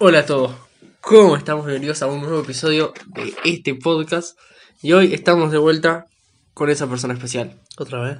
Hola 0.00 0.20
a 0.20 0.26
todos, 0.26 0.52
¿cómo 1.00 1.36
estamos? 1.36 1.66
Bienvenidos 1.66 2.02
a 2.02 2.06
un 2.06 2.20
nuevo 2.20 2.40
episodio 2.40 2.92
de 3.06 3.34
este 3.44 3.74
podcast. 3.74 4.38
Y 4.80 4.92
hoy 4.92 5.12
estamos 5.12 5.50
de 5.50 5.58
vuelta 5.58 6.06
con 6.54 6.70
esa 6.70 6.88
persona 6.88 7.14
especial. 7.14 7.60
¿Otra 7.78 8.00
vez? 8.00 8.18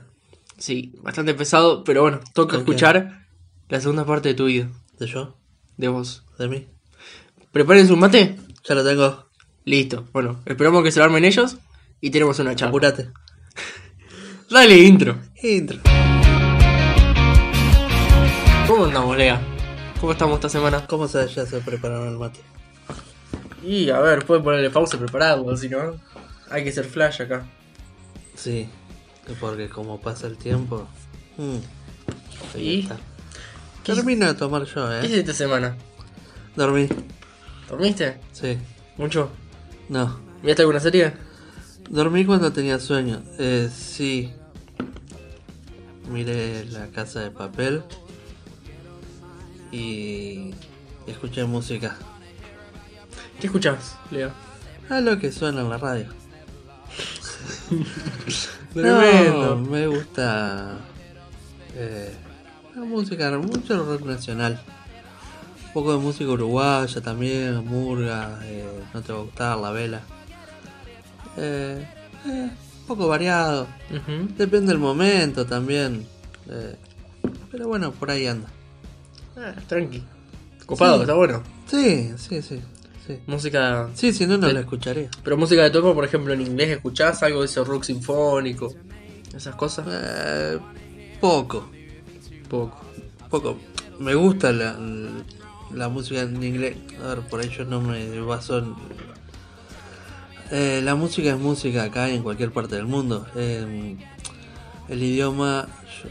Sí, 0.59 0.93
bastante 1.03 1.35
pesado, 1.35 1.85
pero 1.85 2.03
bueno, 2.03 2.21
toca 2.35 2.56
escuchar 2.56 3.27
la 3.69 3.80
segunda 3.80 4.04
parte 4.04 4.30
de 4.30 4.35
tu 4.35 4.46
vida, 4.46 4.69
¿De 4.99 5.06
yo? 5.06 5.37
de 5.77 5.88
vos. 5.88 6.25
¿De 6.38 6.49
mí? 6.49 6.67
¿Prepárense 7.52 7.92
un 7.92 8.00
mate? 8.00 8.36
Ya 8.64 8.74
lo 8.74 8.84
tengo. 8.84 9.26
Listo. 9.64 10.04
Bueno, 10.12 10.40
esperamos 10.46 10.82
que 10.82 10.90
se 10.90 10.98
lo 10.98 11.04
armen 11.04 11.24
ellos 11.24 11.58
y 12.00 12.10
tenemos 12.10 12.38
una 12.40 12.56
charla. 12.56 12.70
Apurate. 12.70 13.10
Dale 14.50 14.79
intro. 14.79 15.18
Intro. 15.42 15.79
¿Cómo 18.66 18.86
andamos, 18.86 19.16
Lea? 19.16 19.40
¿Cómo 20.01 20.12
estamos 20.12 20.37
esta 20.37 20.49
semana? 20.49 20.87
¿Cómo 20.87 21.09
se 21.09 21.27
ya 21.29 21.45
se 21.45 21.59
prepararon 21.61 22.09
el 22.09 22.19
mate? 22.19 22.41
Y 23.62 23.91
a 23.91 23.98
ver, 24.01 24.25
pueden 24.25 24.45
ponerle 24.45 24.70
pausa 24.70 24.97
y 24.97 25.01
prepararlo, 25.01 25.56
si 25.56 25.69
no, 25.69 25.95
hay 26.51 26.62
que 26.65 26.73
ser 26.73 26.84
flash 26.84 27.23
acá. 27.23 27.45
Sí. 28.37 28.69
Porque 29.41 29.69
como 29.69 30.01
pasa 30.01 30.27
el 30.27 30.39
tiempo. 30.39 30.87
mm, 31.37 32.59
¿Y? 32.59 32.80
está. 32.80 32.97
Termino 33.83 34.27
de 34.27 34.34
tomar 34.34 34.65
yo, 34.65 34.89
¿Qué 34.89 34.95
¿eh? 34.97 34.98
hiciste 35.01 35.20
esta 35.20 35.33
semana? 35.33 35.77
Dormí. 36.55 36.89
¿Dormiste? 37.69 38.19
Sí. 38.33 38.56
¿Mucho? 38.97 39.30
No. 39.89 40.20
¿Viste 40.42 40.62
alguna 40.62 40.80
serie? 40.80 41.12
Dormí 41.91 42.25
cuando 42.25 42.53
tenía 42.53 42.78
sueño. 42.78 43.23
Eh, 43.39 43.69
sí. 43.75 44.33
Miré 46.11 46.65
la 46.67 46.87
casa 46.89 47.20
de 47.20 47.30
papel. 47.30 47.83
Y 49.70 50.50
escuché 51.06 51.45
música. 51.45 51.96
¿Qué 53.40 53.46
escuchás, 53.46 53.96
Lea? 54.10 54.32
A 54.88 55.00
lo 55.00 55.19
que 55.19 55.30
suena 55.33 55.60
en 55.60 55.70
la 55.70 55.78
radio. 55.78 56.06
Tremendo. 58.75 59.56
No, 59.56 59.70
me 59.70 59.86
gusta 59.86 60.78
eh, 61.75 62.12
la 62.75 62.83
música, 62.83 63.30
mucho 63.38 63.84
rock 63.84 64.02
nacional. 64.06 64.60
Un 65.66 65.72
poco 65.72 65.92
de 65.92 65.98
música 65.98 66.30
uruguaya 66.30 67.00
también, 67.00 67.64
murga, 67.66 68.41
eh, 68.44 68.66
no 68.94 69.03
te 69.03 69.12
va 69.12 69.19
a 69.19 69.22
gustar, 69.22 69.58
la 69.58 69.70
vela. 69.70 70.00
Eh, 71.36 71.86
eh, 72.27 72.50
un 72.80 72.86
poco 72.86 73.06
variado, 73.06 73.66
depende 74.36 74.69
del 74.69 74.78
momento 74.78 75.47
también. 75.47 76.06
eh, 76.50 76.75
pero 77.50 77.69
bueno, 77.69 77.92
por 77.92 78.10
ahí 78.10 78.27
anda. 78.27 78.48
Ah, 79.39 79.55
tranqui. 79.67 80.03
Copado, 80.67 80.97
Sí. 80.97 81.00
está 81.03 81.14
bueno. 81.14 81.42
Sí, 81.67 82.12
sí, 82.17 82.42
sí. 82.42 82.61
Sí, 83.06 83.19
Música. 83.27 83.89
sí 83.94 84.12
si 84.12 84.27
no, 84.27 84.36
no 84.36 84.48
Sí. 84.48 84.53
la 84.55 84.61
escucharía. 84.61 85.08
Pero 85.25 85.36
música 85.39 85.62
de 85.62 85.70
topo, 85.70 85.94
por 85.94 86.05
ejemplo, 86.05 86.34
en 86.34 86.42
inglés, 86.42 86.70
¿escuchás 86.70 87.22
algo 87.22 87.41
de 87.41 87.47
ese 87.47 87.64
rock 87.64 87.84
sinfónico? 87.84 88.75
Esas 89.34 89.55
cosas. 89.55 89.86
Eh, 89.91 90.59
poco. 91.20 91.70
Poco. 92.50 92.81
poco. 93.31 93.59
Me 93.98 94.14
gusta 94.14 94.53
la, 94.53 94.77
la 95.75 95.89
música 95.89 96.20
en 96.22 96.42
inglés. 96.42 96.77
A 97.03 97.09
ver, 97.14 97.20
por 97.20 97.42
ello 97.42 97.64
no 97.64 97.81
me 97.81 98.20
baso 98.20 98.59
en. 98.59 98.75
Eh, 100.50 100.81
la 100.83 100.94
música 100.94 101.31
es 101.31 101.39
música 101.39 101.84
acá 101.84 102.09
y 102.09 102.16
en 102.16 102.22
cualquier 102.22 102.50
parte 102.53 102.75
del 102.77 102.86
mundo. 102.86 103.27
Eh, 103.36 103.97
el 104.89 105.03
idioma 105.03 105.69
yo- 106.03 106.11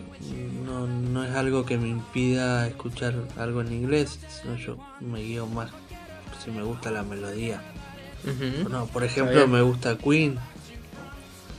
no, 0.66 0.88
no 0.88 1.23
es 1.23 1.33
algo 1.36 1.66
que 1.66 1.78
me 1.78 1.88
impida 1.88 2.67
escuchar 2.67 3.14
algo 3.38 3.61
en 3.61 3.72
inglés, 3.73 4.20
sino 4.30 4.56
yo 4.56 4.78
me 5.00 5.22
guío 5.22 5.47
más 5.47 5.70
si 6.44 6.52
me 6.52 6.61
gusta 6.64 6.92
la 6.92 7.03
melodía. 7.03 7.61
No, 8.70 8.86
por 8.88 9.03
ejemplo, 9.03 9.48
me 9.48 9.61
gusta 9.61 9.98
Queen. 9.98 10.38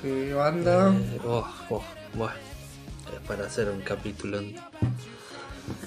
¿Qué 0.03 0.33
banda? 0.35 0.93
Eh, 0.95 1.19
oh, 1.27 1.47
oh, 1.71 1.83
bueno, 2.15 2.35
es 3.13 3.27
para 3.27 3.47
hacer 3.47 3.69
un 3.71 3.81
capítulo. 3.81 4.39
en- 4.39 4.55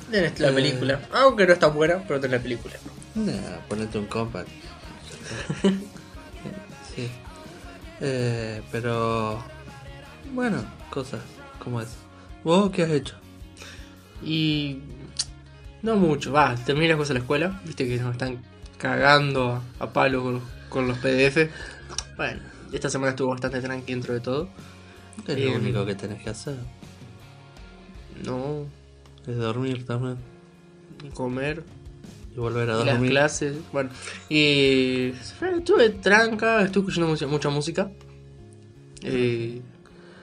Tenés 0.09 0.39
la 0.39 0.49
eh. 0.49 0.53
película. 0.53 0.99
Aunque 1.13 1.45
no 1.47 1.53
está 1.53 1.67
buena, 1.67 2.03
pero 2.07 2.19
tenés 2.19 2.37
la 2.39 2.43
película. 2.43 2.73
Nah, 3.15 3.57
ponete 3.69 3.97
un 3.99 4.05
compact. 4.07 4.49
sí. 6.95 7.09
Eh, 8.01 8.61
pero. 8.71 9.41
Bueno, 10.33 10.63
cosas 10.91 11.21
como 11.63 11.81
es. 11.81 11.87
¿Vos 12.43 12.69
qué 12.71 12.83
has 12.83 12.91
hecho? 12.91 13.15
Y. 14.23 14.79
No 15.81 15.95
mucho. 15.95 16.31
Va, 16.31 16.53
terminé 16.55 16.89
las 16.89 16.97
cosas 16.97 17.09
de 17.09 17.13
la 17.15 17.19
escuela. 17.21 17.61
Viste 17.65 17.87
que 17.87 17.97
nos 17.97 18.11
están 18.11 18.39
cagando 18.77 19.61
a, 19.79 19.83
a 19.83 19.91
palo 19.93 20.21
con, 20.21 20.41
con 20.69 20.87
los 20.87 20.97
PDF. 20.99 21.49
Bueno, 22.17 22.39
esta 22.71 22.89
semana 22.89 23.11
estuvo 23.11 23.29
bastante 23.29 23.61
tranqui 23.61 23.93
dentro 23.93 24.13
de 24.13 24.19
todo. 24.19 24.49
Es 25.27 25.39
lo 25.39 25.53
único 25.55 25.85
que 25.85 25.95
tenés 25.95 26.21
que 26.23 26.29
hacer. 26.29 26.55
No, 28.25 28.65
Es 29.27 29.35
dormir 29.37 29.85
también. 29.85 30.17
comer. 31.13 31.63
Y 32.35 32.39
volver 32.39 32.69
a 32.69 32.81
Y 32.81 32.85
las 32.85 33.01
clases. 33.01 33.57
Bueno, 33.73 33.89
y. 34.29 35.13
Estuve 35.57 35.89
tranca, 35.89 36.61
estuve 36.63 36.83
escuchando 36.83 37.09
mucha, 37.09 37.27
mucha 37.27 37.49
música. 37.49 37.91
Eh, 39.03 39.61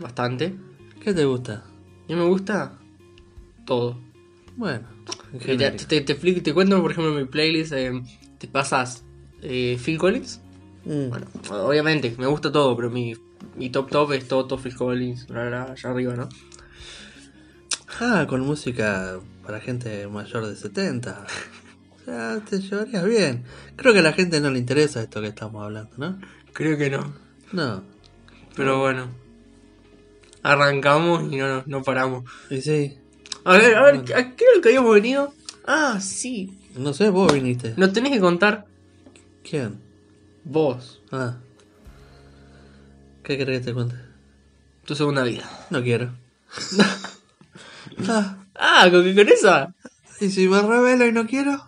bastante. 0.00 0.54
¿Qué 1.00 1.14
te 1.14 1.25
gusta? 1.25 1.64
Y 2.06 2.14
me 2.14 2.25
gusta 2.25 2.78
todo. 3.66 4.00
Bueno, 4.56 4.88
en 5.32 5.50
Eh, 5.50 5.56
Te, 5.56 5.70
te, 5.86 6.00
te, 6.00 6.12
explico- 6.14 6.42
te 6.42 6.53
cuento, 6.54 6.81
por 6.82 6.91
ejemplo, 6.91 7.12
en 7.12 7.25
mi 7.25 7.28
playlist. 7.28 7.72
eh, 7.72 7.92
te 8.38 8.48
pasas 8.48 9.04
eh, 9.42 9.78
Phil 9.82 9.98
Collins. 9.98 10.41
Mm, 10.84 11.08
Bueno, 11.10 11.26
obviamente, 11.50 12.14
me 12.19 12.26
gusta 12.26 12.50
todo, 12.50 12.75
pero 12.76 12.91
mi, 12.91 13.14
mi 13.56 13.70
top 13.70 13.91
top 13.91 14.12
es 14.12 14.26
Toto, 14.28 14.56
Phil 14.58 14.75
Collins, 14.75 15.26
bla, 15.26 15.47
bla, 15.48 15.62
allá 15.72 15.91
arriba, 15.91 16.14
¿no? 16.16 16.28
Ah, 18.00 18.26
con 18.28 18.41
música 18.42 19.19
para 19.44 19.60
gente 19.60 20.06
mayor 20.08 20.47
de 20.47 20.56
70. 20.56 21.25
O 22.00 22.04
sea, 22.04 22.41
te 22.48 22.60
llevarías 22.60 23.04
bien. 23.04 23.44
Creo 23.76 23.92
que 23.92 23.98
a 23.98 24.03
la 24.03 24.12
gente 24.12 24.41
no 24.41 24.50
le 24.50 24.58
interesa 24.58 25.03
esto 25.03 25.20
que 25.20 25.28
estamos 25.28 25.62
hablando, 25.64 25.91
¿no? 25.98 26.19
Creo 26.53 26.78
que 26.78 26.91
no. 26.91 27.12
No. 27.53 27.82
Pero 28.56 28.78
bueno. 28.81 29.08
Arrancamos 30.50 31.31
y 31.32 31.36
no, 31.36 31.47
no, 31.48 31.62
no 31.66 31.82
paramos. 31.82 32.25
Y 32.48 32.60
sí. 32.62 32.97
A 33.44 33.53
ver, 33.53 33.75
a 33.76 33.82
ver, 33.82 33.94
¿a 34.14 34.34
qué 34.34 34.44
era 34.44 34.54
lo 34.56 34.60
que 34.62 34.69
habíamos 34.69 34.94
venido? 34.94 35.34
Ah, 35.66 35.98
sí. 36.00 36.59
No 36.75 36.94
sé, 36.94 37.10
vos 37.10 37.32
viniste. 37.32 37.75
Nos 37.76 37.92
tenés 37.92 38.12
que 38.12 38.20
contar 38.20 38.64
¿Quién? 39.48 39.78
vos, 40.44 41.03
Ah. 41.12 41.37
¿Qué 43.22 43.37
querés 43.37 43.60
que 43.60 43.66
te 43.66 43.75
cuente? 43.75 43.97
tu 44.87 44.94
segunda 44.94 45.22
vida. 45.22 45.44
No 45.69 45.82
quiero. 45.82 46.14
ah, 48.08 48.88
con 48.91 49.04
que 49.04 49.14
con 49.14 49.28
esa. 49.28 49.75
¿Y 50.20 50.31
si 50.31 50.48
me 50.48 50.62
revelo 50.62 51.06
y 51.06 51.12
no 51.12 51.26
quiero? 51.26 51.67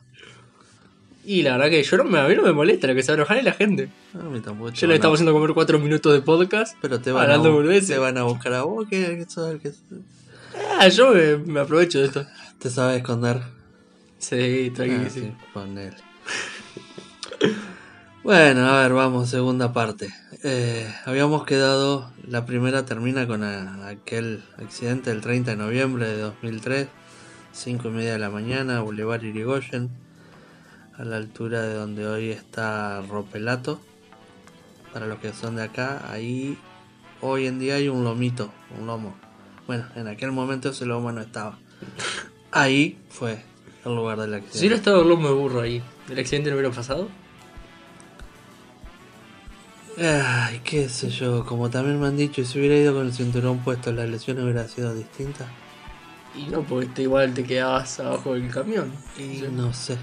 Y 1.32 1.42
la 1.42 1.52
verdad 1.56 1.70
que 1.70 1.82
yo 1.82 1.96
no 1.96 2.04
me, 2.04 2.18
a 2.18 2.26
mí 2.26 2.34
no 2.34 2.42
me 2.42 2.52
molesta 2.52 2.88
lo 2.88 2.94
que 2.96 3.02
se 3.04 3.12
enojar 3.12 3.36
es 3.38 3.44
la 3.44 3.52
gente. 3.52 3.88
A 4.14 4.24
mí 4.24 4.40
tampoco. 4.40 4.70
Yo 4.72 4.86
le 4.88 4.96
estamos 4.96 5.16
haciendo 5.18 5.32
comer 5.32 5.52
cuatro 5.54 5.78
minutos 5.78 6.12
de 6.12 6.22
podcast. 6.22 6.76
Pero 6.82 7.00
te 7.00 7.12
van, 7.12 7.30
a, 7.30 7.40
te 7.40 7.98
van 7.98 8.18
a 8.18 8.22
buscar 8.24 8.52
a 8.54 8.62
vos, 8.62 8.88
que 8.88 9.24
sos 9.28 9.60
que 9.60 9.70
Ah, 10.80 10.88
yo 10.88 11.12
me, 11.14 11.36
me 11.36 11.60
aprovecho 11.60 12.00
de 12.00 12.06
esto. 12.06 12.26
te 12.58 12.68
sabe 12.68 12.96
esconder. 12.96 13.40
Sí, 14.18 14.72
tranquilo, 14.74 15.02
Ah, 15.06 15.10
sí. 15.10 15.32
Bueno, 18.22 18.66
a 18.68 18.82
ver, 18.82 18.92
vamos, 18.92 19.30
segunda 19.30 19.72
parte. 19.72 20.12
Eh, 20.42 20.92
habíamos 21.06 21.44
quedado, 21.46 22.12
la 22.28 22.44
primera 22.44 22.84
termina 22.84 23.26
con 23.26 23.42
a- 23.44 23.88
aquel 23.88 24.42
accidente 24.58 25.10
del 25.10 25.20
30 25.22 25.52
de 25.52 25.56
noviembre 25.56 26.06
de 26.06 26.18
2003, 26.18 26.88
5 27.52 27.88
y 27.88 27.90
media 27.92 28.12
de 28.12 28.18
la 28.18 28.28
mañana, 28.30 28.80
Boulevard 28.80 29.22
Irigoyen, 29.24 29.90
a 31.00 31.04
la 31.04 31.16
altura 31.16 31.62
de 31.62 31.74
donde 31.74 32.06
hoy 32.06 32.30
está 32.30 33.00
Ropelato. 33.00 33.80
Para 34.92 35.06
los 35.06 35.18
que 35.18 35.32
son 35.32 35.56
de 35.56 35.62
acá, 35.62 36.10
ahí 36.10 36.58
hoy 37.22 37.46
en 37.46 37.58
día 37.58 37.76
hay 37.76 37.88
un 37.88 38.04
lomito, 38.04 38.52
un 38.78 38.86
lomo. 38.86 39.14
Bueno, 39.66 39.86
en 39.94 40.08
aquel 40.08 40.32
momento 40.32 40.70
ese 40.70 40.84
lomo 40.84 41.10
no 41.12 41.20
estaba. 41.20 41.58
Ahí 42.50 42.98
fue 43.08 43.42
el 43.84 43.94
lugar 43.94 44.18
del 44.18 44.34
accidente. 44.34 44.58
Si 44.58 44.66
hubiera 44.66 44.76
estado 44.76 45.02
el 45.02 45.08
lomo 45.08 45.28
de 45.28 45.34
burro 45.34 45.60
ahí, 45.60 45.82
¿el 46.10 46.18
accidente 46.18 46.50
no 46.50 46.56
hubiera 46.56 46.74
pasado? 46.74 47.08
Ay, 49.96 50.60
qué 50.64 50.88
sé 50.88 51.08
yo, 51.08 51.46
como 51.46 51.70
también 51.70 52.00
me 52.00 52.08
han 52.08 52.16
dicho, 52.16 52.44
si 52.44 52.58
hubiera 52.58 52.76
ido 52.76 52.94
con 52.94 53.06
el 53.06 53.12
cinturón 53.12 53.58
puesto, 53.60 53.92
la 53.92 54.06
lesión 54.06 54.42
hubiera 54.42 54.66
sido 54.68 54.94
distinta. 54.94 55.46
Y 56.34 56.44
no, 56.44 56.62
porque 56.62 56.86
te, 56.86 57.02
igual 57.02 57.32
te 57.32 57.44
quedabas 57.44 58.00
abajo 58.00 58.34
del 58.34 58.50
camión. 58.50 58.92
Y 59.18 59.42
no 59.52 59.72
sé. 59.72 59.96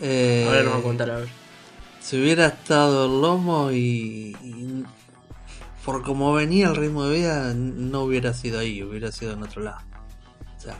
Eh, 0.00 0.44
Ahora 0.46 0.62
nos 0.62 0.74
va 0.74 0.78
a 0.78 0.82
contar, 0.82 1.10
a 1.10 1.16
ver. 1.18 1.28
Si 2.00 2.20
hubiera 2.20 2.46
estado 2.46 3.06
el 3.06 3.20
lomo 3.20 3.70
y, 3.72 4.36
y 4.42 4.84
por 5.84 6.02
como 6.02 6.32
venía 6.32 6.68
el 6.68 6.76
ritmo 6.76 7.04
de 7.04 7.16
vida, 7.18 7.52
no 7.54 8.02
hubiera 8.02 8.32
sido 8.34 8.58
ahí, 8.60 8.82
hubiera 8.82 9.10
sido 9.12 9.32
en 9.32 9.42
otro 9.42 9.62
lado. 9.62 9.80
O 10.56 10.60
sea, 10.60 10.76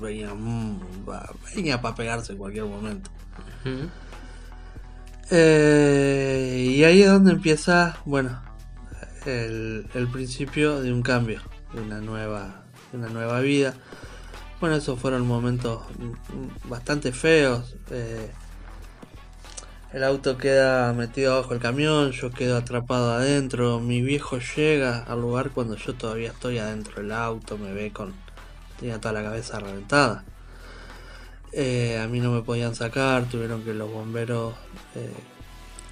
venía, 0.00 0.32
mm, 0.34 0.80
va- 1.08 1.30
venía 1.54 1.80
para 1.80 1.94
pegarse 1.94 2.32
en 2.32 2.38
cualquier 2.38 2.64
momento. 2.66 3.10
Eh, 5.30 6.74
y 6.76 6.84
ahí 6.84 7.02
es 7.02 7.10
donde 7.10 7.32
empieza, 7.32 7.98
bueno, 8.04 8.40
el, 9.26 9.86
el 9.94 10.08
principio 10.08 10.80
de 10.80 10.92
un 10.92 11.02
cambio, 11.02 11.42
de 11.74 11.80
una 11.82 12.00
nueva, 12.00 12.64
de 12.92 12.98
una 12.98 13.08
nueva 13.08 13.40
vida. 13.40 13.74
Bueno, 14.60 14.74
esos 14.74 14.98
fueron 14.98 15.24
momentos 15.24 15.82
bastante 16.64 17.12
feos. 17.12 17.76
eh, 17.90 18.28
el 19.92 20.04
auto 20.04 20.36
queda 20.36 20.92
metido 20.92 21.34
abajo 21.34 21.50
del 21.50 21.60
camión, 21.60 22.10
yo 22.10 22.30
quedo 22.30 22.56
atrapado 22.56 23.12
adentro. 23.12 23.78
Mi 23.78 24.02
viejo 24.02 24.38
llega 24.38 24.98
al 25.04 25.20
lugar 25.20 25.50
cuando 25.50 25.76
yo 25.76 25.94
todavía 25.94 26.30
estoy 26.30 26.58
adentro 26.58 27.00
del 27.00 27.12
auto, 27.12 27.56
me 27.56 27.72
ve 27.72 27.92
con. 27.92 28.14
tenía 28.80 29.00
toda 29.00 29.14
la 29.14 29.22
cabeza 29.22 29.60
reventada. 29.60 30.24
Eh, 31.52 31.98
a 32.02 32.08
mí 32.08 32.18
no 32.20 32.32
me 32.32 32.42
podían 32.42 32.74
sacar, 32.74 33.26
tuvieron 33.26 33.62
que 33.62 33.74
los 33.74 33.90
bomberos 33.90 34.54
eh, 34.96 35.14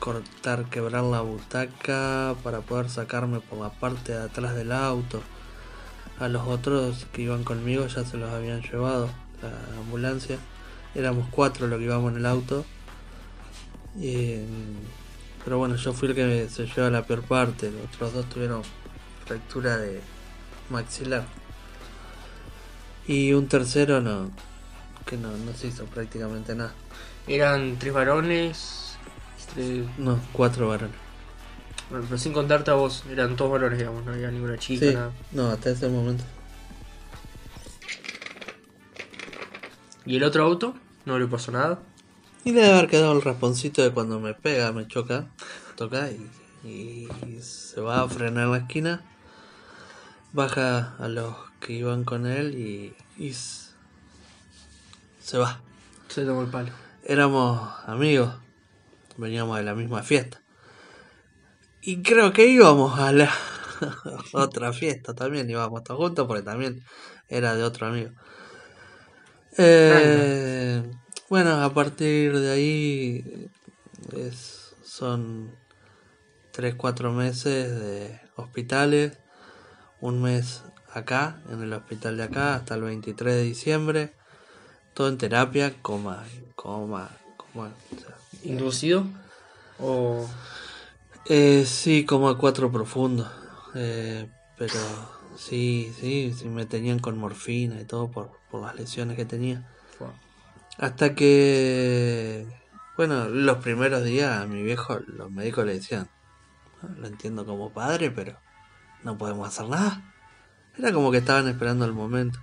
cortar, 0.01 0.65
quebrar 0.69 1.05
la 1.05 1.21
butaca 1.21 2.35
para 2.43 2.61
poder 2.63 2.91
sacarme 2.91 3.41
por 3.41 3.61
la 3.61 3.71
parte 3.71 4.13
de 4.13 4.25
atrás 4.25 4.57
del 4.57 4.73
auto. 4.73 5.23
A 6.19 6.29
los 6.29 6.47
otros 6.47 7.07
que 7.13 7.23
iban 7.23 7.45
conmigo 7.45 7.87
ya 7.87 8.05
se 8.05 8.17
los 8.17 8.31
habían 8.33 8.63
llevado 8.63 9.11
la 9.43 9.79
ambulancia. 9.81 10.39
Éramos 10.95 11.27
cuatro 11.31 11.67
los 11.67 11.79
que 11.79 11.85
íbamos 11.85 12.13
en 12.13 12.19
el 12.19 12.27
auto. 12.27 12.65
Y, 13.99 14.37
pero 15.45 15.59
bueno, 15.59 15.77
yo 15.77 15.93
fui 15.93 16.09
el 16.09 16.15
que 16.15 16.49
se 16.49 16.67
lleva 16.67 16.91
la 16.91 17.07
peor 17.07 17.23
parte. 17.23 17.71
Los 17.71 17.85
otros 17.95 18.13
dos 18.15 18.29
tuvieron 18.31 18.63
fractura 19.27 19.77
de 19.77 20.01
maxilar. 20.71 21.25
Y 23.07 23.33
un 23.35 23.47
tercero 23.47 24.01
no, 24.01 24.31
que 25.05 25.17
no, 25.17 25.31
no 25.31 25.53
se 25.55 25.69
hizo 25.69 25.85
prácticamente 25.85 26.55
nada. 26.55 26.73
Eran 27.29 27.77
tres 27.79 27.93
varones. 27.93 28.97
tres- 29.55 29.87
No, 29.99 30.19
cuatro 30.33 30.69
varones. 30.69 30.97
Bueno, 31.91 32.05
pero 32.09 32.19
sin 32.19 32.33
contarte 32.33 32.71
a 32.71 32.75
vos, 32.75 33.05
eran 33.11 33.37
todos 33.37 33.53
varones, 33.53 33.79
digamos, 33.79 34.05
no 34.05 34.12
había 34.12 34.31
ninguna 34.31 34.59
chica, 34.59 34.87
Sí, 34.87 34.94
nada. 34.94 35.12
no, 35.33 35.49
hasta 35.50 35.71
ese 35.71 35.88
momento. 35.88 36.25
¿Y 40.05 40.17
el 40.17 40.25
otro 40.25 40.44
auto? 40.44 40.75
No 41.05 41.19
le 41.19 41.27
pasó 41.27 41.53
nada. 41.53 41.81
Y 42.44 42.53
debe 42.53 42.73
haber 42.73 42.88
quedado 42.88 43.12
el 43.12 43.23
rasponcito 43.23 43.83
de 43.83 43.91
cuando 43.91 44.21
me 44.21 44.35
pega, 44.35 44.73
me 44.73 44.87
choca, 44.87 45.27
toca 45.77 46.09
y, 46.11 46.31
y 46.65 47.09
se 47.43 47.81
va 47.81 48.03
a 48.03 48.09
frenar 48.09 48.44
en 48.44 48.53
la 48.53 48.59
esquina. 48.59 49.03
Baja 50.32 50.94
a 50.99 51.09
los 51.09 51.35
que 51.61 51.73
iban 51.73 52.05
con 52.05 52.27
él 52.27 52.55
y, 52.56 52.94
y 53.23 53.32
se 53.32 55.39
va. 55.39 55.61
Se 56.09 56.25
tomó 56.25 56.43
el 56.43 56.49
palo. 56.49 56.71
Éramos 57.05 57.69
amigos, 57.87 58.32
veníamos 59.17 59.56
de 59.59 59.65
la 59.65 59.75
misma 59.75 60.03
fiesta. 60.03 60.41
Y 61.87 62.03
creo 62.03 62.33
que 62.33 62.47
íbamos 62.49 62.99
a 62.99 63.12
la 63.12 63.31
otra 64.33 64.73
fiesta 64.73 65.15
también, 65.15 65.49
íbamos 65.49 65.85
todos 65.85 66.00
juntos 66.00 66.27
porque 66.27 66.43
también 66.43 66.83
era 67.29 67.55
de 67.55 67.62
otro 67.62 67.87
amigo. 67.87 68.11
Eh, 69.56 70.83
bueno, 71.31 71.62
a 71.62 71.73
partir 71.73 72.37
de 72.38 72.50
ahí 72.50 73.49
es- 74.17 74.75
son 74.83 75.55
3-4 76.53 77.12
meses 77.12 77.79
de 77.79 78.21
hospitales, 78.35 79.19
un 80.00 80.21
mes 80.23 80.62
acá, 80.93 81.41
en 81.50 81.62
el 81.62 81.73
hospital 81.73 82.17
de 82.17 82.25
acá, 82.25 82.55
hasta 82.56 82.75
el 82.75 82.82
23 82.82 83.35
de 83.37 83.43
diciembre, 83.43 84.12
todo 84.93 85.09
en 85.09 85.19
terapia, 85.19 85.73
coma, 85.82 86.25
coma, 86.56 87.11
coma. 87.37 87.71
o 87.94 88.00
sea, 88.00 88.17
¿Inducido? 88.43 89.06
¿O.? 89.79 90.29
Eh, 91.28 91.64
sí, 91.67 92.05
como 92.05 92.28
a 92.28 92.38
cuatro 92.38 92.70
profundo. 92.70 93.31
Eh, 93.75 94.28
pero 94.56 94.78
sí, 95.37 95.93
sí, 95.99 96.32
sí 96.37 96.49
me 96.49 96.67
tenían 96.67 96.99
con 96.99 97.19
morfina 97.19 97.81
y 97.81 97.84
todo 97.84 98.11
por, 98.11 98.32
por 98.50 98.62
las 98.62 98.75
lesiones 98.75 99.17
que 99.17 99.25
tenía. 99.25 99.64
Hasta 100.78 101.14
que, 101.14 102.46
bueno, 102.96 103.28
los 103.28 103.58
primeros 103.58 104.05
días 104.05 104.43
a 104.43 104.46
mi 104.46 104.62
viejo 104.62 104.99
los 105.06 105.31
médicos 105.31 105.64
le 105.64 105.75
decían, 105.75 106.08
"Ah, 106.82 106.88
lo 106.99 107.06
entiendo 107.06 107.46
como 107.46 107.72
padre, 107.72 108.11
pero 108.11 108.38
no 109.02 109.17
podemos 109.17 109.49
hacer 109.49 109.69
nada. 109.69 110.02
Era 110.79 110.93
como 110.93 111.11
que 111.11 111.19
estaban 111.19 111.49
esperando 111.49 111.87
el 111.87 111.93
momento. 111.93 112.38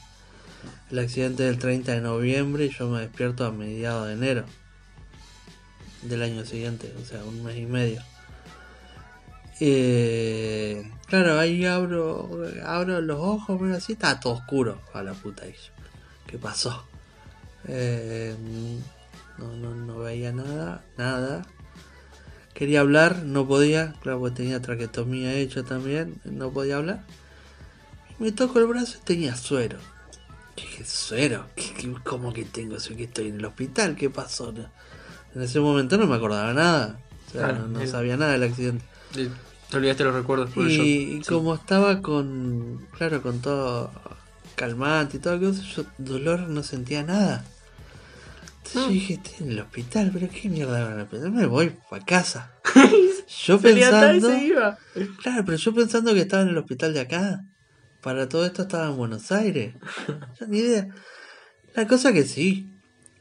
El 0.91 0.99
accidente 0.99 1.43
del 1.43 1.57
30 1.57 1.93
de 1.93 2.01
noviembre 2.01 2.65
y 2.65 2.69
yo 2.69 2.87
me 2.87 2.99
despierto 2.99 3.45
a 3.45 3.51
mediados 3.51 4.07
de 4.07 4.13
enero 4.13 4.45
del 6.03 6.21
año 6.23 6.45
siguiente, 6.45 6.93
o 7.01 7.05
sea, 7.05 7.23
un 7.23 7.43
mes 7.43 7.57
y 7.57 7.65
medio. 7.65 8.01
Eh, 9.59 10.89
claro, 11.07 11.39
ahí 11.39 11.65
abro, 11.65 12.29
abro 12.65 13.01
los 13.01 13.19
ojos, 13.19 13.57
pero 13.61 13.75
así 13.75 13.93
está 13.93 14.19
todo 14.19 14.33
oscuro. 14.33 14.81
A 14.93 15.03
la 15.03 15.13
puta, 15.13 15.43
¿qué 16.27 16.37
pasó? 16.37 16.85
Eh, 17.67 18.35
no, 19.37 19.53
no, 19.55 19.75
no 19.75 19.99
veía 19.99 20.31
nada, 20.31 20.83
nada. 20.97 21.45
Quería 22.53 22.81
hablar, 22.81 23.23
no 23.23 23.47
podía, 23.47 23.95
claro, 24.01 24.19
porque 24.19 24.35
tenía 24.37 24.61
traquetomía 24.61 25.33
hecha 25.33 25.63
también, 25.63 26.19
no 26.25 26.51
podía 26.51 26.77
hablar. 26.77 27.03
Me 28.19 28.31
toco 28.31 28.59
el 28.59 28.65
brazo 28.67 28.97
y 29.01 29.05
tenía 29.05 29.35
suero. 29.35 29.79
¿Qué 30.55 30.85
suero? 30.85 31.47
¿Qué, 31.55 31.73
qué- 31.73 31.93
cómo 32.03 32.31
que 32.31 32.45
tengo 32.45 32.75
eso? 32.75 32.95
que 32.95 33.05
estoy 33.05 33.29
en 33.29 33.35
el 33.39 33.45
hospital? 33.45 33.95
¿Qué 33.95 34.09
pasó? 34.11 34.53
En 35.35 35.41
ese 35.41 35.59
momento 35.59 35.97
no 35.97 36.07
me 36.07 36.15
acordaba 36.15 36.53
nada. 36.53 36.99
O 37.27 37.31
sea, 37.31 37.41
Claro, 37.49 37.59
no, 37.61 37.67
no 37.67 37.81
el- 37.81 37.87
sabía 37.87 38.17
nada 38.17 38.33
del 38.33 38.43
accidente. 38.43 38.85
De- 39.15 39.29
Te 39.69 39.77
olvidaste 39.77 40.03
los 40.03 40.13
recuerdos 40.13 40.51
por 40.51 40.69
Y, 40.69 41.15
y 41.17 41.21
como 41.21 41.55
estaba 41.55 42.01
con, 42.01 42.85
claro, 42.97 43.21
con 43.23 43.39
todo 43.41 43.91
calmante 44.55 45.17
y 45.17 45.19
todo, 45.19 45.37
yo 45.51 45.83
dolor 45.97 46.41
no 46.41 46.61
sentía 46.61 47.01
nada. 47.03 47.43
Entonces 48.57 48.81
Ah. 48.81 48.85
yo 48.87 48.93
dije, 48.93 49.13
estoy 49.15 49.33
en 49.47 49.51
el 49.53 49.59
hospital, 49.59 50.11
pero 50.13 50.29
qué 50.29 50.47
mierda 50.49 50.87
van 50.87 50.99
a 50.99 51.05
pensar, 51.09 51.31
me 51.31 51.45
voy 51.47 51.75
para 51.89 52.05
casa. 52.05 52.51
yo 53.45 53.59
pensando, 53.59 54.29
se 54.29 54.43
iba. 54.45 54.77
claro, 55.21 55.43
pero 55.45 55.57
yo 55.57 55.73
pensando 55.73 56.13
que 56.13 56.21
estaba 56.21 56.43
en 56.43 56.49
el 56.49 56.57
hospital 56.57 56.93
de 56.93 56.99
acá. 57.01 57.41
Para 58.01 58.27
todo 58.29 58.45
esto 58.45 58.63
estaba 58.63 58.89
en 58.89 58.97
Buenos 58.97 59.31
Aires. 59.31 59.75
Yo 60.39 60.45
ni 60.47 60.57
idea. 60.59 60.87
La 61.73 61.87
cosa 61.87 62.11
que 62.11 62.23
sí, 62.25 62.69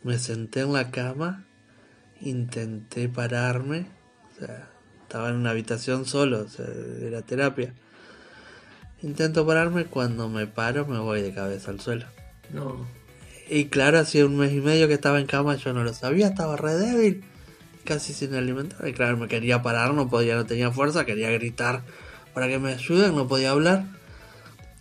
Me 0.03 0.19
senté 0.19 0.61
en 0.63 0.73
la 0.73 0.91
cama, 0.91 1.45
intenté 2.23 3.09
pararme, 3.09 3.87
o 4.37 4.39
sea, 4.45 4.69
estaba 5.03 5.29
en 5.31 5.37
una 5.37 5.51
habitación 5.51 6.05
solo, 6.07 6.41
o 6.41 6.49
sea, 6.49 6.67
era 7.03 7.23
terapia. 7.23 7.75
Intento 9.03 9.45
pararme, 9.47 9.87
cuando 9.87 10.29
me 10.29 10.47
paro 10.47 10.87
me 10.87 10.99
voy 10.99 11.23
de 11.23 11.35
cabeza 11.35 11.71
al 11.71 11.81
suelo. 11.81 12.07
No. 12.53 12.87
Y 13.49 13.67
claro, 13.67 13.99
hacía 13.99 14.25
un 14.25 14.37
mes 14.37 14.53
y 14.53 14.61
medio 14.61 14.87
que 14.89 14.95
estaba 14.95 15.19
en 15.21 15.27
cama, 15.27 15.57
yo 15.57 15.73
no 15.73 15.83
lo 15.83 15.93
sabía, 15.93 16.29
estaba 16.29 16.57
re 16.57 16.75
débil, 16.75 17.25
casi 17.85 18.13
sin 18.13 18.35
alimentar. 18.35 18.87
Y 18.87 18.93
claro, 18.93 19.17
me 19.17 19.27
quería 19.29 19.61
parar, 19.63 19.93
no 19.95 20.09
podía, 20.09 20.37
no 20.37 20.47
tenía 20.47 20.71
fuerza, 20.71 21.05
quería 21.05 21.31
gritar 21.31 21.83
para 22.33 22.47
que 22.49 22.59
me 22.59 22.73
ayuden, 22.73 23.15
no 23.17 23.27
podía 23.29 23.51
hablar. 23.51 23.85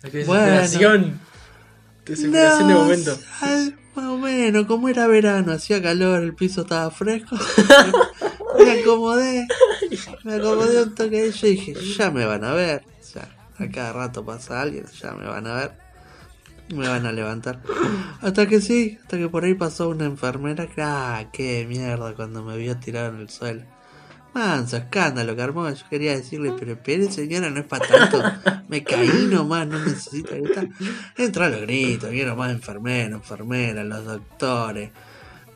Bueno. 0.02 0.12
desesperación. 0.12 1.20
Desesperación 2.06 2.68
de 2.68 2.74
No, 2.74 2.80
momento. 2.82 3.18
al- 3.40 3.76
más 4.42 4.48
o 4.48 4.52
menos, 4.52 4.66
como 4.66 4.88
era 4.88 5.06
verano, 5.06 5.52
hacía 5.52 5.82
calor, 5.82 6.22
el 6.22 6.34
piso 6.34 6.62
estaba 6.62 6.90
fresco. 6.90 7.36
me 8.58 8.80
acomodé, 8.80 9.46
me 10.24 10.34
acomodé 10.34 10.82
un 10.82 10.94
toque 10.94 11.28
y 11.28 11.30
yo 11.30 11.46
dije, 11.48 11.74
ya 11.74 12.10
me 12.10 12.24
van 12.24 12.44
a 12.44 12.52
ver. 12.52 12.84
O 13.00 13.04
sea, 13.04 13.28
a 13.58 13.68
cada 13.68 13.92
rato 13.92 14.24
pasa 14.24 14.60
alguien, 14.60 14.84
ya 15.00 15.12
me 15.12 15.26
van 15.26 15.46
a 15.46 15.54
ver. 15.54 15.72
Me 16.74 16.88
van 16.88 17.06
a 17.06 17.12
levantar. 17.12 17.60
Hasta 18.20 18.46
que 18.46 18.60
sí, 18.60 18.98
hasta 19.02 19.18
que 19.18 19.28
por 19.28 19.44
ahí 19.44 19.54
pasó 19.54 19.88
una 19.88 20.06
enfermera 20.06 20.66
que, 20.66 20.82
ah, 20.82 21.28
qué 21.32 21.66
mierda, 21.68 22.14
cuando 22.14 22.42
me 22.42 22.56
vio 22.56 22.76
tirado 22.78 23.14
en 23.14 23.20
el 23.20 23.28
suelo. 23.28 23.62
Manso, 24.34 24.78
escándalo, 24.78 25.36
que 25.36 25.42
armó. 25.42 25.68
Yo 25.68 25.84
quería 25.90 26.16
decirle, 26.16 26.54
pero 26.58 26.72
espere 26.72 27.10
señora, 27.10 27.50
no 27.50 27.60
es 27.60 27.66
para 27.66 27.86
tanto. 27.86 28.22
Me 28.68 28.82
caí 28.82 29.26
nomás, 29.30 29.66
no 29.66 29.78
necesito 29.78 30.34
gritar. 30.34 30.68
Entró 31.16 31.44
a 31.44 31.48
los 31.50 31.60
gritos, 31.62 32.10
vieron 32.10 32.38
más 32.38 32.50
enfermeros, 32.50 33.20
enfermeras, 33.20 33.84
los 33.84 34.04
doctores. 34.04 34.90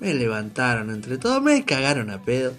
Me 0.00 0.12
levantaron 0.12 0.90
entre 0.90 1.16
todos, 1.16 1.42
me 1.42 1.64
cagaron 1.64 2.10
a 2.10 2.22
pedo. 2.22 2.52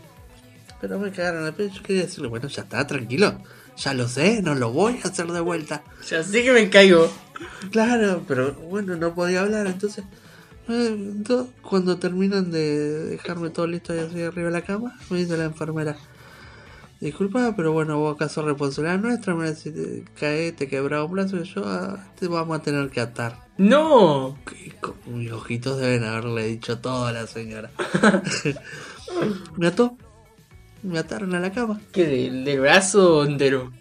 Pero 0.82 0.98
me 0.98 1.12
cagaron 1.12 1.46
a 1.46 1.52
pedo. 1.52 1.70
Yo 1.70 1.84
quería 1.84 2.04
decirle, 2.04 2.28
bueno, 2.30 2.48
ya 2.48 2.64
está, 2.64 2.86
tranquilo. 2.88 3.40
Ya 3.78 3.94
lo 3.94 4.08
sé, 4.08 4.42
no 4.42 4.56
lo 4.56 4.72
voy 4.72 5.00
a 5.04 5.08
hacer 5.08 5.28
de 5.28 5.40
vuelta. 5.40 5.84
Ya 6.10 6.24
sé 6.24 6.44
que 6.44 6.52
me 6.52 6.68
caigo. 6.70 7.12
Claro, 7.72 8.24
pero 8.28 8.54
bueno, 8.54 8.96
no 8.96 9.14
podía 9.14 9.42
hablar, 9.42 9.68
entonces... 9.68 10.04
cuando 11.62 11.98
terminan 11.98 12.52
de 12.52 13.06
dejarme 13.06 13.50
todo 13.50 13.68
listo 13.68 13.96
y 13.96 14.00
así 14.00 14.22
arriba 14.22 14.48
de 14.48 14.52
la 14.54 14.62
cama, 14.62 14.98
me 15.10 15.18
dice 15.20 15.38
la 15.38 15.46
enfermera, 15.46 15.96
disculpa, 17.00 17.54
pero 17.56 17.72
bueno, 17.72 17.98
vos 18.00 18.16
acaso 18.16 18.42
responsabilidad 18.42 19.00
nuestra, 19.00 19.34
mira, 19.36 19.54
si 19.56 19.72
te 19.72 20.04
caes, 20.20 20.56
te 20.56 20.68
quebra 20.68 21.04
un 21.04 21.12
brazo, 21.12 21.38
y 21.38 21.44
yo 21.44 21.64
ah, 21.66 22.06
te 22.20 22.28
vamos 22.28 22.60
a 22.60 22.62
tener 22.62 22.90
que 22.90 23.00
atar. 23.02 23.48
No. 23.58 24.38
Con 24.82 24.96
mis 25.18 25.32
ojitos 25.32 25.80
deben 25.80 26.04
haberle 26.04 26.46
dicho 26.48 26.80
todo 26.80 27.06
a 27.08 27.12
la 27.12 27.26
señora. 27.28 27.72
me 29.58 29.68
ató, 29.68 29.98
me 30.84 31.00
ataron 31.00 31.34
a 31.34 31.40
la 31.40 31.52
cama. 31.52 31.80
¿Qué? 31.92 32.06
¿Del, 32.06 32.46
del 32.46 32.60
brazo 32.60 33.26
entero? 33.26 33.72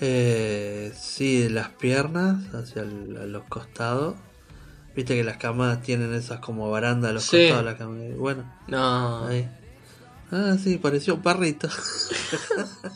Eh, 0.00 0.92
sí, 0.98 1.38
de 1.42 1.50
las 1.50 1.68
piernas 1.70 2.52
hacia 2.52 2.82
el- 2.82 3.16
a 3.16 3.26
los 3.26 3.44
costados. 3.44 4.16
Viste 4.94 5.14
que 5.16 5.24
las 5.24 5.36
camas 5.38 5.82
tienen 5.82 6.14
esas 6.14 6.40
como 6.40 6.70
barandas 6.70 7.10
a 7.10 7.14
los 7.14 7.24
Sí. 7.24 7.36
costados 7.48 7.64
de 7.64 7.70
la 7.72 7.76
cama. 7.78 7.96
Bueno, 8.16 8.44
No. 8.68 9.26
ahí. 9.26 9.48
Ah, 10.30 10.56
sí, 10.62 10.78
pareció 10.78 11.14
un 11.16 11.22
perrito. 11.22 11.68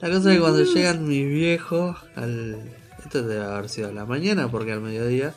la 0.00 0.08
cosa 0.10 0.30
es 0.30 0.36
que 0.36 0.40
cuando 0.40 0.62
llegan 0.64 1.06
mis 1.06 1.26
viejos 1.28 1.96
al... 2.16 2.58
Esto 3.04 3.22
debe 3.22 3.44
haber 3.44 3.68
sido 3.68 3.88
a 3.88 3.92
la 3.92 4.04
mañana 4.06 4.48
porque 4.50 4.72
al 4.72 4.80
mediodía, 4.80 5.34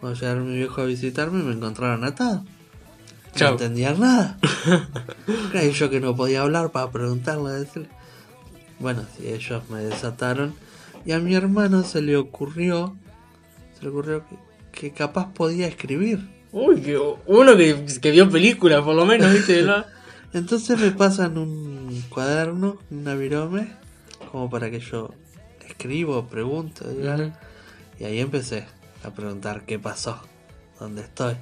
cuando 0.00 0.18
llegaron 0.18 0.46
mis 0.48 0.56
viejos 0.56 0.78
a 0.78 0.84
visitarme 0.84 1.42
me 1.42 1.52
encontraron 1.54 2.04
atado. 2.04 2.42
No 2.44 2.46
Chau. 3.34 3.52
entendían 3.52 4.00
nada. 4.00 4.38
Claro, 5.50 5.68
yo 5.70 5.90
que 5.90 6.00
no 6.00 6.14
podía 6.16 6.42
hablar 6.42 6.70
para 6.70 6.90
preguntarle, 6.90 7.50
decirle. 7.52 7.88
Bueno, 8.78 9.04
sí, 9.16 9.28
ellos 9.28 9.62
me 9.70 9.78
desataron. 9.80 10.54
Y 11.06 11.12
a 11.12 11.18
mi 11.20 11.34
hermano 11.34 11.82
se 11.84 12.02
le 12.02 12.16
ocurrió. 12.16 12.96
Se 13.78 13.82
le 13.84 13.88
ocurrió 13.90 14.24
que, 14.28 14.36
que 14.74 14.92
capaz 14.92 15.32
podía 15.32 15.66
escribir. 15.66 16.28
Uy, 16.52 16.80
que 16.82 16.98
uno 17.26 17.56
que, 17.56 17.84
que 18.00 18.10
vio 18.10 18.28
películas, 18.30 18.82
por 18.82 18.94
lo 18.94 19.06
menos, 19.06 19.32
¿viste? 19.32 19.62
¿no? 19.62 19.84
Entonces 20.32 20.78
me 20.78 20.90
pasan 20.90 21.38
un 21.38 22.02
cuaderno, 22.08 22.78
una 22.90 23.14
virome, 23.14 23.68
como 24.32 24.50
para 24.50 24.70
que 24.70 24.80
yo 24.80 25.14
escribo, 25.66 26.26
pregunto. 26.26 26.84
Y 27.98 28.04
ahí 28.04 28.18
empecé 28.18 28.66
a 29.04 29.10
preguntar 29.10 29.64
qué 29.64 29.78
pasó, 29.78 30.20
dónde 30.80 31.02
estoy. 31.02 31.34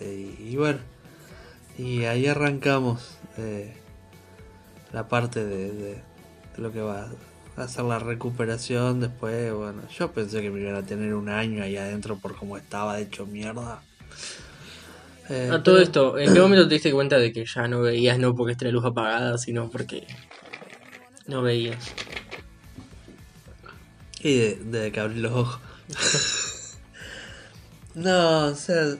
Eh, 0.00 0.34
y, 0.40 0.56
bueno, 0.56 0.78
y 1.76 2.04
ahí 2.04 2.26
arrancamos 2.26 3.18
eh, 3.36 3.74
la 4.92 5.06
parte 5.08 5.44
de, 5.44 5.70
de- 5.72 5.94
de 6.56 6.62
lo 6.62 6.72
que 6.72 6.80
va 6.80 7.08
hacer 7.64 7.84
la 7.84 7.98
recuperación. 7.98 9.00
Después, 9.00 9.52
bueno, 9.52 9.82
yo 9.96 10.12
pensé 10.12 10.40
que 10.42 10.50
me 10.50 10.60
iban 10.60 10.74
a 10.76 10.82
tener 10.84 11.14
un 11.14 11.28
año 11.28 11.62
ahí 11.62 11.76
adentro 11.76 12.18
por 12.18 12.36
cómo 12.36 12.56
estaba 12.56 12.98
hecho 13.00 13.26
mierda. 13.26 13.82
Eh, 15.28 15.50
A 15.52 15.62
todo 15.62 15.74
pero- 15.76 15.82
esto, 15.84 16.18
¿en 16.18 16.32
qué 16.32 16.40
momento 16.40 16.66
te 16.68 16.74
diste 16.74 16.92
cuenta 16.92 17.18
de 17.18 17.32
que 17.32 17.44
ya 17.44 17.68
no 17.68 17.80
veías 17.82 18.18
no 18.18 18.34
porque 18.34 18.52
esté 18.52 18.64
la 18.66 18.70
luz 18.72 18.84
apagada, 18.84 19.36
sino 19.38 19.70
porque 19.70 20.06
no 21.26 21.42
veías? 21.42 21.76
Y 24.20 24.36
de- 24.38 24.58
desde 24.64 24.92
que 24.92 25.00
abrí 25.00 25.20
los 25.20 25.32
ojos. 25.32 25.60
no, 27.94 28.46
o 28.46 28.54
sea. 28.54 28.96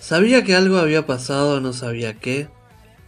Sabía 0.00 0.44
que 0.44 0.54
algo 0.54 0.76
había 0.78 1.06
pasado, 1.06 1.60
no 1.60 1.72
sabía 1.72 2.14
qué. 2.20 2.48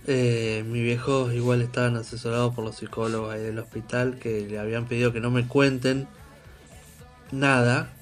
Eh, 0.08 0.64
mis 0.66 0.82
viejos 0.82 1.34
igual 1.34 1.62
estaban 1.62 1.96
asesorados 1.96 2.54
por 2.54 2.64
los 2.64 2.76
psicólogos 2.76 3.34
ahí 3.34 3.42
del 3.42 3.58
hospital 3.58 4.18
que 4.20 4.46
le 4.46 4.58
habían 4.58 4.86
pedido 4.86 5.12
que 5.12 5.20
no 5.20 5.32
me 5.32 5.48
cuenten 5.48 6.06
nada, 7.32 7.92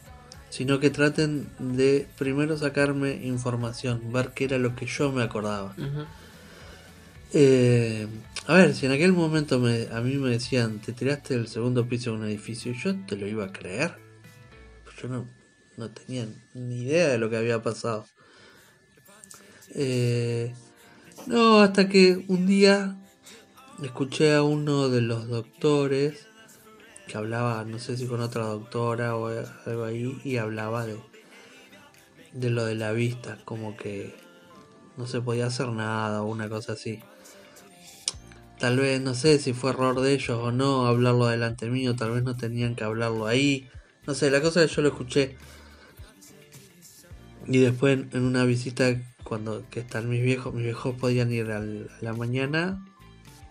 sino 0.51 0.81
que 0.81 0.91
traten 0.91 1.49
de 1.59 2.07
primero 2.19 2.59
sacarme 2.59 3.15
información, 3.25 4.13
ver 4.13 4.33
qué 4.35 4.45
era 4.45 4.59
lo 4.59 4.77
que 4.77 4.85
yo 4.87 5.13
me 5.13 5.23
acordaba. 5.23 5.75
Eh, 7.33 8.07
a 8.47 8.55
ver, 8.55 8.75
si 8.75 8.85
en 8.85 8.93
aquel 8.93 9.13
momento 9.15 9.59
me, 9.59 9.89
a 9.91 10.01
mí 10.03 10.15
me 10.17 10.31
decían, 10.31 10.81
te 10.81 10.93
tiraste 10.93 11.35
del 11.35 11.49
segundo 11.49 11.89
piso 11.89 12.11
de 12.11 12.19
un 12.19 12.25
edificio, 12.27 12.73
yo 12.73 12.95
te 13.07 13.17
lo 13.17 13.27
iba 13.27 13.47
a 13.47 13.53
creer. 13.53 13.95
Pues 14.85 14.97
yo 15.03 15.09
no, 15.09 15.27
no 15.79 15.91
tenía 15.91 16.29
ni 16.53 16.83
idea 16.83 17.09
de 17.09 17.19
lo 17.19 17.31
que 17.31 17.39
había 17.39 17.63
pasado. 17.63 18.07
Eh, 19.75 20.55
no, 21.27 21.61
hasta 21.61 21.89
que 21.89 22.25
un 22.29 22.47
día 22.47 22.97
escuché 23.83 24.35
a 24.35 24.43
uno 24.43 24.89
de 24.89 25.01
los 25.01 25.29
doctores 25.29 26.27
que 27.07 27.17
hablaba, 27.19 27.65
no 27.65 27.79
sé 27.79 27.97
si 27.97 28.07
con 28.07 28.21
otra 28.21 28.45
doctora 28.45 29.17
o 29.17 29.27
algo 29.67 29.85
ahí, 29.85 30.21
y 30.25 30.37
hablaba 30.39 30.87
de, 30.87 30.97
de 32.33 32.51
lo 32.51 32.65
de 32.65 32.75
la 32.75 32.93
vista, 32.93 33.39
como 33.45 33.77
que 33.77 34.15
no 34.97 35.07
se 35.07 35.21
podía 35.21 35.47
hacer 35.47 35.69
nada 35.69 36.23
o 36.23 36.27
una 36.27 36.49
cosa 36.49 36.73
así. 36.73 37.01
Tal 38.59 38.79
vez, 38.79 39.01
no 39.01 39.15
sé 39.15 39.39
si 39.39 39.53
fue 39.53 39.71
error 39.71 40.01
de 40.01 40.15
ellos 40.15 40.39
o 40.41 40.53
no 40.53 40.87
hablarlo 40.87 41.27
delante 41.27 41.69
mío, 41.69 41.97
tal 41.97 42.13
vez 42.13 42.23
no 42.23 42.37
tenían 42.37 42.75
que 42.77 42.85
hablarlo 42.85 43.27
ahí. 43.27 43.69
No 44.07 44.15
sé, 44.15 44.31
la 44.31 44.41
cosa 44.41 44.63
es 44.63 44.71
que 44.71 44.77
yo 44.77 44.83
lo 44.83 44.89
escuché. 44.89 45.37
Y 47.47 47.59
después 47.59 47.99
en- 47.99 48.09
en 48.13 48.23
una 48.23 48.45
visita, 48.45 48.95
cuando 49.35 49.69
que 49.69 49.81
están 49.81 50.09
mis 50.09 50.23
viejos, 50.23 50.55
mis 50.55 50.63
viejos 50.63 50.95
podían 50.95 51.33
ir 51.33 51.51
al- 51.51 51.91
a 52.01 52.05
la 52.05 52.13
mañana 52.13 52.85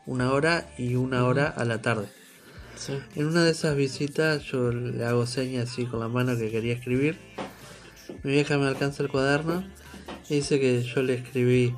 una 0.05 0.31
hora 0.31 0.65
y 0.77 0.95
una 0.95 1.25
hora 1.25 1.47
a 1.49 1.65
la 1.65 1.81
tarde. 1.81 2.07
Sí. 2.77 2.93
En 3.15 3.25
una 3.27 3.43
de 3.43 3.51
esas 3.51 3.75
visitas 3.75 4.43
yo 4.45 4.71
le 4.71 5.03
hago 5.03 5.25
señas 5.25 5.69
así 5.69 5.85
con 5.85 5.99
la 5.99 6.07
mano 6.07 6.37
que 6.37 6.49
quería 6.49 6.73
escribir. 6.73 7.19
Mi 8.23 8.31
vieja 8.31 8.57
me 8.57 8.65
alcanza 8.67 9.03
el 9.03 9.09
cuaderno 9.09 9.65
y 10.29 10.35
dice 10.35 10.57
que 10.57 10.81
yo 10.83 11.01
le 11.03 11.15
escribí. 11.15 11.75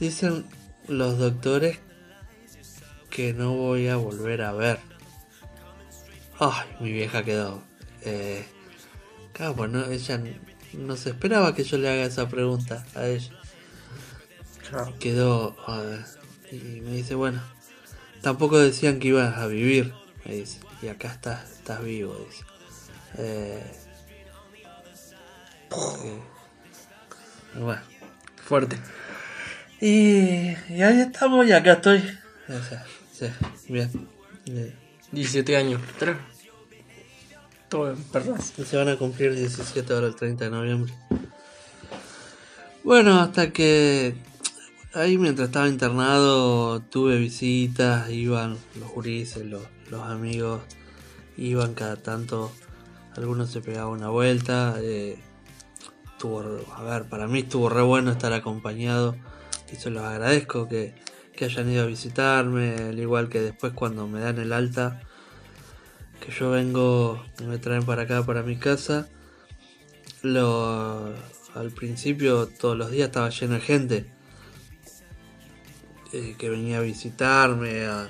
Dicen 0.00 0.44
los 0.88 1.16
doctores 1.16 1.78
que 3.10 3.32
no 3.32 3.54
voy 3.54 3.86
a 3.86 3.94
volver 3.94 4.42
a 4.42 4.52
ver. 4.54 4.78
Ay, 6.40 6.66
mi 6.80 6.90
vieja 6.90 7.22
quedó. 7.22 7.62
Eh, 8.02 8.44
claro, 9.32 9.54
pues 9.54 9.70
no, 9.70 9.84
ella 9.86 10.20
no 10.78 10.96
se 10.96 11.10
esperaba 11.10 11.54
que 11.54 11.64
yo 11.64 11.78
le 11.78 11.88
haga 11.88 12.04
esa 12.04 12.28
pregunta 12.28 12.84
a 12.94 13.06
ella 13.06 13.30
quedó 14.98 15.56
ah, 15.66 15.98
y 16.50 16.80
me 16.80 16.92
dice 16.92 17.14
bueno 17.14 17.40
tampoco 18.22 18.58
decían 18.58 18.98
que 18.98 19.08
ibas 19.08 19.36
a 19.38 19.46
vivir 19.46 19.92
me 20.24 20.34
dice 20.34 20.58
y 20.82 20.88
acá 20.88 21.12
estás 21.12 21.50
estás 21.52 21.82
vivo 21.82 22.16
dice 22.28 22.44
Eh, 23.18 23.62
eh, 25.70 26.20
bueno 27.60 27.82
Fuerte. 28.44 28.76
y, 29.80 30.48
y 30.68 30.82
ahí 30.82 31.00
estamos 31.00 31.46
y 31.46 31.52
acá 31.52 31.74
estoy 31.74 32.02
O 32.48 32.62
sea, 32.68 32.84
sí, 33.12 33.26
bien 33.68 33.90
Eh, 34.46 34.74
17 35.12 35.56
años. 35.56 35.80
Tres. 35.98 36.16
Todo 37.68 37.94
perras. 38.12 38.52
se 38.64 38.76
van 38.76 38.88
a 38.88 38.96
cumplir 38.96 39.34
17 39.34 39.92
ahora 39.92 40.06
el 40.06 40.14
30 40.14 40.44
de 40.44 40.50
noviembre 40.50 40.92
Bueno, 42.84 43.20
hasta 43.20 43.52
que 43.52 44.14
ahí 44.92 45.18
mientras 45.18 45.48
estaba 45.48 45.68
internado 45.68 46.80
tuve 46.80 47.18
visitas, 47.18 48.10
iban 48.10 48.56
los 48.78 48.88
jurises, 48.90 49.44
los, 49.44 49.62
los 49.90 50.02
amigos, 50.02 50.62
iban 51.36 51.74
cada 51.74 51.96
tanto, 51.96 52.52
algunos 53.16 53.50
se 53.50 53.60
pegaban 53.60 53.98
una 53.98 54.08
vuelta. 54.08 54.76
Eh, 54.80 55.18
a 56.74 56.82
ver, 56.82 57.04
para 57.04 57.26
mí 57.26 57.40
estuvo 57.40 57.68
re 57.68 57.82
bueno 57.82 58.10
estar 58.10 58.32
acompañado 58.32 59.14
y 59.70 59.76
se 59.76 59.90
los 59.90 60.02
agradezco 60.02 60.68
que, 60.68 60.94
que 61.36 61.44
hayan 61.44 61.70
ido 61.70 61.82
a 61.82 61.86
visitarme, 61.86 62.76
al 62.76 62.98
igual 62.98 63.28
que 63.28 63.40
después 63.40 63.74
cuando 63.74 64.06
me 64.08 64.20
dan 64.20 64.38
el 64.38 64.52
alta, 64.54 65.02
que 66.24 66.32
yo 66.32 66.50
vengo, 66.50 67.22
me 67.46 67.58
traen 67.58 67.84
para 67.84 68.02
acá, 68.02 68.24
para 68.24 68.42
mi 68.42 68.56
casa. 68.56 69.08
Lo, 70.22 71.12
al 71.54 71.70
principio 71.70 72.46
todos 72.46 72.76
los 72.76 72.90
días 72.90 73.08
estaba 73.08 73.28
lleno 73.28 73.54
de 73.54 73.60
gente 73.60 74.06
eh, 76.12 76.34
que 76.38 76.48
venía 76.48 76.78
a 76.78 76.80
visitarme, 76.80 77.84
a, 77.84 78.08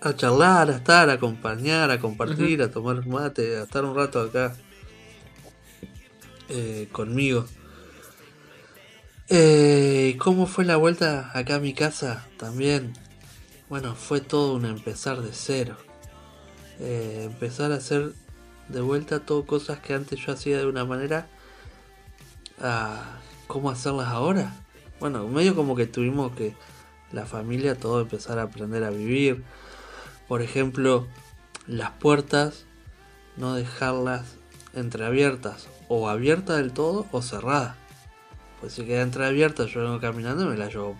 a 0.00 0.16
charlar, 0.16 0.70
a 0.70 0.76
estar, 0.76 1.08
a 1.08 1.14
acompañar, 1.14 1.90
a 1.92 2.00
compartir, 2.00 2.62
a 2.62 2.70
tomar 2.70 3.06
mate, 3.06 3.58
a 3.58 3.62
estar 3.62 3.84
un 3.84 3.94
rato 3.94 4.20
acá 4.20 4.56
eh, 6.48 6.88
conmigo. 6.90 7.46
Eh, 9.28 10.16
¿Cómo 10.18 10.46
fue 10.46 10.64
la 10.64 10.76
vuelta 10.76 11.30
acá 11.32 11.56
a 11.56 11.60
mi 11.60 11.74
casa? 11.74 12.26
También, 12.38 12.94
bueno, 13.68 13.94
fue 13.94 14.20
todo 14.20 14.54
un 14.54 14.64
empezar 14.64 15.22
de 15.22 15.30
cero. 15.32 15.76
Eh, 16.80 17.22
empezar 17.24 17.72
a 17.72 17.76
hacer 17.76 18.12
de 18.68 18.80
vuelta 18.80 19.20
todo 19.20 19.46
cosas 19.46 19.80
que 19.80 19.94
antes 19.94 20.18
yo 20.20 20.32
hacía 20.32 20.58
de 20.58 20.66
una 20.66 20.84
manera 20.84 21.26
a 22.60 23.18
cómo 23.46 23.70
hacerlas 23.70 24.08
ahora. 24.08 24.54
Bueno, 25.00 25.26
medio 25.28 25.54
como 25.54 25.76
que 25.76 25.86
tuvimos 25.86 26.32
que 26.32 26.54
la 27.12 27.26
familia 27.26 27.76
todo 27.76 28.00
empezar 28.00 28.38
a 28.38 28.42
aprender 28.42 28.84
a 28.84 28.90
vivir. 28.90 29.44
Por 30.26 30.42
ejemplo, 30.42 31.06
las 31.66 31.90
puertas 31.92 32.64
no 33.36 33.54
dejarlas 33.54 34.36
entreabiertas 34.74 35.68
o 35.88 36.08
abierta 36.08 36.56
del 36.56 36.72
todo 36.72 37.06
o 37.12 37.22
cerrada. 37.22 37.76
Pues 38.60 38.72
si 38.72 38.84
queda 38.84 39.02
entreabierta, 39.02 39.66
yo 39.66 39.82
vengo 39.82 40.00
caminando 40.00 40.44
y 40.44 40.48
me 40.48 40.56
la 40.56 40.68
llevo, 40.68 40.96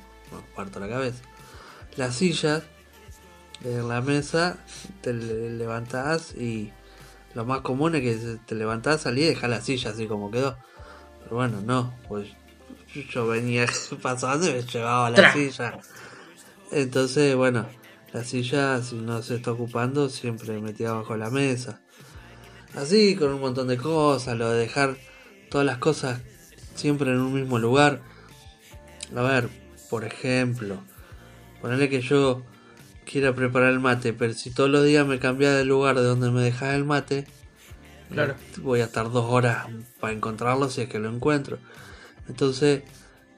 parto 0.55 0.81
la 0.81 0.89
cabeza. 0.89 1.23
Las 1.97 2.15
sillas 2.15 2.63
en 3.65 3.89
la 3.89 4.01
mesa 4.01 4.59
te 5.01 5.13
levantás 5.13 6.35
y 6.35 6.73
lo 7.35 7.45
más 7.45 7.61
común 7.61 7.95
es 7.95 8.03
que 8.03 8.39
te 8.47 8.55
levantás, 8.55 9.03
salís 9.03 9.25
y 9.25 9.29
dejás 9.29 9.51
la 9.51 9.61
silla 9.61 9.91
así 9.91 10.07
como 10.07 10.31
quedó. 10.31 10.57
Pero 11.23 11.37
bueno, 11.37 11.61
no, 11.61 11.95
pues 12.09 12.29
yo 13.11 13.27
venía 13.27 13.67
pasando 14.03 14.49
y 14.49 14.55
me 14.55 14.63
llevaba 14.63 15.11
la 15.11 15.33
silla. 15.33 15.79
Entonces, 16.71 17.35
bueno, 17.35 17.67
la 18.13 18.25
silla 18.25 18.83
si 18.83 18.97
no 18.97 19.23
se 19.23 19.37
está 19.37 19.53
ocupando 19.53 20.09
siempre 20.09 20.59
metida 20.61 20.93
bajo 20.93 21.17
la 21.17 21.31
mesa. 21.31 21.81
Así, 22.75 23.17
con 23.17 23.33
un 23.33 23.41
montón 23.41 23.69
de 23.69 23.77
cosas, 23.77 24.37
lo 24.37 24.51
de 24.51 24.59
dejar 24.59 24.97
todas 25.51 25.67
las 25.67 25.79
cosas 25.79 26.21
siempre 26.75 27.11
en 27.11 27.21
un 27.21 27.33
mismo 27.33 27.59
lugar. 27.59 28.03
A 29.17 29.23
ver, 29.23 29.49
por 29.91 30.05
ejemplo, 30.05 30.83
ponerle 31.61 31.89
que 31.89 32.01
yo 32.01 32.43
quiera 33.11 33.35
preparar 33.35 33.73
el 33.73 33.81
mate, 33.81 34.13
pero 34.13 34.35
si 34.35 34.51
todos 34.51 34.69
los 34.69 34.85
días 34.85 35.07
me 35.07 35.19
cambia 35.19 35.53
de 35.53 35.65
lugar 35.65 35.97
de 35.97 36.03
donde 36.03 36.31
me 36.31 36.43
dejas 36.43 36.75
el 36.75 36.85
mate, 36.85 37.27
claro. 38.11 38.35
voy 38.59 38.81
a 38.81 38.85
estar 38.85 39.11
dos 39.11 39.25
horas 39.31 39.67
para 39.99 40.13
encontrarlo 40.13 40.69
si 40.69 40.83
es 40.83 40.89
que 40.89 40.99
lo 40.99 41.09
encuentro. 41.09 41.59
Entonces, 42.29 42.83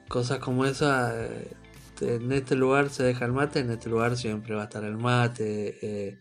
cosas 0.07 0.39
como 0.39 0.65
esa, 0.65 1.13
eh, 1.15 1.53
en 2.01 2.31
este 2.33 2.55
lugar 2.55 2.89
se 2.89 3.03
deja 3.03 3.25
el 3.25 3.31
mate, 3.31 3.59
en 3.59 3.71
este 3.71 3.89
lugar 3.89 4.17
siempre 4.17 4.55
va 4.55 4.63
a 4.63 4.65
estar 4.65 4.83
el 4.83 4.97
mate, 4.97 5.77
eh, 5.81 6.19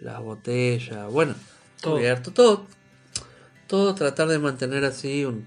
las 0.00 0.20
botellas, 0.20 1.10
bueno, 1.12 1.34
todo. 1.80 1.96
abierto, 1.96 2.32
todo, 2.32 2.66
todo 3.66 3.94
tratar 3.94 4.28
de 4.28 4.38
mantener 4.38 4.84
así 4.84 5.24
un, 5.24 5.46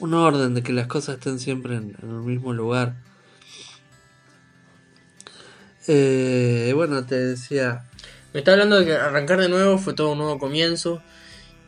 un 0.00 0.14
orden, 0.14 0.54
de 0.54 0.62
que 0.62 0.72
las 0.72 0.88
cosas 0.88 1.16
estén 1.16 1.38
siempre 1.38 1.76
en, 1.76 1.96
el 2.02 2.08
mismo 2.08 2.52
lugar. 2.52 2.96
Eh, 5.86 6.72
bueno, 6.74 7.04
te 7.04 7.16
decía. 7.16 7.84
Me 8.32 8.40
está 8.40 8.52
hablando 8.52 8.78
de 8.78 8.86
que 8.86 8.92
arrancar 8.92 9.40
de 9.40 9.48
nuevo 9.48 9.76
fue 9.78 9.94
todo 9.94 10.12
un 10.12 10.18
nuevo 10.18 10.38
comienzo. 10.38 11.02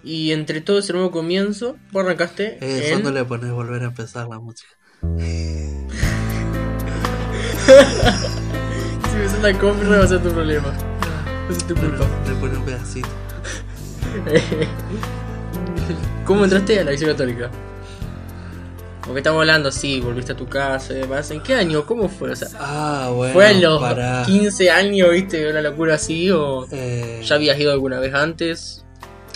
Y 0.04 0.32
entre 0.32 0.60
todo 0.60 0.80
ese 0.80 0.92
nuevo 0.92 1.10
comienzo, 1.10 1.76
vos 1.92 2.04
arrancaste. 2.04 2.58
Eh, 2.60 2.92
en... 2.92 3.02
no 3.02 3.10
le 3.10 3.24
pones 3.24 3.50
volver 3.52 3.82
a 3.82 3.86
empezar 3.86 4.28
la 4.28 4.38
música. 4.38 4.70
si 9.10 9.16
me 9.16 9.28
suena 9.28 9.58
copyright 9.58 10.00
va 10.00 10.04
a 10.04 10.08
ser 10.08 10.22
tu 10.22 10.30
problema. 10.30 10.68
Va 10.68 11.48
a 11.50 11.54
ser 11.54 11.66
tu 11.68 11.74
culpa. 11.74 12.06
le 12.26 12.34
pones 12.34 12.58
un 12.58 12.64
pedacito. 12.64 13.08
¿Cómo 16.24 16.44
entraste 16.44 16.80
a 16.80 16.84
la 16.84 16.92
Iglesia 16.92 17.08
Católica? 17.08 17.50
Porque 19.04 19.18
estamos 19.18 19.40
hablando, 19.40 19.72
sí, 19.72 20.00
volviste 20.00 20.32
a 20.32 20.36
tu 20.36 20.48
casa 20.48 20.92
y 20.92 20.96
demás. 20.98 21.30
¿En 21.32 21.42
qué 21.42 21.54
año? 21.54 21.84
¿Cómo 21.84 22.08
fue? 22.08 22.30
O 22.30 22.36
sea, 22.36 22.48
ah, 22.58 23.10
bueno, 23.12 23.32
¿Fue 23.32 23.50
en 23.50 23.60
los 23.60 24.26
15 24.26 24.70
años, 24.70 25.10
viste, 25.10 25.50
una 25.50 25.60
locura 25.60 25.94
así? 25.94 26.30
¿O 26.30 26.66
eh... 26.70 27.20
ya 27.24 27.34
habías 27.34 27.58
ido 27.58 27.72
alguna 27.72 27.98
vez 27.98 28.14
antes? 28.14 28.84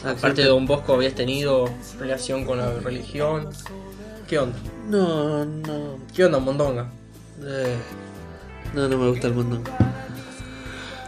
Aparte 0.04 0.42
de 0.42 0.48
Don 0.48 0.66
Bosco, 0.66 0.94
¿habías 0.94 1.14
tenido 1.14 1.68
relación 1.98 2.44
con 2.44 2.58
la 2.58 2.72
religión? 2.78 3.48
¿Qué 4.28 4.38
onda? 4.38 4.56
No, 4.88 5.44
no. 5.44 5.98
¿Qué 6.14 6.24
onda, 6.24 6.38
Mondonga? 6.38 6.88
Eh, 7.42 7.76
no, 8.72 8.88
no 8.88 8.98
me 8.98 9.10
gusta 9.10 9.26
el 9.26 9.34
Mondonga. 9.34 9.76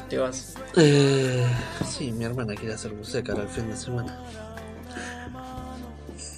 ¿Te 0.09 0.19
vas? 0.19 0.55
Eh, 0.77 1.47
sí, 1.87 2.11
mi 2.11 2.25
hermana 2.25 2.55
quiere 2.55 2.75
hacer 2.75 2.93
música 2.93 3.35
al 3.35 3.49
fin 3.49 3.69
de 3.69 3.77
semana. 3.77 4.21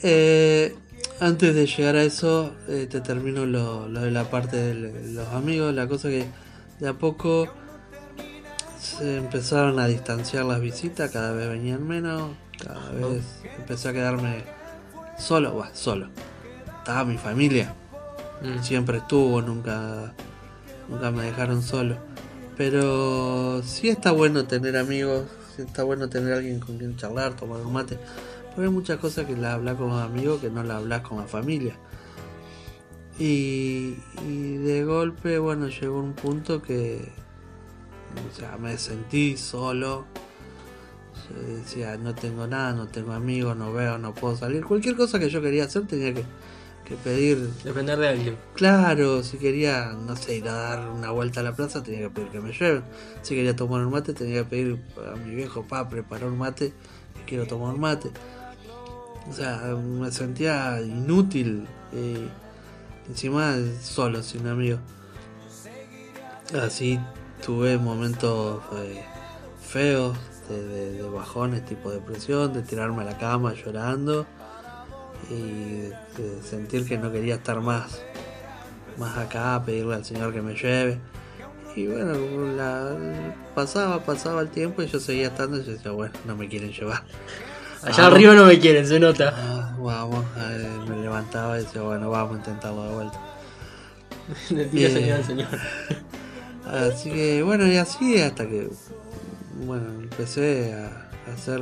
Eh, 0.02 0.74
antes 1.20 1.54
de 1.54 1.66
llegar 1.66 1.96
a 1.96 2.02
eso, 2.02 2.54
eh, 2.68 2.86
te 2.90 3.00
termino 3.00 3.44
lo, 3.44 3.88
de 3.88 4.10
la 4.10 4.30
parte 4.30 4.56
de 4.56 4.74
los 5.12 5.28
amigos. 5.28 5.74
La 5.74 5.86
cosa 5.86 6.08
que 6.08 6.26
de 6.80 6.88
a 6.88 6.94
poco 6.94 7.46
se 8.80 9.18
empezaron 9.18 9.78
a 9.78 9.86
distanciar 9.86 10.46
las 10.46 10.60
visitas, 10.60 11.10
cada 11.10 11.32
vez 11.32 11.48
venían 11.48 11.86
menos, 11.86 12.32
cada 12.62 12.90
vez 12.92 13.22
empecé 13.58 13.90
a 13.90 13.92
quedarme 13.92 14.44
solo, 15.18 15.52
bueno, 15.52 15.70
solo. 15.74 16.08
Estaba 16.78 17.04
mi 17.04 17.18
familia, 17.18 17.74
mm. 18.42 18.62
siempre 18.62 18.98
estuvo, 18.98 19.42
nunca, 19.42 20.14
nunca 20.88 21.10
me 21.10 21.24
dejaron 21.24 21.62
solo. 21.62 21.96
Pero 22.56 23.62
sí 23.62 23.90
está 23.90 24.12
bueno 24.12 24.46
tener 24.46 24.78
amigos, 24.78 25.26
sí 25.54 25.62
está 25.62 25.82
bueno 25.82 26.08
tener 26.08 26.32
alguien 26.32 26.60
con 26.60 26.78
quien 26.78 26.96
charlar, 26.96 27.36
tomar 27.36 27.60
un 27.60 27.72
mate. 27.72 27.98
Porque 28.60 28.68
hay 28.68 28.74
muchas 28.74 28.98
cosas 28.98 29.24
que 29.24 29.34
las 29.34 29.54
hablas 29.54 29.76
con 29.76 29.90
amigos 29.92 30.38
que 30.38 30.50
no 30.50 30.62
las 30.62 30.76
hablas 30.76 31.00
con 31.00 31.16
la 31.16 31.24
familia. 31.24 31.78
Y, 33.18 33.94
de 34.22 34.84
golpe, 34.84 35.38
bueno, 35.38 35.68
llegó 35.68 35.98
un 35.98 36.12
punto 36.12 36.60
que 36.60 37.08
o 38.30 38.36
sea, 38.38 38.58
me 38.58 38.76
sentí 38.76 39.38
solo. 39.38 40.04
decía, 41.56 41.96
no 41.96 42.14
tengo 42.14 42.46
nada, 42.46 42.74
no 42.74 42.86
tengo 42.86 43.12
amigos, 43.12 43.56
no 43.56 43.72
veo, 43.72 43.96
no 43.96 44.12
puedo 44.12 44.36
salir. 44.36 44.62
Cualquier 44.62 44.94
cosa 44.94 45.18
que 45.18 45.30
yo 45.30 45.40
quería 45.40 45.64
hacer 45.64 45.86
tenía 45.86 46.12
que, 46.12 46.24
que 46.84 46.96
pedir. 46.96 47.38
Depender 47.64 47.98
de 47.98 48.08
alguien. 48.08 48.36
Claro, 48.52 49.22
si 49.22 49.38
quería, 49.38 49.92
no 49.92 50.16
sé, 50.16 50.36
ir 50.36 50.48
a 50.50 50.52
dar 50.52 50.90
una 50.90 51.12
vuelta 51.12 51.40
a 51.40 51.44
la 51.44 51.56
plaza, 51.56 51.82
tenía 51.82 52.00
que 52.00 52.10
pedir 52.10 52.28
que 52.28 52.40
me 52.40 52.52
lleven. 52.52 52.82
Si 53.22 53.34
quería 53.34 53.56
tomar 53.56 53.80
un 53.86 53.90
mate, 53.90 54.12
tenía 54.12 54.42
que 54.42 54.50
pedir 54.50 54.78
a 55.10 55.16
mi 55.16 55.34
viejo, 55.34 55.62
pa, 55.62 55.88
preparar 55.88 56.28
un 56.28 56.36
mate, 56.36 56.74
que 57.14 57.24
quiero 57.24 57.46
tomar 57.46 57.72
un 57.72 57.80
mate. 57.80 58.10
O 59.28 59.32
sea, 59.32 59.58
me 59.76 60.10
sentía 60.10 60.80
inútil. 60.80 61.66
Eh, 61.92 62.28
encima 63.08 63.54
solo, 63.82 64.22
sin 64.22 64.46
amigos. 64.46 64.80
Así 66.60 66.98
tuve 67.44 67.78
momentos 67.78 68.62
eh, 68.76 69.04
feos, 69.62 70.16
de, 70.48 71.02
bajones 71.02 71.64
tipo 71.64 71.90
depresión, 71.90 72.52
de 72.52 72.62
tirarme 72.62 73.02
a 73.02 73.04
la 73.04 73.18
cama 73.18 73.54
llorando 73.54 74.26
y 75.30 75.90
de 76.20 76.42
sentir 76.42 76.86
que 76.86 76.98
no 76.98 77.12
quería 77.12 77.36
estar 77.36 77.60
más, 77.60 78.00
más 78.98 79.16
acá, 79.16 79.62
pedirle 79.64 79.94
al 79.94 80.04
Señor 80.04 80.32
que 80.32 80.42
me 80.42 80.54
lleve. 80.54 80.98
Y 81.76 81.86
bueno, 81.86 82.14
pasaba, 83.54 84.02
pasaba 84.04 84.40
el 84.40 84.48
tiempo 84.48 84.82
y 84.82 84.86
yo 84.86 84.98
seguía 84.98 85.28
estando 85.28 85.58
y 85.58 85.64
yo 85.64 85.72
decía, 85.72 85.92
bueno, 85.92 86.14
no 86.26 86.36
me 86.36 86.48
quieren 86.48 86.72
llevar. 86.72 87.04
Allá 87.82 88.06
arriba 88.06 88.34
no 88.34 88.44
me 88.44 88.58
quieren, 88.58 88.86
se 88.86 89.00
nota. 89.00 89.34
Ah, 89.34 89.74
vamos, 89.78 90.24
me 90.88 90.96
levantaba 90.96 91.58
y 91.58 91.64
decía, 91.64 91.82
bueno, 91.82 92.10
vamos 92.10 92.34
a 92.34 92.38
intentarlo 92.38 92.82
de 92.84 92.94
vuelta. 92.94 93.20
señor, 94.48 95.24
señor. 95.24 95.48
Así 96.66 97.10
que 97.10 97.42
bueno, 97.42 97.66
y 97.66 97.76
así 97.76 98.20
hasta 98.20 98.46
que 98.46 98.68
bueno, 99.66 99.88
empecé 100.02 100.74
a, 100.74 101.32
hacer 101.32 101.60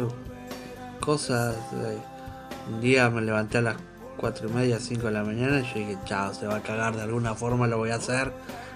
cosas. 1.00 1.56
Eh, 1.72 1.98
un 2.70 2.80
día 2.80 3.08
me 3.08 3.22
levanté 3.22 3.58
a 3.58 3.62
las 3.62 3.76
4 4.18 4.48
y 4.48 4.52
media, 4.52 4.78
5 4.78 5.06
de 5.06 5.12
la 5.12 5.24
mañana. 5.24 5.60
Y 5.60 5.62
yo 5.62 5.74
dije, 5.74 5.98
chao, 6.04 6.34
se 6.34 6.46
va 6.46 6.56
a 6.56 6.62
cagar 6.62 6.96
de 6.96 7.02
alguna 7.02 7.34
forma, 7.34 7.66
lo 7.66 7.78
voy 7.78 7.90
a 7.90 7.96
hacer. 7.96 8.32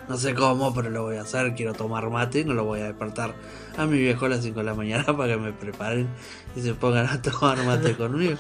No 0.08 0.16
sé 0.16 0.34
cómo, 0.34 0.74
pero 0.74 0.90
lo 0.90 1.02
voy 1.02 1.16
a 1.16 1.22
hacer. 1.22 1.54
Quiero 1.54 1.72
tomar 1.72 2.10
mate 2.10 2.40
y 2.40 2.44
no 2.44 2.54
lo 2.54 2.64
voy 2.64 2.80
a 2.80 2.84
despertar 2.84 3.34
a 3.76 3.86
mi 3.86 3.98
viejo 3.98 4.26
a 4.26 4.30
las 4.30 4.42
5 4.42 4.58
de 4.58 4.64
la 4.64 4.74
mañana 4.74 5.04
para 5.16 5.34
que 5.34 5.40
me 5.40 5.52
preparen 5.52 6.08
y 6.56 6.60
se 6.60 6.74
pongan 6.74 7.06
a 7.06 7.22
tomar 7.22 7.64
mate 7.64 7.94
conmigo. 7.96 8.38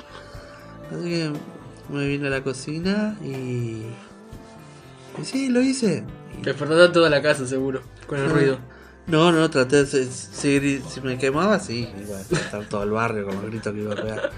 Así 0.90 1.08
que 1.08 1.32
me 1.88 2.06
vine 2.06 2.26
a 2.26 2.30
la 2.30 2.42
cocina 2.42 3.16
y. 3.22 3.82
Y 5.20 5.24
sí, 5.24 5.48
lo 5.48 5.60
hice. 5.60 6.04
A 6.46 6.92
toda 6.92 7.10
la 7.10 7.20
casa, 7.20 7.46
seguro, 7.46 7.82
con 8.06 8.18
el 8.18 8.30
ruido. 8.30 8.58
No, 9.06 9.32
no, 9.32 9.50
traté 9.50 9.84
de 9.84 10.06
seguir. 10.06 10.82
Si 10.88 11.00
me 11.00 11.18
quemaba, 11.18 11.58
sí, 11.58 11.88
iba 12.00 12.16
a 12.16 12.20
estar 12.20 12.64
todo 12.68 12.84
el 12.84 12.90
barrio 12.90 13.26
con 13.26 13.34
los 13.34 13.46
gritos 13.46 13.72
que 13.72 13.80
iba 13.80 13.92
a 13.92 13.96
pegar. 13.96 14.30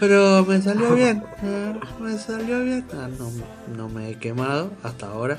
Pero 0.00 0.44
me 0.46 0.62
salió 0.62 0.94
bien, 0.94 1.22
eh, 1.42 1.78
me 2.00 2.18
salió 2.18 2.62
bien. 2.64 2.86
Ah, 2.94 3.08
no, 3.18 3.30
no 3.76 3.88
me 3.88 4.10
he 4.10 4.14
quemado 4.18 4.72
hasta 4.82 5.08
ahora. 5.08 5.36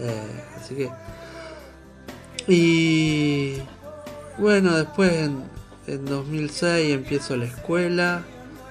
Eh, 0.00 0.44
así 0.56 0.74
que. 0.74 0.90
Y. 2.46 3.58
Bueno, 4.38 4.76
después 4.76 5.12
en, 5.12 5.42
en 5.86 6.04
2006 6.04 6.94
empiezo 6.94 7.36
la 7.36 7.46
escuela. 7.46 8.22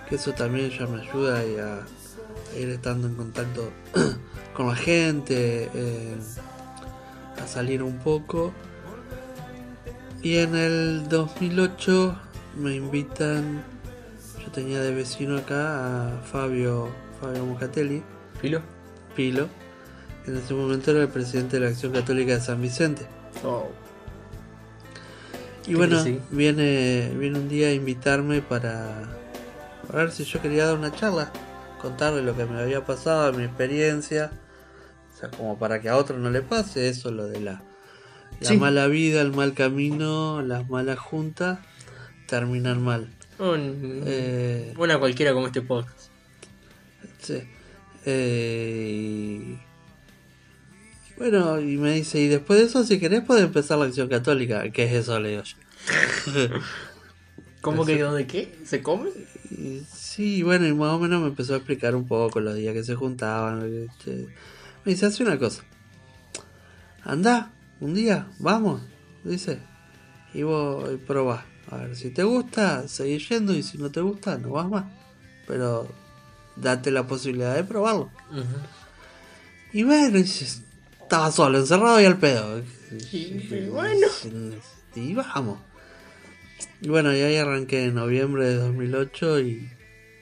Que 0.10 0.16
eso 0.16 0.34
también 0.34 0.70
ya 0.70 0.88
me 0.88 1.02
ayuda 1.02 1.46
y 1.46 1.58
a, 1.58 1.76
a 1.76 2.58
ir 2.60 2.70
estando 2.70 3.08
en 3.08 3.16
contacto 3.16 3.72
con 4.54 4.68
la 4.68 4.76
gente. 4.76 5.70
eh, 5.74 6.16
a 7.42 7.48
salir 7.48 7.84
un 7.84 7.98
poco. 8.00 8.54
Y 10.22 10.38
en 10.38 10.56
el 10.56 11.08
2008 11.10 12.18
me 12.58 12.76
invitan, 12.76 13.63
yo 14.44 14.52
tenía 14.52 14.82
de 14.82 14.94
vecino 14.94 15.38
acá 15.38 16.08
a 16.08 16.22
Fabio, 16.22 16.90
Fabio 17.22 17.46
Mocatelli, 17.46 18.04
¿Filo? 18.42 18.62
Pilo, 19.16 19.48
en 20.28 20.38
ese 20.38 20.54
momento 20.54 20.92
era 20.92 21.02
el 21.02 21.08
presidente 21.10 21.58
de 21.58 21.66
la 21.66 21.70
Acción 21.72 21.92
Católica 21.94 22.34
de 22.36 22.42
San 22.42 22.62
Vicente. 22.62 23.06
Oh. 23.44 23.68
Y 25.66 25.74
bueno, 25.76 26.02
Sí. 26.04 26.20
viene, 26.32 27.12
viene 27.18 27.40
un 27.40 27.50
día 27.50 27.68
a 27.68 27.74
invitarme 27.74 28.42
para, 28.42 29.04
para 29.88 30.00
ver 30.04 30.12
si 30.12 30.24
yo 30.24 30.42
quería 30.42 30.66
dar 30.68 30.78
una 30.78 30.92
charla, 30.94 31.32
contarle 31.82 32.22
lo 32.22 32.36
que 32.36 32.46
me 32.46 32.60
había 32.62 32.86
pasado, 32.86 33.34
mi 33.34 33.44
experiencia, 33.44 34.32
o 35.13 35.20
sea, 35.20 35.30
como 35.30 35.58
para 35.60 35.82
que 35.82 35.90
a 35.90 35.98
otro 35.98 36.18
no 36.18 36.30
le 36.30 36.42
pase 36.42 36.88
eso, 36.90 37.12
lo 37.12 37.28
de 37.28 37.42
la, 37.42 37.63
la 38.40 38.48
Sí. 38.48 38.58
mala 38.58 38.88
vida, 38.88 39.22
el 39.22 39.34
mal 39.34 39.54
camino, 39.54 40.42
las 40.42 40.70
malas 40.70 41.00
juntas, 41.00 41.60
terminan 42.28 42.82
mal. 42.82 43.10
Un- 43.40 44.04
Eh, 44.06 44.74
Una 44.78 44.98
cualquiera 45.00 45.34
como 45.34 45.48
este 45.48 45.62
podcast. 45.62 46.10
Sí. 47.20 47.44
Eh, 48.06 49.58
Bueno, 51.17 51.60
y 51.60 51.77
me 51.77 51.93
dice, 51.93 52.19
y 52.21 52.27
después 52.27 52.60
de 52.60 52.65
eso, 52.67 52.84
si 52.84 52.99
querés, 52.99 53.23
puede 53.23 53.41
empezar 53.41 53.77
la 53.80 53.86
acción 53.86 54.08
católica. 54.08 54.69
¿Qué 54.71 54.84
es 54.86 54.93
eso? 54.93 55.19
Le 55.19 55.30
digo 55.32 55.43
yo. 55.43 55.58
¿Cómo 57.62 57.86
que 57.86 57.99
dónde 57.99 58.27
qué? 58.27 58.56
¿Se 58.65 58.82
come? 58.84 59.10
Y 59.49 59.82
sí, 59.91 60.43
bueno, 60.43 60.67
y 60.67 60.73
más 60.73 60.93
o 60.93 60.99
menos 60.99 61.21
me 61.21 61.27
empezó 61.30 61.53
a 61.53 61.58
explicar 61.58 61.95
un 61.95 62.08
poco 62.08 62.39
los 62.39 62.56
días 62.56 62.73
que 62.73 62.84
se 62.84 62.95
juntaban. 62.95 63.62
che. 64.03 64.27
Me 64.86 64.91
dice, 64.93 65.08
hace 65.08 65.23
una 65.23 65.38
cosa. 65.39 65.63
Anda, 67.03 67.51
un 67.80 67.93
día, 67.93 68.27
vamos, 68.39 68.82
dice. 69.23 69.60
Y 70.34 70.43
vos 70.43 70.89
y 70.93 70.97
probá. 70.97 71.45
A 71.69 71.77
ver, 71.77 71.95
si 71.95 72.12
te 72.12 72.23
gusta, 72.23 72.88
seguís 72.88 73.27
yendo. 73.27 73.53
Y 73.56 73.63
si 73.63 73.77
no 73.77 73.89
te 73.91 74.01
gusta, 74.01 74.38
no 74.38 74.51
vas 74.51 74.69
más. 74.69 74.86
Pero 75.47 75.88
date 76.56 76.91
la 76.91 77.08
posibilidad 77.08 77.56
de 77.56 77.63
probarlo. 77.63 78.12
Y 79.73 79.84
bueno, 79.84 80.19
se- 80.25 80.62
estaba 81.08 81.32
solo, 81.32 81.58
encerrado 81.60 82.02
y 82.02 82.06
al 82.06 82.17
pedo. 82.17 82.62
Y- 83.12 83.67
bueno. 83.72 84.08
Y 84.96 85.13
vamos. 85.13 85.60
Y 86.82 86.89
bueno, 86.89 87.13
y 87.15 87.22
ahí 87.22 87.38
arranqué 87.38 87.86
en 87.86 87.96
noviembre 87.96 88.46
de 88.48 88.56
2008 88.56 89.39
y 89.39 89.70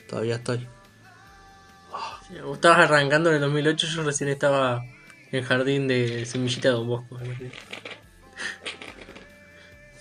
todavía 0.08 0.36
estoy. 0.36 0.68
Sí, 2.28 2.40
Vos 2.44 2.56
estabas 2.58 2.80
arrancando 2.80 3.30
en 3.30 3.36
el 3.36 3.42
2008, 3.42 3.88
yo 3.88 4.04
recién 4.04 4.30
estaba 4.30 4.84
en 5.32 5.40
el 5.40 5.44
jardín 5.46 5.88
de 5.88 6.26
Semillita 6.26 6.70
de 6.70 6.74
Don 6.76 6.88
Bosco. 6.88 7.20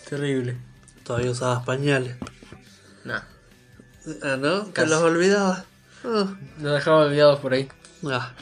Terrible. 0.09 0.57
Todavía 1.05 1.31
usabas 1.31 1.65
pañales. 1.65 2.17
Nah, 3.05 3.21
Ah, 4.23 4.37
¿no? 4.39 4.65
Te 4.67 4.73
Casi. 4.73 4.91
los 4.91 5.01
olvidabas. 5.03 5.65
Ah. 6.05 6.35
nos 6.59 6.73
dejaba 6.75 7.07
olvidados 7.07 7.41
por 7.41 7.55
ahí. 7.55 7.69
Ah. 8.07 8.33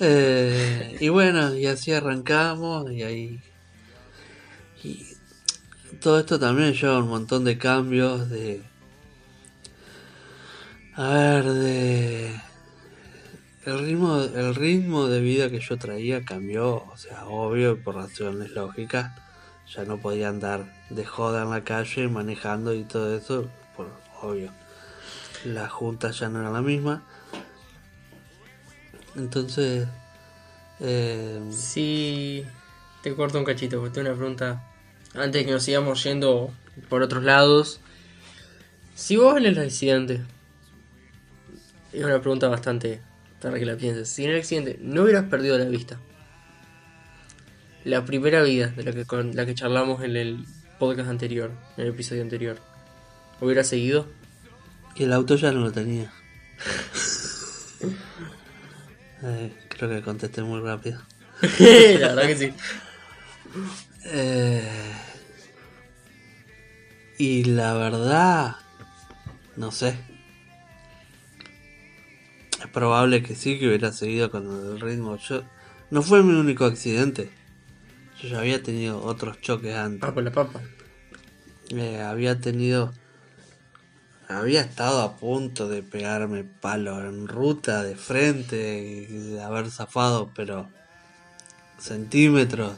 Eh, 0.00 0.96
y 1.00 1.08
bueno, 1.08 1.54
y 1.54 1.66
así 1.66 1.92
arrancamos 1.92 2.90
y 2.92 3.02
ahí... 3.02 3.40
Y 4.82 5.06
todo 6.00 6.20
esto 6.20 6.38
también 6.38 6.74
lleva 6.74 6.98
un 6.98 7.08
montón 7.08 7.44
de 7.44 7.58
cambios 7.58 8.28
de... 8.28 8.62
A 10.94 11.08
ver, 11.08 11.44
de... 11.44 12.40
El 13.64 13.80
ritmo, 13.80 14.22
el 14.22 14.54
ritmo 14.54 15.08
de 15.08 15.20
vida 15.20 15.50
que 15.50 15.58
yo 15.58 15.76
traía 15.76 16.24
cambió, 16.24 16.84
o 16.84 16.96
sea, 16.96 17.26
obvio, 17.26 17.82
por 17.82 17.96
razones 17.96 18.52
lógicas. 18.52 19.12
Ya 19.74 19.84
no 19.84 19.98
podía 19.98 20.28
andar 20.28 20.72
de 20.90 21.04
joda 21.04 21.42
en 21.42 21.50
la 21.50 21.64
calle 21.64 22.06
manejando 22.06 22.72
y 22.72 22.84
todo 22.84 23.16
eso, 23.16 23.48
por 23.76 23.88
obvio. 24.22 24.52
La 25.44 25.68
junta 25.68 26.12
ya 26.12 26.28
no 26.28 26.40
era 26.40 26.50
la 26.50 26.62
misma. 26.62 27.02
Entonces, 29.16 29.86
eh, 30.80 31.40
Sí, 31.50 32.44
te 33.02 33.14
corto 33.14 33.38
un 33.38 33.44
cachito, 33.44 33.78
porque 33.78 33.94
tengo 33.94 34.08
una 34.08 34.16
pregunta. 34.16 34.62
Antes 35.14 35.32
de 35.32 35.46
que 35.46 35.52
nos 35.52 35.62
sigamos 35.62 36.02
yendo 36.04 36.52
por 36.88 37.02
otros 37.02 37.24
lados. 37.24 37.80
Si 38.94 39.16
vos 39.16 39.36
en 39.36 39.46
el 39.46 39.58
accidente. 39.58 40.22
Es 41.92 42.04
una 42.04 42.20
pregunta 42.20 42.48
bastante 42.48 43.00
para 43.40 43.58
que 43.58 43.64
la 43.64 43.76
pienses. 43.76 44.08
Si 44.08 44.24
en 44.24 44.30
el 44.30 44.36
accidente 44.36 44.78
no 44.80 45.02
hubieras 45.02 45.24
perdido 45.24 45.56
la 45.58 45.64
vista. 45.64 45.98
La 47.84 48.04
primera 48.04 48.42
vida 48.42 48.68
de 48.68 48.82
la 48.82 48.92
que, 48.92 49.04
con 49.04 49.34
la 49.34 49.46
que 49.46 49.54
charlamos 49.54 50.02
en 50.02 50.16
el 50.16 50.44
podcast 50.78 51.08
anterior, 51.08 51.52
en 51.76 51.84
el 51.84 51.90
episodio 51.92 52.22
anterior. 52.22 52.58
¿Hubieras 53.40 53.68
seguido? 53.68 54.08
y 54.96 55.04
el 55.04 55.12
auto 55.12 55.36
ya 55.36 55.52
no 55.52 55.60
lo 55.60 55.72
tenía. 55.72 56.10
Eh, 59.26 59.52
creo 59.68 59.90
que 59.90 60.02
contesté 60.02 60.42
muy 60.42 60.60
rápido. 60.60 61.00
la 61.58 62.14
verdad 62.14 62.26
que 62.28 62.36
sí. 62.36 62.52
Eh, 64.04 64.92
y 67.18 67.44
la 67.44 67.74
verdad, 67.74 68.56
no 69.56 69.72
sé. 69.72 69.98
Es 72.60 72.68
probable 72.68 73.22
que 73.22 73.34
sí, 73.34 73.58
que 73.58 73.66
hubiera 73.66 73.92
seguido 73.92 74.30
con 74.30 74.46
el 74.46 74.80
ritmo. 74.80 75.16
Yo 75.16 75.42
no 75.90 76.02
fue 76.02 76.22
mi 76.22 76.34
único 76.34 76.64
accidente. 76.64 77.30
Yo 78.22 78.28
ya 78.28 78.38
había 78.38 78.62
tenido 78.62 79.02
otros 79.02 79.40
choques 79.40 79.74
antes. 79.74 80.08
Ah, 80.08 80.14
por 80.14 80.22
la 80.22 80.30
papa. 80.30 80.60
Eh, 81.70 82.00
había 82.00 82.40
tenido. 82.40 82.92
Había 84.28 84.60
estado 84.60 85.02
a 85.02 85.16
punto 85.16 85.68
de 85.68 85.82
pegarme 85.84 86.42
palo 86.42 86.98
en 87.00 87.28
ruta 87.28 87.84
de 87.84 87.94
frente 87.94 89.06
y 89.08 89.30
de 89.30 89.42
haber 89.42 89.70
zafado, 89.70 90.32
pero 90.34 90.68
centímetros. 91.78 92.74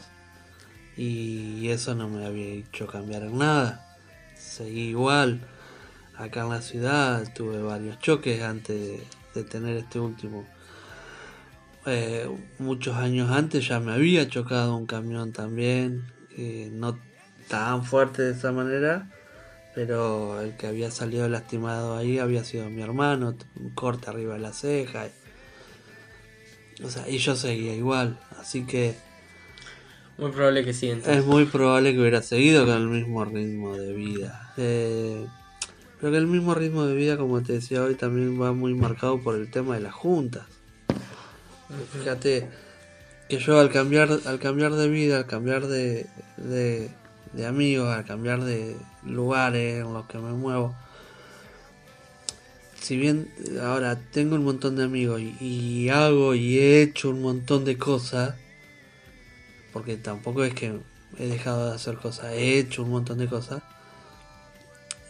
Y 0.97 1.69
eso 1.69 1.95
no 1.95 2.09
me 2.09 2.27
había 2.27 2.49
hecho 2.49 2.87
cambiar 2.87 3.23
en 3.23 3.39
nada. 3.39 3.97
Seguí 4.37 4.89
igual. 4.89 5.41
Acá 6.17 6.43
en 6.43 6.51
la 6.51 6.61
ciudad 6.61 7.33
tuve 7.35 7.63
varios 7.63 7.99
choques 8.01 8.43
antes 8.43 9.01
de, 9.35 9.45
tener 9.45 9.77
este 9.77 10.01
último. 10.01 10.47
Eh, 11.87 12.29
muchos 12.59 12.97
años 12.97 13.31
antes 13.31 13.67
ya 13.67 13.81
me 13.81 13.93
había 13.93 14.29
chocado 14.29 14.77
un 14.77 14.87
camión 14.87 15.33
también. 15.33 16.13
eh, 16.37 16.69
no 16.73 16.99
tan 17.49 17.85
fuerte 17.85 18.23
de 18.23 18.33
esa 18.33 18.53
manera, 18.53 19.09
pero 19.79 20.41
el 20.41 20.57
que 20.57 20.67
había 20.67 20.91
salido 20.91 21.29
lastimado 21.29 21.97
ahí 21.97 22.19
había 22.19 22.43
sido 22.43 22.69
mi 22.69 22.83
hermano, 22.83 23.37
un 23.61 23.71
corte 23.71 24.11
arriba 24.11 24.35
de 24.35 24.41
la 24.41 24.53
ceja. 24.53 25.07
y- 25.07 26.83
o 26.83 26.91
sea, 26.91 27.09
y 27.09 27.19
yo 27.19 27.37
seguía 27.37 27.75
igual, 27.75 28.19
así 28.41 28.65
que 28.67 28.97
Muy 30.17 30.33
probable 30.33 30.65
que 30.65 30.73
sí, 30.75 30.91
entonces. 30.91 31.19
es 31.19 31.25
muy 31.25 31.45
probable 31.45 31.93
que 31.93 32.01
hubiera 32.01 32.23
seguido 32.23 32.67
con 32.67 32.75
el 32.75 32.89
mismo 32.89 33.25
ritmo 33.25 33.77
de 33.77 33.93
vida. 33.93 34.53
Eh, 34.57 35.25
pero 36.01 36.11
que 36.11 36.19
el 36.19 36.27
mismo 36.27 36.57
ritmo 36.57 36.85
de 36.85 36.97
vida, 36.97 37.17
como 37.17 37.41
te 37.45 37.53
decía 37.53 37.85
hoy, 37.85 37.95
también 37.95 38.41
va 38.43 38.53
muy 38.53 38.75
marcado 38.75 39.21
por 39.21 39.37
el 39.37 39.49
tema 39.49 39.77
de 39.77 39.83
las 39.83 39.95
juntas. 39.95 40.45
Fíjate 41.93 42.49
que 43.29 43.39
yo 43.39 43.61
al 43.61 43.71
cambiar, 43.71 44.09
al 44.25 44.41
cambiar 44.41 44.73
de 44.73 44.89
vida, 44.89 45.19
al 45.19 45.27
cambiar 45.27 45.69
de, 45.69 46.07
de, 46.37 46.91
de 47.33 47.47
amigos, 47.47 47.95
al 47.95 48.05
cambiar 48.05 48.43
de 48.43 48.77
lugares 49.05 49.85
en 49.85 49.93
los 49.93 50.07
que 50.07 50.19
me 50.19 50.33
muevo, 50.33 50.75
si 52.81 52.97
bien 52.97 53.31
ahora 53.61 53.99
tengo 54.13 54.37
un 54.37 54.45
montón 54.45 54.77
de 54.77 54.85
amigos 54.85 55.21
y, 55.21 55.89
hago 55.91 56.35
y 56.35 56.59
he 56.59 56.83
hecho 56.83 57.11
un 57.11 57.21
montón 57.21 57.65
de 57.65 57.77
cosas, 57.77 58.35
porque 59.73 59.97
tampoco 59.97 60.45
es 60.45 60.55
que 60.55 60.79
he 61.19 61.27
dejado 61.27 61.69
de 61.69 61.75
hacer 61.75 61.97
cosas, 61.97 62.33
he 62.33 62.59
hecho 62.59 62.85
un 62.85 62.91
montón 62.91 63.19
de 63.19 63.27
cosas, 63.27 63.63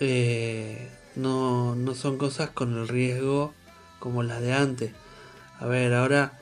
eh, 0.01 0.89
no, 1.15 1.77
no 1.77 1.95
son 1.95 2.19
cosas 2.19 2.51
con 2.51 2.77
el 2.77 2.89
riesgo 2.89 3.55
como 3.99 4.23
las 4.23 4.41
de 4.41 4.53
antes. 4.53 4.93
A 5.61 5.67
ver, 5.67 5.95
ahora, 5.95 6.39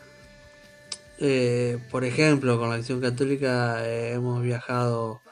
eh, 1.19 1.79
por 1.91 2.05
ejemplo, 2.05 2.59
con 2.59 2.71
la 2.71 2.77
Acción 2.77 3.01
Católica 3.01 3.87
hemos 3.87 4.43
viajado 4.43 5.23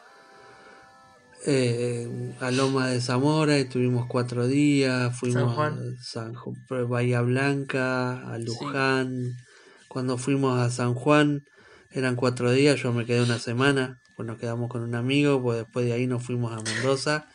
eh, 1.46 2.08
a 2.40 2.50
Loma 2.50 2.88
de 2.88 3.00
Zamora 3.00 3.58
y 3.58 3.64
tuvimos 3.66 4.06
cuatro 4.08 4.46
días, 4.46 5.16
fuimos 5.18 5.42
San 5.42 5.54
Juan. 5.54 5.72
a 5.74 6.02
San 6.02 6.34
Ju- 6.34 6.88
Bahía 6.88 7.20
Blanca, 7.22 8.32
a 8.32 8.38
Luján. 8.38 9.32
Cuando 9.88 10.18
fuimos 10.18 10.58
a 10.58 10.70
San 10.70 10.94
Juan 10.94 11.42
eran 11.90 12.16
cuatro 12.16 12.50
días, 12.50 12.80
yo 12.82 12.92
me 12.92 13.04
quedé 13.06 13.22
una 13.22 13.38
semana, 13.38 13.98
pues 14.16 14.26
nos 14.26 14.38
quedamos 14.38 14.68
con 14.68 14.82
un 14.82 14.94
amigo, 14.94 15.40
pues 15.42 15.58
después 15.58 15.86
de 15.86 15.92
ahí 15.92 16.06
nos 16.06 16.22
fuimos 16.24 16.52
a 16.52 16.62
Mendoza. 16.62 17.26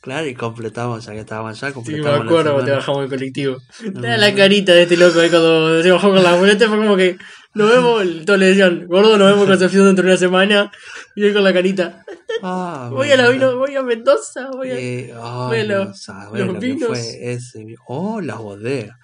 Claro, 0.00 0.28
y 0.28 0.34
completamos, 0.34 1.04
ya 1.04 1.12
que 1.12 1.18
estábamos 1.20 1.50
allá, 1.60 1.60
Sí, 1.60 1.66
me 1.66 1.74
completamos 1.74 2.18
la 2.20 2.24
acuerdo 2.24 2.64
te 2.64 2.70
bajamos 2.70 3.00
del 3.00 3.10
colectivo. 3.10 3.56
No, 3.92 4.00
la 4.00 4.30
no. 4.30 4.36
carita 4.36 4.72
de 4.72 4.82
este 4.84 4.96
loco 4.96 5.18
ahí 5.20 5.28
cuando 5.28 5.82
se 5.82 5.90
bajó 5.90 6.10
con 6.10 6.22
la 6.22 6.36
boleta. 6.36 6.68
Fue 6.68 6.76
como 6.78 6.96
que 6.96 7.18
nos 7.58 7.70
vemos, 7.70 8.24
todos 8.24 8.38
le 8.38 8.46
decían, 8.46 8.86
gordo, 8.86 9.18
nos 9.18 9.28
vemos 9.28 9.42
en 9.44 9.48
Concepción 9.50 9.86
dentro 9.86 10.04
de 10.04 10.10
una 10.10 10.18
semana. 10.18 10.72
Y 11.14 11.24
él 11.24 11.34
con 11.34 11.44
la 11.44 11.52
carita, 11.52 12.04
Ah, 12.42 12.88
voy 12.92 13.10
a 13.10 13.16
la 13.16 13.28
vino, 13.28 13.56
voy 13.58 13.74
a 13.76 13.82
Mendoza, 13.82 14.48
voy 14.52 14.70
a. 14.70 14.78
Eh, 14.78 15.12
ay, 15.14 15.46
Bueno, 15.48 15.84
no 15.86 15.94
sabés 15.94 16.44
los 16.46 16.54
lo 16.54 16.60
que 16.60 16.76
fue 16.76 17.32
ese 17.32 17.64
Oh, 17.86 18.20
las 18.20 18.38
bodegas. 18.38 18.96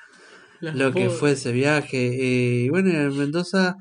Las 0.61 0.77
Lo 0.77 0.93
que 0.93 1.11
fue 1.11 1.33
ese 1.33 1.53
viaje. 1.53 2.07
eh, 2.07 2.65
y 2.65 2.69
bueno, 2.71 2.91
en 2.91 3.17
Mendoza 3.19 3.75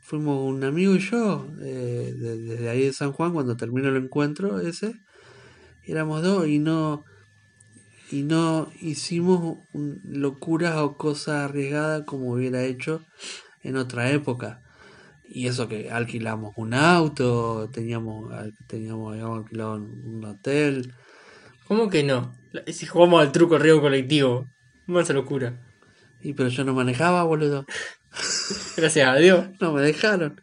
fuimos 0.00 0.46
un 0.46 0.62
amigo 0.64 0.94
y 0.94 0.98
yo, 1.00 1.48
eh, 1.62 2.12
de- 2.16 2.38
desde 2.38 2.68
ahí 2.70 2.82
de 2.84 2.92
San 2.92 3.12
Juan, 3.12 3.32
cuando 3.32 3.56
terminó 3.56 3.88
el 3.88 3.96
encuentro 3.96 4.60
ese, 4.60 4.94
éramos 5.84 6.22
dos 6.22 6.46
y 6.46 6.58
no 6.58 7.04
y 8.10 8.22
no 8.22 8.70
hicimos 8.80 9.58
locuras 10.04 10.76
o 10.78 10.96
cosas 10.96 11.50
arriesgadas 11.50 12.04
como 12.06 12.32
hubiera 12.32 12.64
hecho 12.64 13.02
en 13.62 13.76
otra 13.76 14.10
época. 14.10 14.62
Y 15.24 15.46
eso 15.46 15.68
que 15.68 15.90
alquilamos 15.90 16.54
un 16.56 16.74
auto, 16.74 17.68
teníamos, 17.70 18.32
teníamos 18.66 19.12
habíamos 19.12 19.38
alquilado 19.40 19.74
un 19.74 20.24
hotel. 20.24 20.94
¿Cómo 21.66 21.90
que 21.90 22.02
no? 22.02 22.32
Si 22.66 22.86
jugamos 22.86 23.20
al 23.20 23.32
truco 23.32 23.58
riego 23.58 23.80
colectivo. 23.80 24.46
Más 24.86 25.10
locura. 25.10 25.60
Y 26.20 26.32
pero 26.32 26.48
yo 26.48 26.64
no 26.64 26.72
manejaba, 26.72 27.24
boludo. 27.24 27.66
Gracias 28.76 29.06
a 29.06 29.16
Dios. 29.16 29.46
No 29.60 29.72
me 29.72 29.82
dejaron. 29.82 30.40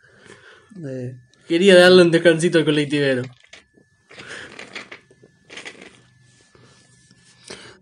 Eh, 0.88 1.15
Quería 1.47 1.75
darle 1.75 2.04
un 2.04 2.12
descansito 2.12 2.58
al 2.58 2.65
colectivero. 2.65 3.23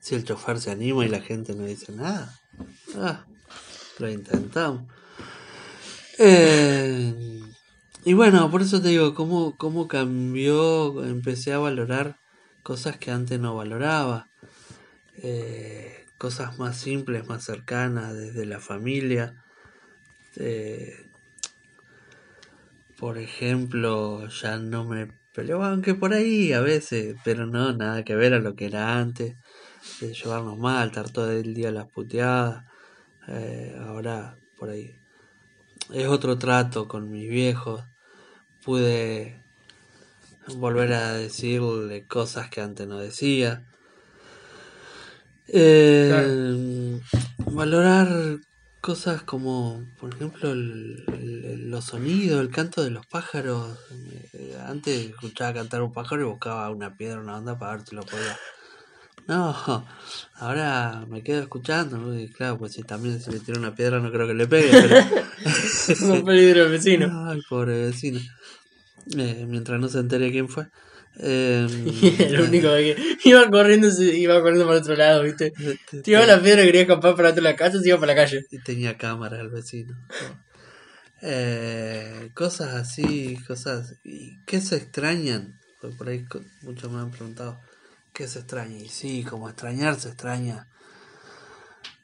si 0.04 0.16
el 0.16 0.26
chofer 0.26 0.60
se 0.60 0.70
anima 0.70 1.06
y 1.06 1.08
la 1.08 1.22
gente 1.22 1.56
no 1.56 1.64
dice 1.64 1.94
nada. 1.94 2.38
Ah, 2.98 3.26
lo 4.00 4.10
intentamos. 4.10 4.92
Eh, 6.26 7.14
y 8.06 8.14
bueno, 8.14 8.50
por 8.50 8.62
eso 8.62 8.82
te 8.82 8.88
digo, 8.88 9.14
cómo, 9.14 9.58
cómo 9.58 9.90
cambió, 9.90 11.04
empecé 11.04 11.52
a 11.52 11.58
valorar 11.58 12.16
cosas 12.64 12.96
que 12.96 13.12
antes 13.12 13.42
no 13.42 13.58
valoraba. 13.58 14.30
Eh, 15.18 16.06
cosas 16.18 16.58
más 16.58 16.78
simples, 16.78 17.28
más 17.28 17.44
cercanas, 17.44 18.14
desde 18.14 18.46
la 18.46 18.62
familia. 18.62 19.44
Eh, 20.38 20.96
por 22.98 23.18
ejemplo, 23.18 24.26
ya 24.30 24.56
no 24.56 24.86
me 24.86 25.10
peleo, 25.34 25.62
aunque 25.62 25.94
por 25.94 26.14
ahí 26.14 26.54
a 26.54 26.62
veces, 26.62 27.18
pero 27.26 27.48
no, 27.48 27.74
nada 27.74 28.06
que 28.06 28.16
ver 28.16 28.34
a 28.34 28.40
lo 28.40 28.56
que 28.56 28.68
era 28.68 28.98
antes, 28.98 29.36
llevarnos 30.00 30.58
mal, 30.58 30.88
estar 30.88 31.10
todo 31.10 31.34
el 31.34 31.54
día 31.54 31.70
las 31.72 31.90
puteadas. 31.90 32.64
Ahora, 33.86 34.38
por 34.58 34.70
ahí, 34.70 35.03
es 35.92 36.08
otro 36.08 36.38
trato 36.38 36.88
con 36.88 37.10
mis 37.12 37.30
viejos. 37.30 37.84
Pude 38.64 39.42
volver 40.56 40.94
a 40.94 41.14
decirle 41.14 42.06
cosas 42.08 42.50
que 42.50 42.62
antes 42.62 42.88
no 42.88 42.98
decía. 43.00 43.66
Eh, 45.48 47.00
Valorar 47.52 48.40
cosas 48.82 49.24
como, 49.24 49.86
por 50.00 50.14
ejemplo, 50.14 50.52
el- 50.52 51.04
el- 51.14 51.70
los 51.70 51.86
sonidos, 51.86 52.42
el 52.42 52.50
canto 52.50 52.84
de 52.84 52.90
los 52.90 53.06
pájaros. 53.06 53.78
Eh, 54.34 54.58
Antes 54.66 55.10
escuchaba 55.10 55.54
cantar 55.54 55.82
un 55.82 55.92
pájaro 55.94 56.22
y 56.22 56.26
buscaba 56.26 56.70
una 56.70 56.96
piedra, 56.96 57.20
una 57.22 57.38
onda 57.38 57.58
para 57.60 57.78
ver 57.78 57.86
si 57.88 57.96
lo 57.96 58.04
podía. 58.04 58.38
No, 59.28 59.56
ahora 60.36 61.06
me 61.10 61.24
quedo 61.24 61.42
escuchando. 61.42 62.18
Y 62.18 62.28
claro, 62.30 62.58
pues 62.58 62.74
si 62.74 62.84
también 62.84 63.20
se 63.22 63.32
le 63.32 63.40
tira 63.40 63.60
una 63.60 63.74
piedra 63.76 64.00
no 64.00 64.12
creo 64.12 64.28
que 64.28 64.34
le 64.34 64.48
pegue, 64.48 64.72
pero... 64.72 64.96
Un 66.14 66.24
peligro 66.26 66.70
vecino. 66.70 67.28
Ay, 67.30 67.42
pobre 67.50 67.86
vecino. 67.86 68.20
Eh, 69.18 69.46
mientras 69.48 69.80
no 69.80 69.90
se 69.90 70.00
entere 70.00 70.32
quién 70.32 70.48
fue. 70.48 70.68
Eh, 71.20 71.68
el 72.20 72.40
único 72.42 72.70
que 72.70 72.96
iba 73.26 73.48
corriendo, 73.50 73.92
se- 73.92 74.18
iba 74.18 74.42
corriendo 74.42 74.66
para 74.66 74.80
otro 74.80 74.96
lado, 74.96 75.24
¿viste? 75.24 75.52
te- 75.92 76.02
Tiraba 76.02 76.26
la 76.26 76.42
piedra, 76.42 76.64
quería 76.64 76.82
escapar 76.82 77.16
para 77.16 77.36
la 77.36 77.56
casa, 77.56 77.80
se 77.80 77.90
iba 77.90 78.00
para 78.00 78.14
la 78.16 78.22
calle. 78.24 78.46
y 78.50 78.60
tenía 78.64 78.98
cámara 78.98 79.40
el 79.40 79.50
vecino. 79.50 79.96
Eh, 81.22 82.30
cosas 82.34 82.74
así, 82.74 83.38
cosas. 83.48 83.96
¿Y 84.04 84.42
qué 84.46 84.60
se 84.62 84.76
extrañan? 84.78 85.60
Porque 85.80 85.96
por 85.96 86.10
ahí 86.10 86.26
muchos 86.62 86.92
me 86.92 87.00
han 87.00 87.12
preguntado. 87.12 87.60
¿Qué 88.14 88.28
se 88.28 88.40
extraña? 88.40 88.78
Y 88.78 88.90
sí, 88.90 89.24
como 89.24 89.50
extrañar 89.50 90.00
se 90.00 90.10
extraña. 90.10 90.68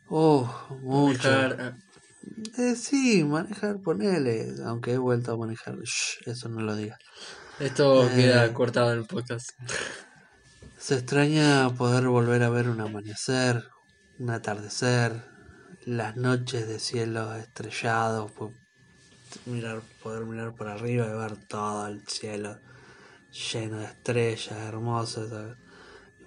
Oh, 0.07 0.51
mucho. 0.81 1.29
Manejar, 1.29 1.75
Eh, 2.57 2.75
sí, 2.75 3.23
manejar, 3.23 3.79
ponele. 3.81 4.53
Aunque 4.65 4.93
he 4.93 4.97
vuelto 4.97 5.33
a 5.33 5.37
manejar. 5.37 5.75
Shh, 5.77 6.27
eso 6.27 6.49
no 6.49 6.61
lo 6.61 6.75
digas. 6.75 6.99
Esto 7.59 8.07
Eh. 8.07 8.15
queda 8.15 8.53
cortado 8.53 8.91
en 8.93 8.99
el 8.99 9.05
podcast. 9.05 9.51
Se 10.77 10.95
extraña 10.95 11.69
poder 11.75 12.07
volver 12.07 12.41
a 12.43 12.49
ver 12.49 12.69
un 12.69 12.81
amanecer, 12.81 13.63
un 14.17 14.29
atardecer, 14.31 15.23
las 15.85 16.15
noches 16.15 16.67
de 16.67 16.79
cielo 16.79 17.35
estrellado, 17.35 18.31
mirar, 19.45 19.81
poder 20.01 20.25
mirar 20.25 20.55
por 20.55 20.67
arriba 20.69 21.05
y 21.07 21.17
ver 21.17 21.35
todo 21.47 21.87
el 21.87 22.05
cielo 22.07 22.59
lleno 23.51 23.79
de 23.79 23.85
estrellas 23.85 24.57
hermosas. 24.67 25.29
¿sabes? 25.29 25.57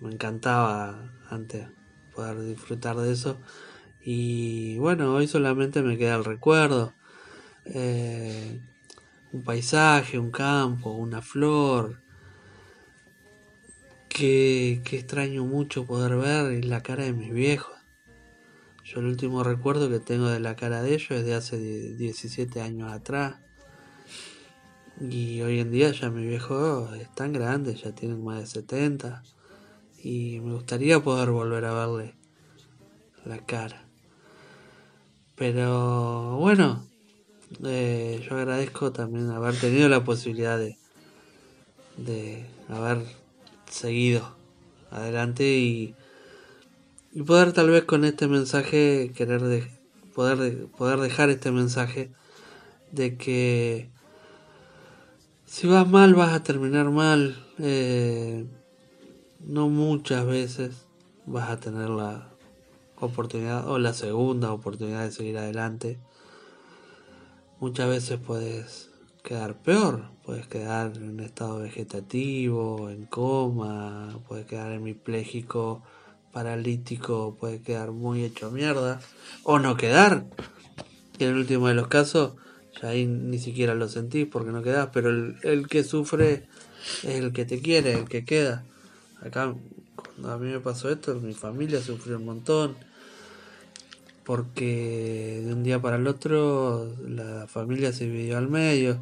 Me 0.03 0.13
encantaba 0.13 1.13
antes 1.31 1.69
poder 2.15 2.41
disfrutar 2.43 2.97
de 2.97 3.13
eso. 3.13 3.39
Y 4.01 4.77
bueno, 4.79 5.15
hoy 5.15 5.29
solamente 5.29 5.81
me 5.83 5.97
queda 5.97 6.17
el 6.17 6.25
recuerdo. 6.25 6.93
Eh, 7.67 8.61
un 9.33 9.43
paisaje, 9.45 10.19
un 10.19 10.33
campo, 10.33 10.91
una 10.91 11.23
flor, 11.23 12.03
que, 14.09 14.83
que 14.85 14.99
extraño 14.99 15.45
mucho 15.45 15.87
poder 15.87 16.17
ver 16.17 16.53
es 16.53 16.65
la 16.67 16.83
cara 16.83 17.05
de 17.05 17.13
mis 17.13 17.33
viejos. 17.33 17.75
Yo 18.85 18.99
el 18.99 19.07
último 19.07 19.45
recuerdo 19.45 19.89
que 19.89 20.01
tengo 20.01 20.27
de 20.27 20.41
la 20.41 20.57
cara 20.57 20.83
de 20.83 20.95
ellos 20.95 21.13
es 21.13 21.25
de 21.25 21.35
hace 21.35 21.57
die- 21.59 21.95
17 21.95 22.61
años 22.61 22.93
atrás. 22.93 23.37
Y 25.01 25.41
hoy 25.43 25.61
en 25.61 25.71
día 25.71 25.93
ya 25.93 26.11
mis 26.11 26.29
viejos 26.29 26.95
están 26.97 27.33
grandes, 27.33 27.83
ya 27.83 27.93
tienen 27.93 28.23
más 28.25 28.41
de 28.41 28.47
70. 28.47 29.23
Y 30.03 30.41
me 30.41 30.55
gustaría 30.55 31.01
poder 31.03 31.31
volver 31.31 31.65
a 31.65 31.73
verle 31.75 32.15
la 33.25 33.39
cara. 33.39 33.87
Pero 35.35 36.37
bueno, 36.39 36.87
eh, 37.65 38.25
yo 38.29 38.37
agradezco 38.37 38.93
también 38.93 39.31
haber 39.31 39.57
tenido 39.59 39.89
la 39.89 40.05
posibilidad 40.05 40.59
de, 40.59 40.77
de 41.97 42.45
haber 42.69 43.05
seguido 43.71 44.37
adelante 44.91 45.45
y, 45.45 45.95
y 47.13 47.23
poder 47.23 47.53
tal 47.53 47.71
vez 47.71 47.85
con 47.85 48.05
este 48.05 48.27
mensaje 48.29 49.13
querer 49.15 49.43
de, 49.43 49.67
poder 50.15 50.39
de- 50.39 50.67
poder 50.67 50.99
dejar 51.01 51.31
este 51.31 51.51
mensaje 51.51 52.11
de 52.93 53.17
que 53.17 53.91
si 55.47 55.67
vas 55.67 55.87
mal 55.89 56.15
vas 56.15 56.33
a 56.33 56.43
terminar 56.43 56.91
mal 56.91 57.21
eh, 57.59 58.47
no 59.45 59.69
muchas 59.69 60.27
veces 60.27 60.87
vas 61.27 61.51
a 61.51 61.61
tener 61.61 61.89
la 61.91 62.29
oportunidad 62.99 63.69
o 63.69 63.79
la 63.79 63.93
segunda 63.93 64.53
oportunidad 64.53 65.05
de 65.05 65.13
seguir 65.13 65.39
adelante 65.39 65.99
muchas 67.61 67.89
veces 67.89 68.19
puedes 68.19 68.91
quedar 69.23 69.57
peor, 69.63 70.11
puedes 70.25 70.47
quedar 70.47 70.97
en 70.97 71.21
estado 71.21 71.61
vegetativo, 71.61 72.91
en 72.91 73.07
coma, 73.07 74.19
puedes 74.27 74.47
quedar 74.47 74.73
hemipléjico 74.73 75.83
paralítico 76.33 77.37
puede 77.39 77.61
quedar 77.61 77.93
muy 77.93 78.25
hecho 78.25 78.51
mierda. 78.51 79.01
O 79.45 79.59
no 79.59 79.77
quedar. 79.77 80.25
Y 81.19 81.25
en 81.25 81.31
el 81.31 81.37
último 81.37 81.69
de 81.69 81.75
los 81.75 81.89
casos, 81.89 82.35
ya 82.81 82.89
ahí 82.89 83.07
ni 83.07 83.39
siquiera 83.39 83.75
lo 83.75 83.89
sentís 83.89 84.27
porque 84.27 84.51
no 84.51 84.63
quedás. 84.63 84.89
Pero 84.93 85.11
el, 85.11 85.37
el 85.43 85.69
que 85.69 85.85
sufre 85.85 86.49
es 87.03 87.17
el 87.21 87.33
que 87.33 87.45
te 87.45 87.61
quiere, 87.61 87.93
el 87.93 88.09
que 88.09 88.25
queda. 88.25 88.65
Acá, 89.25 89.55
cuando 89.95 90.33
a 90.33 90.39
mí 90.39 90.51
me 90.51 90.61
pasó 90.61 90.91
esto, 90.91 91.15
mi 91.21 91.33
familia 91.33 91.81
sufrió 91.81 92.17
un 92.17 92.25
montón. 92.25 92.77
Porque 94.25 95.43
de 95.45 95.53
un 95.53 95.63
día 95.63 95.81
para 95.81 95.97
el 95.97 96.07
otro 96.07 96.89
la 97.07 97.47
familia 97.49 97.93
se 97.93 98.05
dividió 98.05 98.39
al 98.39 98.49
medio. 98.49 98.99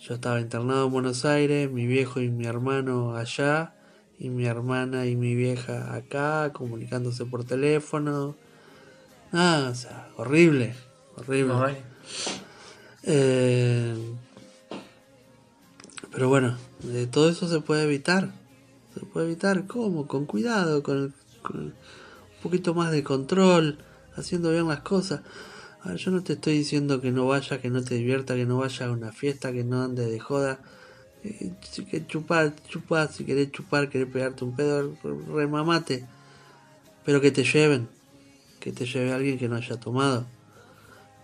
Yo 0.00 0.14
estaba 0.14 0.40
internado 0.40 0.86
en 0.86 0.92
Buenos 0.92 1.24
Aires, 1.24 1.70
mi 1.70 1.86
viejo 1.86 2.20
y 2.20 2.28
mi 2.28 2.46
hermano 2.46 3.16
allá, 3.16 3.74
y 4.18 4.30
mi 4.30 4.46
hermana 4.46 5.06
y 5.06 5.16
mi 5.16 5.34
vieja 5.34 5.94
acá, 5.94 6.52
comunicándose 6.52 7.24
por 7.24 7.44
teléfono. 7.44 8.36
Ah, 9.32 9.68
o 9.70 9.74
sea, 9.74 10.08
horrible, 10.16 10.74
horrible. 11.16 11.54
No. 11.54 11.66
Eh, 13.04 13.94
pero 16.12 16.28
bueno, 16.28 16.56
de 16.82 17.06
todo 17.06 17.28
eso 17.28 17.48
se 17.48 17.60
puede 17.60 17.84
evitar. 17.84 18.41
Se 19.02 19.06
puede 19.06 19.26
evitar, 19.26 19.66
¿cómo? 19.66 20.06
Con 20.06 20.26
cuidado, 20.26 20.84
con, 20.84 21.12
con 21.42 21.60
un 21.60 21.74
poquito 22.40 22.72
más 22.72 22.92
de 22.92 23.02
control, 23.02 23.78
haciendo 24.14 24.52
bien 24.52 24.68
las 24.68 24.82
cosas. 24.82 25.22
Yo 25.96 26.12
no 26.12 26.22
te 26.22 26.34
estoy 26.34 26.58
diciendo 26.58 27.00
que 27.00 27.10
no 27.10 27.26
vayas, 27.26 27.58
que 27.58 27.68
no 27.68 27.82
te 27.82 27.96
diviertas, 27.96 28.36
que 28.36 28.46
no 28.46 28.58
vayas 28.58 28.82
a 28.82 28.92
una 28.92 29.10
fiesta, 29.10 29.50
que 29.50 29.64
no 29.64 29.82
andes 29.82 30.08
de 30.08 30.20
joda. 30.20 30.60
Eh, 31.24 31.52
querés 31.90 32.06
chupar, 32.06 32.54
chupar, 32.68 33.12
si 33.12 33.24
querés 33.24 33.50
chupar, 33.50 33.88
querés 33.88 34.06
pegarte 34.06 34.44
un 34.44 34.54
pedo, 34.54 34.94
remamate. 35.34 36.06
Pero 37.04 37.20
que 37.20 37.32
te 37.32 37.42
lleven, 37.42 37.88
que 38.60 38.70
te 38.70 38.86
lleve 38.86 39.12
alguien 39.12 39.36
que 39.36 39.48
no 39.48 39.56
haya 39.56 39.80
tomado. 39.80 40.26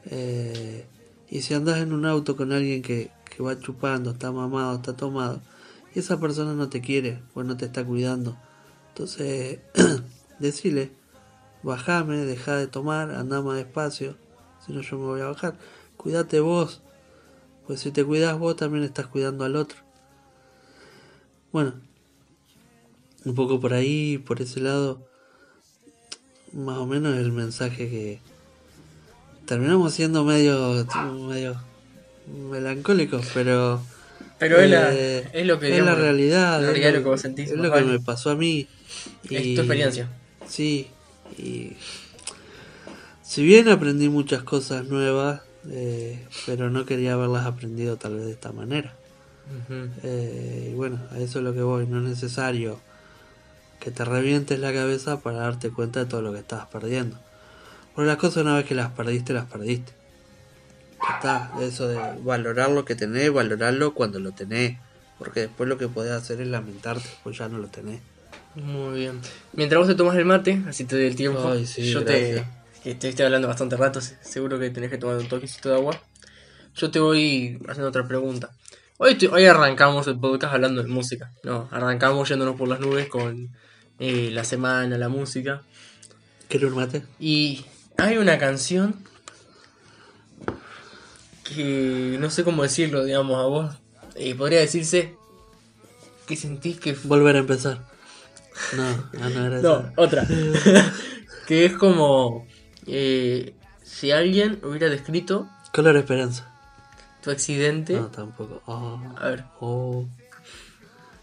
Eh, 0.07 0.85
y 1.31 1.43
si 1.43 1.55
andas 1.55 1.79
en 1.79 1.93
un 1.93 2.07
auto 2.07 2.37
con 2.37 2.51
alguien 2.51 2.83
que, 2.83 3.13
que 3.31 3.41
va 3.41 3.57
chupando, 3.57 4.11
está 4.11 4.33
mamado, 4.33 4.75
está 4.75 4.97
tomado, 4.97 5.41
esa 6.01 6.19
persona 6.21 6.55
no 6.55 6.69
te 6.69 6.81
quiere, 6.81 7.23
pues 7.35 7.47
no 7.47 7.57
te 7.57 7.67
está 7.67 7.85
cuidando. 7.85 8.37
Entonces, 8.89 9.61
decile, 10.39 10.93
bajame, 11.63 12.19
deja 12.19 12.57
de 12.57 12.67
tomar, 12.67 13.11
anda 13.13 13.43
más 13.43 13.57
despacio, 13.57 14.17
si 14.65 14.73
no 14.73 14.81
yo 14.81 14.99
me 14.99 15.07
voy 15.07 15.21
a 15.21 15.27
bajar. 15.27 15.57
Cuídate 15.97 16.41
vos, 16.41 16.83
pues 17.67 17.81
si 17.81 17.91
te 17.91 18.05
cuidas 18.05 18.39
vos 18.39 18.57
también 18.57 18.85
estás 18.85 19.07
cuidando 19.07 19.45
al 19.45 19.57
otro. 19.57 19.79
Bueno, 21.53 21.75
un 23.25 23.35
poco 23.35 23.61
por 23.61 23.73
ahí, 23.73 24.19
por 24.19 24.41
ese 24.41 24.61
lado, 24.61 25.07
más 26.53 26.79
o 26.79 26.87
menos 26.87 27.17
el 27.17 27.33
mensaje 27.33 27.89
que 27.89 28.21
terminamos 29.47 29.95
siendo 29.95 30.25
medio, 30.25 30.87
medio 31.29 31.61
melancólicos, 32.51 33.27
pero 33.33 33.81
Pero 34.39 34.61
es, 34.61 34.71
la, 34.71 34.93
eh, 34.95 35.29
es 35.33 35.47
lo 35.47 35.59
que 35.59 35.67
es 35.69 35.73
digamos, 35.75 35.95
la 35.99 36.01
realidad, 36.01 36.53
la 36.61 36.67
es 36.67 36.67
realidad 36.67 36.91
lo- 36.93 36.97
lo 36.99 37.03
que 37.05 37.09
vos 37.11 37.21
sentís. 37.21 37.51
es 37.51 37.57
más 37.57 37.67
lo 37.67 37.73
que 37.75 37.81
vale. 37.81 37.93
me 37.93 38.01
pasó 38.01 38.31
a 38.31 38.37
mí. 38.37 38.69
Es 39.31 39.55
tu 39.55 39.61
experiencia. 39.63 40.09
Sí, 40.47 40.89
y 41.37 41.73
si 43.23 43.43
bien 43.45 43.69
aprendí 43.69 44.09
muchas 44.09 44.43
cosas 44.43 44.87
nuevas, 44.87 45.43
eh, 45.71 46.25
pero 46.47 46.71
no 46.71 46.87
quería 46.87 47.15
haberlas 47.15 47.47
aprendido 47.47 47.97
tal 47.97 48.15
vez 48.17 48.25
de 48.27 48.33
esta 48.33 48.53
manera. 48.53 48.95
Eh, 50.03 50.71
y 50.73 50.75
bueno, 50.75 51.01
a 51.11 51.19
eso 51.19 51.39
es 51.39 51.45
lo 51.45 51.55
que 51.55 51.63
voy, 51.63 51.87
no 51.87 51.99
es 51.99 52.05
necesario 52.09 52.81
que 53.81 53.91
te 53.91 54.05
revientes 54.05 54.59
la 54.59 54.73
cabeza 54.73 55.21
para 55.21 55.39
darte 55.39 55.71
cuenta 55.71 56.01
de 56.01 56.07
todo 56.07 56.21
lo 56.23 56.33
que 56.33 56.39
estabas 56.41 56.67
perdiendo. 56.67 57.19
Porque 57.95 58.09
las 58.09 58.17
cosas 58.19 58.43
una 58.45 58.57
vez 58.57 58.65
que 58.67 58.75
las 58.75 58.91
perdiste, 58.93 59.33
las 59.33 59.47
perdiste. 59.47 59.93
Está, 61.15 61.53
eso 61.61 61.89
de 61.89 61.99
valorar 62.23 62.71
lo 62.71 62.85
que 62.85 62.95
tenés, 62.95 63.33
valorarlo 63.33 63.95
cuando 63.95 64.19
lo 64.21 64.33
tenés. 64.33 64.79
Porque 65.19 65.41
después 65.41 65.69
lo 65.69 65.79
que 65.79 65.89
podés 65.89 66.13
hacer 66.13 66.41
es 66.41 66.47
lamentarte, 66.49 67.09
pues 67.25 67.37
ya 67.39 67.49
no 67.49 67.59
lo 67.59 67.67
tenés. 67.69 68.01
Muy 68.55 69.01
bien. 69.01 69.21
Mientras 69.53 69.79
vos 69.81 69.89
te 69.89 69.95
tomas 69.95 70.17
el 70.17 70.25
mate, 70.25 70.63
así 70.69 70.85
te 70.85 70.97
doy 70.97 71.07
el 71.07 71.17
tiempo. 71.17 71.49
Ay, 71.51 71.67
sí, 71.67 71.91
yo 71.91 72.05
te, 72.05 72.45
que 72.85 72.95
te 72.95 73.09
estoy 73.09 73.25
hablando 73.27 73.49
bastante 73.49 73.77
rato, 73.77 74.01
se- 74.01 74.17
seguro 74.23 74.59
que 74.59 74.71
tenés 74.71 74.91
que 74.91 74.99
tomar 74.99 75.17
un 75.17 75.29
toquecito 75.29 75.69
de 75.71 75.75
agua. 75.77 76.01
Yo 76.77 76.91
te 76.91 77.01
voy 77.01 77.59
haciendo 77.69 77.89
otra 77.89 78.07
pregunta. 78.07 78.51
Hoy, 78.99 79.17
te- 79.17 79.29
hoy 79.29 79.45
arrancamos 79.45 80.07
el 80.07 80.19
podcast 80.19 80.55
hablando 80.55 80.83
de 80.83 80.89
música. 80.89 81.33
No, 81.43 81.69
arrancamos 81.73 82.29
yéndonos 82.29 82.55
por 82.57 82.69
las 82.69 82.79
nubes 82.81 83.09
con 83.09 83.51
eh, 83.99 84.31
la 84.33 84.45
semana, 84.45 84.99
la 84.99 85.09
música. 85.09 85.63
¿Querés 86.49 86.71
un 86.71 86.77
mate? 86.77 87.03
Y 87.19 87.65
hay 87.97 88.17
una 88.19 88.39
canción 88.39 88.95
que 91.55 92.17
no 92.21 92.31
sé 92.31 92.45
cómo 92.45 92.63
decirlo, 92.63 93.05
digamos, 93.05 93.37
a 93.39 93.47
vos. 93.47 93.75
eh, 94.17 94.35
podría 94.35 94.61
decirse 94.61 95.15
que 96.27 96.37
sentís 96.37 96.79
que 96.79 96.93
Volver 97.05 97.37
a 97.37 97.41
empezar. 97.41 97.79
No, 98.77 98.83
ah, 99.21 99.29
no 99.31 99.47
era 99.47 99.61
No, 99.63 99.93
otra. 99.97 100.27
que 101.47 101.65
es 101.65 101.73
como 101.75 102.47
eh, 102.87 103.55
si 103.83 104.11
alguien 104.11 104.61
hubiera 104.65 104.89
descrito 104.89 105.49
Color 105.73 105.97
Esperanza. 105.97 106.53
tu 107.23 107.31
accidente. 107.31 107.95
No, 107.95 108.09
tampoco. 108.09 108.63
Oh, 108.67 109.01
A 109.17 109.29
ver, 109.29 109.45
oh. 109.61 110.07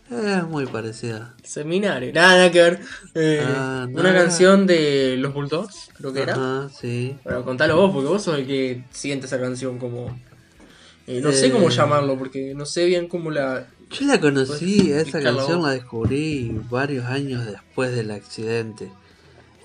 Es 0.09 0.43
muy 0.43 0.65
parecida. 0.67 1.33
seminario. 1.43 2.13
Nada, 2.13 2.35
nada 2.37 2.51
que 2.51 2.61
ver. 2.61 2.79
Eh, 3.15 3.43
Ah, 3.45 3.87
una 3.89 4.03
nada. 4.03 4.19
canción 4.19 4.67
de 4.67 5.15
los 5.17 5.33
Bulldogs, 5.33 5.89
creo 5.97 6.13
que 6.13 6.21
era. 6.21 6.33
Ajá, 6.33 6.69
sí. 6.69 7.17
Bueno, 7.23 7.43
contalo 7.43 7.75
vos, 7.77 7.91
porque 7.91 8.07
vos 8.09 8.21
sos 8.23 8.37
el 8.37 8.45
que 8.45 8.83
siente 8.91 9.25
esa 9.25 9.39
canción 9.39 9.79
como. 9.79 10.17
eh, 11.07 11.21
no 11.21 11.31
sé 11.31 11.47
Eh. 11.47 11.51
cómo 11.51 11.69
llamarlo, 11.69 12.17
porque 12.17 12.53
no 12.55 12.65
sé 12.65 12.85
bien 12.85 13.07
cómo 13.07 13.31
la. 13.31 13.67
Yo 13.91 14.05
la 14.07 14.19
conocí, 14.19 14.91
esa 14.91 15.21
canción 15.21 15.61
la 15.63 15.71
descubrí 15.71 16.51
varios 16.69 17.05
años 17.05 17.45
después 17.45 17.95
del 17.95 18.11
accidente. 18.11 18.91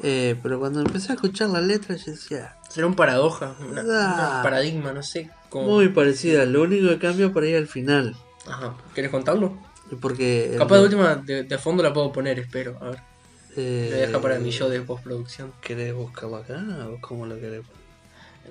Eh, 0.02 0.36
pero 0.42 0.58
cuando 0.58 0.80
empecé 0.80 1.12
a 1.12 1.14
escuchar 1.16 1.50
la 1.50 1.60
letra, 1.60 1.96
yo 1.96 2.12
decía, 2.12 2.56
Será 2.70 2.86
un 2.86 2.94
paradoja, 2.94 3.54
una, 3.68 3.82
Ah. 3.88 4.36
un 4.38 4.42
paradigma, 4.42 4.92
no 4.92 5.02
sé. 5.02 5.30
Cómo... 5.50 5.66
muy 5.66 5.88
parecida. 5.88 6.44
Lo 6.46 6.62
único 6.62 6.88
que 6.88 6.98
cambia 6.98 7.30
por 7.32 7.42
ahí 7.42 7.54
al 7.54 7.66
final. 7.66 8.14
Ajá. 8.46 8.74
¿Querés 8.94 9.10
contarlo? 9.10 9.58
Porque. 10.00 10.54
Capaz 10.58 10.76
de 10.78 10.82
última, 10.84 11.14
de, 11.16 11.42
de 11.44 11.58
fondo 11.58 11.82
la 11.82 11.92
puedo 11.92 12.12
poner, 12.12 12.38
espero. 12.38 12.78
A 12.80 12.90
ver. 12.90 13.00
eh, 13.56 13.88
Me 13.90 13.96
deja 13.96 14.20
para 14.20 14.38
mi 14.38 14.50
show 14.50 14.68
de 14.68 14.80
postproducción. 14.82 15.52
¿Querés 15.60 15.94
buscarlo 15.94 16.36
acá 16.36 16.62
o 16.88 17.00
cómo 17.00 17.26
lo 17.26 17.38
querés? 17.40 17.62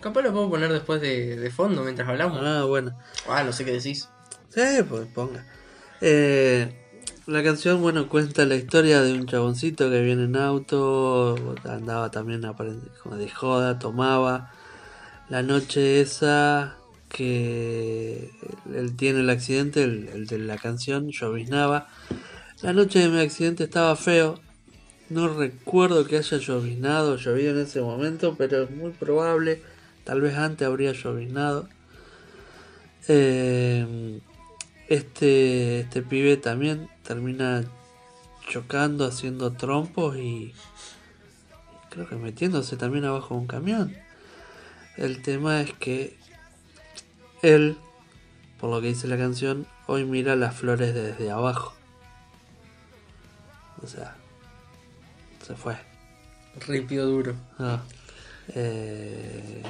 Capaz 0.02 0.22
lo 0.22 0.32
puedo 0.32 0.50
poner 0.50 0.72
después 0.72 1.02
de, 1.02 1.36
de 1.38 1.52
fondo 1.52 1.84
mientras 1.84 2.08
hablamos. 2.08 2.40
Ah, 2.44 2.64
bueno. 2.66 2.98
Ah, 3.28 3.44
no 3.44 3.52
sé 3.52 3.66
qué 3.66 3.72
decís. 3.74 4.08
Sí, 4.50 4.62
pues 4.88 5.08
ponga. 5.14 5.46
Eh, 6.02 6.74
la 7.28 7.44
canción, 7.44 7.82
bueno, 7.82 8.08
cuenta 8.10 8.46
la 8.46 8.56
historia 8.56 9.02
de 9.02 9.14
un 9.14 9.26
chaboncito 9.28 9.90
que 9.90 10.02
viene 10.02 10.24
en 10.24 10.36
auto, 10.36 11.56
andaba 11.66 12.10
también 12.12 12.42
de 12.42 13.30
joda, 13.30 13.78
tomaba. 13.78 14.52
La 15.30 15.44
noche 15.44 16.02
esa 16.02 16.76
que 17.10 18.32
él 18.74 18.96
tiene 18.96 19.20
el 19.20 19.30
accidente, 19.30 19.84
el, 19.84 20.28
de 20.28 20.38
la 20.38 20.58
canción, 20.58 21.10
lloviznaba. 21.10 21.90
La 22.62 22.74
noche 22.74 23.00
de 23.00 23.10
mi 23.10 23.20
accidente 23.20 23.66
estaba 23.66 23.96
feo. 23.96 24.40
No 25.10 25.28
recuerdo 25.28 26.06
que 26.06 26.18
haya 26.18 26.38
lloviznado 26.38 27.18
llovido 27.18 27.52
en 27.52 27.66
ese 27.66 27.82
momento, 27.82 28.36
pero 28.38 28.64
es 28.64 28.72
muy 28.72 28.92
probable. 28.92 29.62
Tal 30.04 30.22
vez 30.22 30.36
antes 30.36 30.68
habría 30.68 30.94
lloviznado. 30.94 31.68
Eh, 33.08 34.20
este, 34.88 35.80
este 35.80 36.02
pibe 36.04 36.38
también 36.38 36.90
termina 37.04 37.64
chocando, 38.48 39.06
haciendo 39.06 39.54
trompos 39.54 40.18
y 40.18 40.54
creo 41.90 42.08
que 42.08 42.16
metiéndose 42.16 42.78
también 42.78 43.06
abajo 43.06 43.34
de 43.34 43.42
un 43.42 43.48
camión. 43.48 43.96
El 44.98 45.22
tema 45.22 45.62
es 45.62 45.74
que 45.74 46.19
él, 47.42 47.78
por 48.60 48.70
lo 48.70 48.82
que 48.82 48.88
dice 48.88 49.08
la 49.08 49.18
canción, 49.18 49.68
hoy 49.88 50.06
mira 50.06 50.36
las 50.36 50.56
flores 50.56 50.94
desde 50.94 51.32
abajo. 51.32 51.74
O 53.82 53.88
sea, 53.88 54.16
se 55.46 55.56
fue. 55.56 55.78
Ripio 56.68 57.06
duro. 57.06 57.36
No. 57.58 57.82
Eh, 58.50 59.64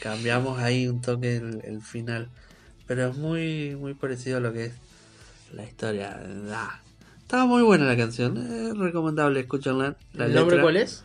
cambiamos 0.00 0.58
ahí 0.58 0.88
un 0.88 1.00
toque 1.00 1.36
el, 1.36 1.60
el 1.64 1.82
final. 1.82 2.28
Pero 2.86 3.08
es 3.08 3.16
muy, 3.16 3.76
muy 3.76 3.94
parecido 3.94 4.38
a 4.38 4.40
lo 4.40 4.52
que 4.52 4.66
es 4.66 4.74
la 5.52 5.64
historia. 5.64 6.20
Ah, 6.50 6.80
estaba 7.20 7.46
muy 7.46 7.62
buena 7.62 7.84
la 7.84 7.96
canción. 7.96 8.36
Es 8.36 8.76
recomendable 8.76 9.40
escucharla. 9.40 9.96
La 10.14 10.26
¿El 10.26 10.34
nombre 10.34 10.60
cuál 10.60 10.76
es? 10.76 11.04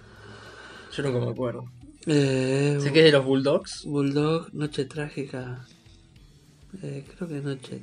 Yo 0.95 1.03
nunca 1.03 1.19
me 1.25 1.31
acuerdo. 1.31 1.65
Eh, 2.05 2.77
Sé 2.81 2.91
que 2.91 2.99
es 2.99 3.05
de 3.05 3.11
los 3.11 3.25
Bulldogs. 3.25 3.85
Bulldog, 3.85 4.53
Noche 4.53 4.85
Trágica. 4.85 5.65
Eh, 6.81 7.05
creo 7.15 7.27
que 7.29 7.35
Noche 7.41 7.81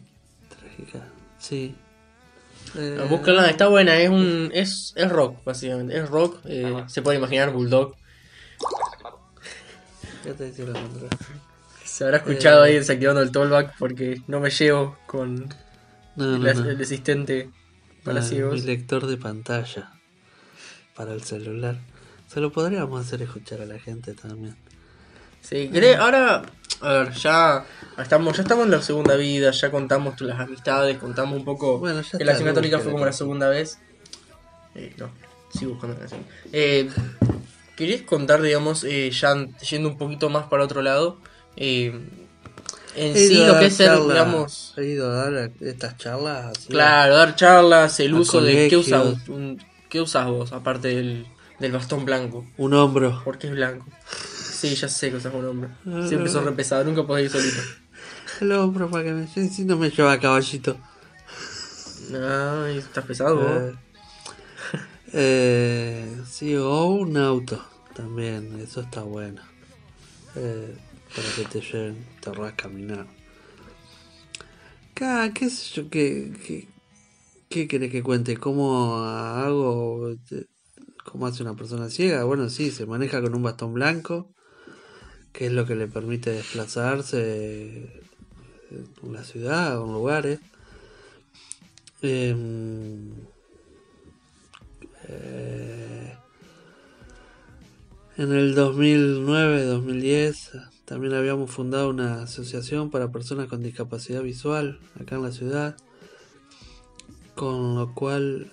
Trágica. 0.49 1.07
Sí. 1.39 1.75
Eh, 2.77 3.07
Búsquenla, 3.09 3.49
está 3.49 3.69
buena, 3.69 3.97
es 3.99 4.11
un 4.11 4.51
es, 4.53 4.93
es 4.97 5.09
rock, 5.11 5.43
básicamente. 5.45 5.97
Es 5.97 6.09
rock, 6.09 6.41
eh, 6.45 6.85
se 6.89 7.03
puede 7.03 7.19
imaginar 7.19 7.53
Bulldog. 7.53 7.95
¿Qué 10.25 10.33
te 10.35 10.45
decía 10.45 10.65
la 10.67 10.81
contra? 10.81 11.09
Se 11.85 12.05
habrá 12.05 12.19
escuchado 12.19 12.65
Eh. 12.65 12.69
ahí 12.69 12.75
desactivando 12.75 13.23
el 13.23 13.31
tollback 13.31 13.77
porque 13.79 14.23
no 14.27 14.41
me 14.41 14.51
llevo 14.51 14.99
con 15.07 15.49
No, 16.17 16.37
el, 16.37 16.43
no. 16.43 16.49
el 16.71 16.81
asistente 16.81 17.51
para 18.05 18.21
Ah, 18.21 18.23
ciegos. 18.23 18.55
Mi 18.55 18.61
lector 18.63 19.07
de 19.07 19.17
pantalla 19.17 19.93
para 20.95 21.13
el 21.15 21.23
celular. 21.23 21.79
Se 22.27 22.41
lo 22.41 22.53
podríamos 22.53 23.07
hacer 23.07 23.23
escuchar 23.23 23.61
a 23.63 23.67
la 23.67 23.79
gente 23.79 24.13
también. 24.15 24.57
Sí, 25.49 25.69
¿querés? 25.73 25.97
ahora, 25.99 26.43
a 26.81 26.93
ver, 26.93 27.13
ya 27.13 27.65
estamos, 27.99 28.37
ya 28.37 28.43
estamos 28.43 28.67
en 28.67 28.71
la 28.73 28.83
segunda 28.83 29.15
vida, 29.17 29.51
ya 29.51 29.71
contamos 29.71 30.21
las 30.21 30.39
amistades, 30.41 30.99
contamos 30.99 31.39
un 31.39 31.45
poco 31.45 31.79
Bueno, 31.79 32.01
ya 32.03 32.19
que 32.19 32.25
la 32.25 32.33
acción 32.33 32.49
católica 32.49 32.79
fue 32.81 32.93
como 32.93 33.07
la 33.07 33.13
segunda 33.13 33.49
vez. 33.49 33.79
Eh, 34.75 34.93
no, 34.99 35.11
sigo 35.53 35.73
buscando 35.73 35.95
la 35.95 36.01
canción. 36.01 36.25
Eh, 36.53 36.91
¿Querés 37.77 38.03
contar, 38.03 38.43
digamos, 38.43 38.85
eh, 38.85 39.11
ya 39.11 39.35
yendo 39.71 39.89
un 39.89 39.99
poquito 39.99 40.29
más 40.31 40.47
para 40.47 40.65
otro 40.65 40.83
lado? 40.83 41.19
eh, 41.57 41.93
en 42.95 43.17
He 43.17 43.29
sí, 43.29 43.35
lo 43.47 43.59
que 43.59 43.67
es 43.67 43.75
ser, 43.77 43.93
digamos, 44.01 44.75
He 44.77 44.85
ido 44.87 45.11
a 45.11 45.31
dar 45.31 45.51
estas 45.61 45.97
charlas 45.99 46.67
claro, 46.69 47.17
dar 47.17 47.37
charlas, 47.37 48.01
el 48.01 48.15
uso 48.15 48.43
de 48.43 48.69
qué 48.69 48.77
usas, 48.77 49.01
colegios. 49.03 49.29
un- 49.29 49.63
qué 49.89 50.01
usas 50.01 50.27
vos, 50.27 50.53
aparte 50.53 50.89
del, 50.89 51.27
del 51.61 51.73
bastón 51.73 52.05
blanco. 52.05 52.45
Un 52.57 52.75
hombro. 52.75 53.23
¿Por 53.25 53.39
qué 53.39 53.47
es 53.47 53.53
blanco? 53.55 53.87
Sí, 54.61 54.75
ya 54.75 54.89
sé 54.89 55.11
que 55.11 55.17
usas 55.17 55.33
un 55.33 55.45
hombre. 55.47 55.71
Siempre 56.09 56.29
sos 56.31 56.45
re 56.45 56.53
pesado, 56.53 56.83
nunca 56.85 57.07
podés 57.07 57.27
ir 57.27 57.31
solito. 57.31 57.61
El 58.41 58.53
hombro 58.53 58.91
para 58.91 59.05
que 59.05 59.13
me... 59.13 59.27
Si 59.29 59.65
no 59.65 59.77
me 59.77 59.91
lleva 59.91 60.13
a 60.13 60.21
caballito. 60.21 60.77
Ay, 62.13 62.79
estás 62.79 63.05
pesado 63.05 63.37
vos. 63.37 63.63
Eh, 63.63 63.75
eh, 65.13 66.23
sí, 66.29 66.57
o 66.57 66.87
un 66.87 67.17
auto 67.17 67.65
también, 67.95 68.59
eso 68.61 68.81
está 68.81 69.03
bueno. 69.03 69.43
Eh, 70.35 70.77
para 71.15 71.29
que 71.37 71.45
te 71.45 71.61
lleven, 71.61 72.05
te 72.21 72.31
a 72.31 72.57
caminar. 72.57 73.07
Ca- 74.95 75.33
¿Qué 75.33 75.51
sé 75.51 75.75
yo? 75.83 75.89
¿Qué, 75.89 76.33
qué, 76.45 76.69
qué 77.49 77.69
querés 77.69 77.91
que 77.93 78.03
cuente? 78.03 78.37
¿Cómo 78.37 78.97
hago? 78.99 80.15
¿Cómo 81.05 81.27
hace 81.27 81.43
una 81.43 81.55
persona 81.57 81.89
ciega? 81.89 82.25
Bueno, 82.25 82.49
sí, 82.51 82.71
se 82.71 82.87
maneja 82.87 83.23
con 83.23 83.35
un 83.35 83.43
bastón 83.43 83.73
blanco, 83.75 84.35
que 85.39 85.47
es 85.47 85.53
lo 85.53 85.65
que 85.67 85.77
le 85.77 85.87
permite 85.87 86.33
desplazarse 86.33 88.03
en 88.73 89.13
la 89.13 89.23
ciudad 89.23 89.81
o 89.81 89.87
en 89.87 89.93
lugares. 89.93 90.41
Em, 92.03 93.13
eh, 95.07 96.17
en 98.17 98.33
el 98.33 98.57
2009-2010 98.57 100.61
también 100.85 101.15
habíamos 101.15 101.53
fundado 101.53 101.89
una 101.89 102.25
asociación 102.25 102.91
para 102.91 103.13
personas 103.13 103.47
con 103.47 103.63
discapacidad 103.63 104.23
visual 104.23 104.81
acá 105.01 105.15
en 105.15 105.23
la 105.23 105.31
ciudad, 105.31 105.77
con 107.37 107.77
lo 107.77 107.95
cual 107.95 108.51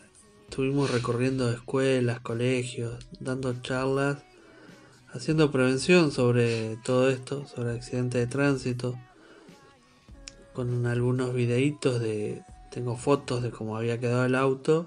estuvimos 0.47 0.91
recorriendo 0.91 1.49
escuelas, 1.49 2.19
colegios, 2.19 3.07
dando 3.19 3.59
charlas, 3.63 4.23
haciendo 5.15 5.49
prevención 5.49 6.11
sobre 6.11 6.75
todo 6.83 7.09
esto, 7.09 7.47
sobre 7.47 7.71
accidentes 7.71 8.19
de 8.19 8.27
tránsito, 8.27 8.95
con 10.53 10.85
algunos 10.85 11.33
videitos 11.33 11.99
de... 11.99 12.43
Tengo 12.69 12.97
fotos 12.97 13.41
de 13.41 13.51
cómo 13.51 13.77
había 13.77 14.01
quedado 14.01 14.25
el 14.25 14.35
auto, 14.35 14.85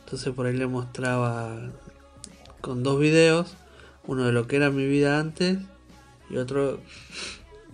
entonces 0.00 0.34
por 0.34 0.44
ahí 0.44 0.54
le 0.54 0.66
mostraba 0.66 1.72
con 2.60 2.82
dos 2.82 3.00
videos, 3.00 3.54
uno 4.06 4.24
de 4.24 4.32
lo 4.32 4.46
que 4.46 4.56
era 4.56 4.70
mi 4.70 4.86
vida 4.86 5.18
antes 5.18 5.56
y 6.28 6.36
otro 6.36 6.78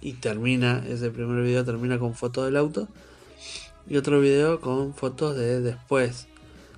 y 0.01 0.13
termina, 0.13 0.85
ese 0.87 1.11
primer 1.11 1.43
video 1.43 1.65
termina 1.65 1.99
con 1.99 2.15
fotos 2.15 2.45
del 2.45 2.57
auto 2.57 2.87
y 3.89 3.97
otro 3.97 4.21
video 4.21 4.61
con 4.61 4.95
fotos 4.95 5.35
de 5.37 5.61
después. 5.61 6.29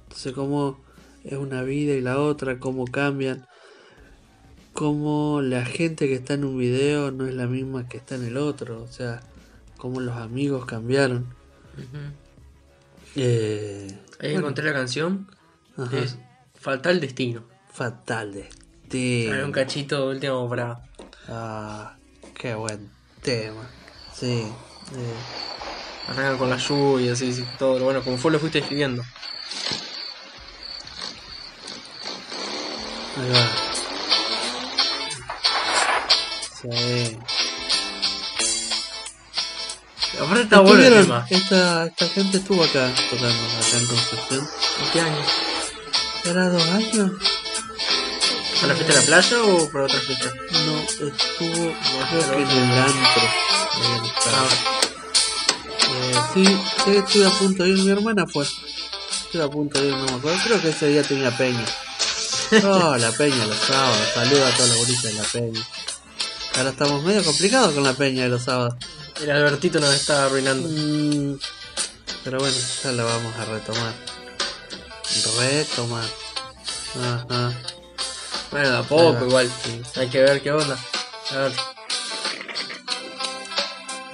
Entonces 0.04 0.32
cómo 0.32 0.80
es 1.22 1.36
una 1.36 1.62
vida 1.62 1.92
y 1.92 2.00
la 2.00 2.18
otra, 2.18 2.58
cómo 2.58 2.86
cambian, 2.86 3.46
cómo 4.74 5.40
la 5.40 5.64
gente 5.64 6.06
que 6.08 6.14
está 6.14 6.34
en 6.34 6.44
un 6.44 6.58
video 6.58 7.10
no 7.10 7.26
es 7.26 7.34
la 7.34 7.46
misma 7.46 7.88
que 7.88 7.96
está 7.96 8.16
en 8.16 8.24
el 8.26 8.36
otro, 8.36 8.82
o 8.82 8.88
sea, 8.88 9.22
cómo 9.78 10.00
los 10.00 10.16
amigos 10.18 10.66
cambiaron. 10.66 11.26
Eh, 13.16 13.88
Ahí 14.20 14.32
bueno, 14.32 14.40
encontré 14.40 14.64
la 14.66 14.72
canción. 14.74 15.28
ajá. 15.78 15.98
Es 15.98 16.18
Fatal 16.60 17.00
Destino. 17.00 17.44
Fatal 17.72 18.32
destino. 18.32 19.44
Un 19.44 19.52
cachito 19.52 20.08
último 20.08 20.48
para. 20.48 20.80
Ah, 21.28 21.96
qué 22.38 22.54
buen 22.54 22.90
tema. 23.22 23.68
Sí. 24.12 24.42
eh, 24.96 26.08
Arranca 26.08 26.38
con 26.38 26.50
la 26.50 26.56
lluvia, 26.58 27.12
así, 27.14 27.30
así, 27.30 27.44
todo. 27.58 27.82
Bueno, 27.82 28.02
como 28.04 28.16
fue 28.18 28.30
lo 28.30 28.38
fuiste 28.38 28.58
escribiendo. 28.60 29.02
ahí 33.16 33.30
va. 33.30 33.63
Sí. 36.70 37.16
Aparte 40.20 40.42
está 40.44 40.60
bueno 40.60 40.82
el 40.82 41.02
tema. 41.02 41.26
esta, 41.28 41.86
esta 41.86 42.08
gente 42.08 42.38
estuvo 42.38 42.62
acá 42.64 42.92
tocando, 43.10 43.28
acá 43.28 43.78
en 43.78 43.86
Concepción. 43.86 44.48
¿En 44.84 44.90
qué 44.92 45.00
año? 45.00 45.24
¿Era 46.24 46.48
dos 46.48 46.62
años? 46.68 47.10
¿Para 48.60 48.68
la 48.68 48.74
fiesta 48.76 48.92
de 48.94 49.00
la 49.00 49.06
playa 49.06 49.42
o 49.42 49.70
para 49.70 49.84
otra 49.84 50.00
fiesta? 50.00 50.32
No, 50.64 50.78
estuvo, 50.80 51.74
creo 52.10 52.30
que 52.30 52.42
en 52.42 52.50
el 52.50 52.78
antro. 52.78 53.22
Ah, 54.26 54.48
Eh, 55.86 56.14
sí, 56.32 56.44
sí, 56.84 56.90
estuve 56.96 57.26
a 57.26 57.30
punto 57.30 57.64
de 57.64 57.70
ir. 57.70 57.78
Mi 57.84 57.90
hermana 57.90 58.24
fue. 58.26 58.44
Estuve 58.44 59.42
a 59.42 59.48
punto 59.48 59.80
de 59.80 59.88
ir, 59.88 59.94
no 59.96 60.04
me 60.06 60.12
acuerdo. 60.14 60.38
Creo 60.44 60.62
que 60.62 60.68
ese 60.70 60.86
día 60.88 61.02
tenía 61.02 61.36
peña. 61.36 61.64
Oh, 62.62 62.96
la 62.96 63.10
peña 63.10 63.46
los 63.46 63.56
sábados. 63.56 63.98
Saluda 64.14 64.48
a 64.48 64.54
todos 64.54 64.68
los 64.70 64.78
gurises 64.78 65.02
de 65.02 65.12
la 65.14 65.24
peña. 65.24 65.66
Ahora 66.56 66.70
estamos 66.70 67.02
medio 67.02 67.24
complicados 67.24 67.72
con 67.74 67.82
la 67.82 67.94
peña 67.94 68.24
de 68.24 68.28
los 68.28 68.42
sábados. 68.44 68.74
el 69.20 69.30
Albertito 69.30 69.80
nos 69.80 69.94
está 69.94 70.26
arruinando. 70.26 70.68
Mm, 70.68 71.38
pero 72.22 72.38
bueno, 72.38 72.56
ya 72.82 72.92
la 72.92 73.04
vamos 73.04 73.34
a 73.36 73.44
retomar. 73.44 73.92
Retomar. 75.38 76.04
Ajá. 77.02 77.52
Bueno, 78.50 78.70
de 78.70 78.76
a 78.78 78.82
poco 78.82 79.16
Ah, 79.20 79.24
igual. 79.26 79.50
sí. 79.64 79.82
Hay 79.96 80.08
que 80.08 80.20
ver 80.22 80.42
qué 80.42 80.52
onda. 80.52 80.78
A 81.30 81.36
ver. 81.36 81.52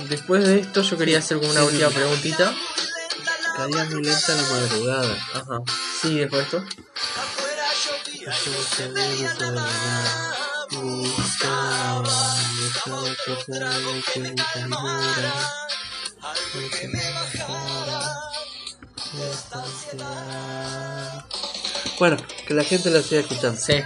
Después 0.09 0.45
de 0.47 0.61
esto 0.61 0.83
yo 0.83 0.97
quería 0.97 1.19
hacer 1.19 1.39
como 1.39 1.51
una 1.51 1.61
Sí. 1.61 1.67
última 1.67 1.89
preguntita. 1.91 2.55
Caía 3.57 3.85
muy 3.85 4.03
lenta 4.03 4.35
la 4.35 4.43
madrugada. 4.43 5.15
Ajá. 5.35 5.61
Sí, 6.01 6.15
después 6.19 6.51
de 6.51 6.59
esto. 6.59 6.65
Yo 9.39 9.51
no 9.53 9.67
Buscaba, 11.41 12.03
buscaba 12.03 13.09
que 13.25 14.13
que 14.13 14.21
mi 14.21 14.35
caminara. 14.35 15.33
No 16.21 16.35
se 16.71 16.89
me 16.89 17.13
bajara. 17.13 18.01
Esta 19.33 19.63
ansiedad. 19.63 21.25
Bueno, 21.99 22.17
que 22.47 22.53
la 22.55 22.63
gente 22.63 22.91
lo 22.91 23.01
siga 23.01 23.23
escuchando. 23.23 23.59
Sí. 23.59 23.83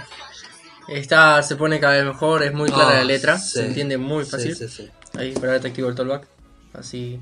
Esta 0.89 1.41
se 1.43 1.55
pone 1.55 1.79
cada 1.79 1.93
vez 1.93 2.03
mejor, 2.05 2.43
es 2.43 2.53
muy 2.53 2.69
clara 2.69 2.89
Ah, 2.91 2.95
la 2.95 3.03
letra, 3.05 3.39
sí. 3.39 3.53
se 3.53 3.65
entiende 3.67 3.97
muy 3.97 4.25
Sí, 4.25 4.31
fácil. 4.31 4.55
sí, 4.57 4.67
sí. 4.67 4.91
Ahí, 5.17 5.31
para 5.33 5.57
te 5.61 5.69
activo 5.69 5.87
el 5.87 5.95
tollback. 5.95 6.27
Así. 6.73 7.21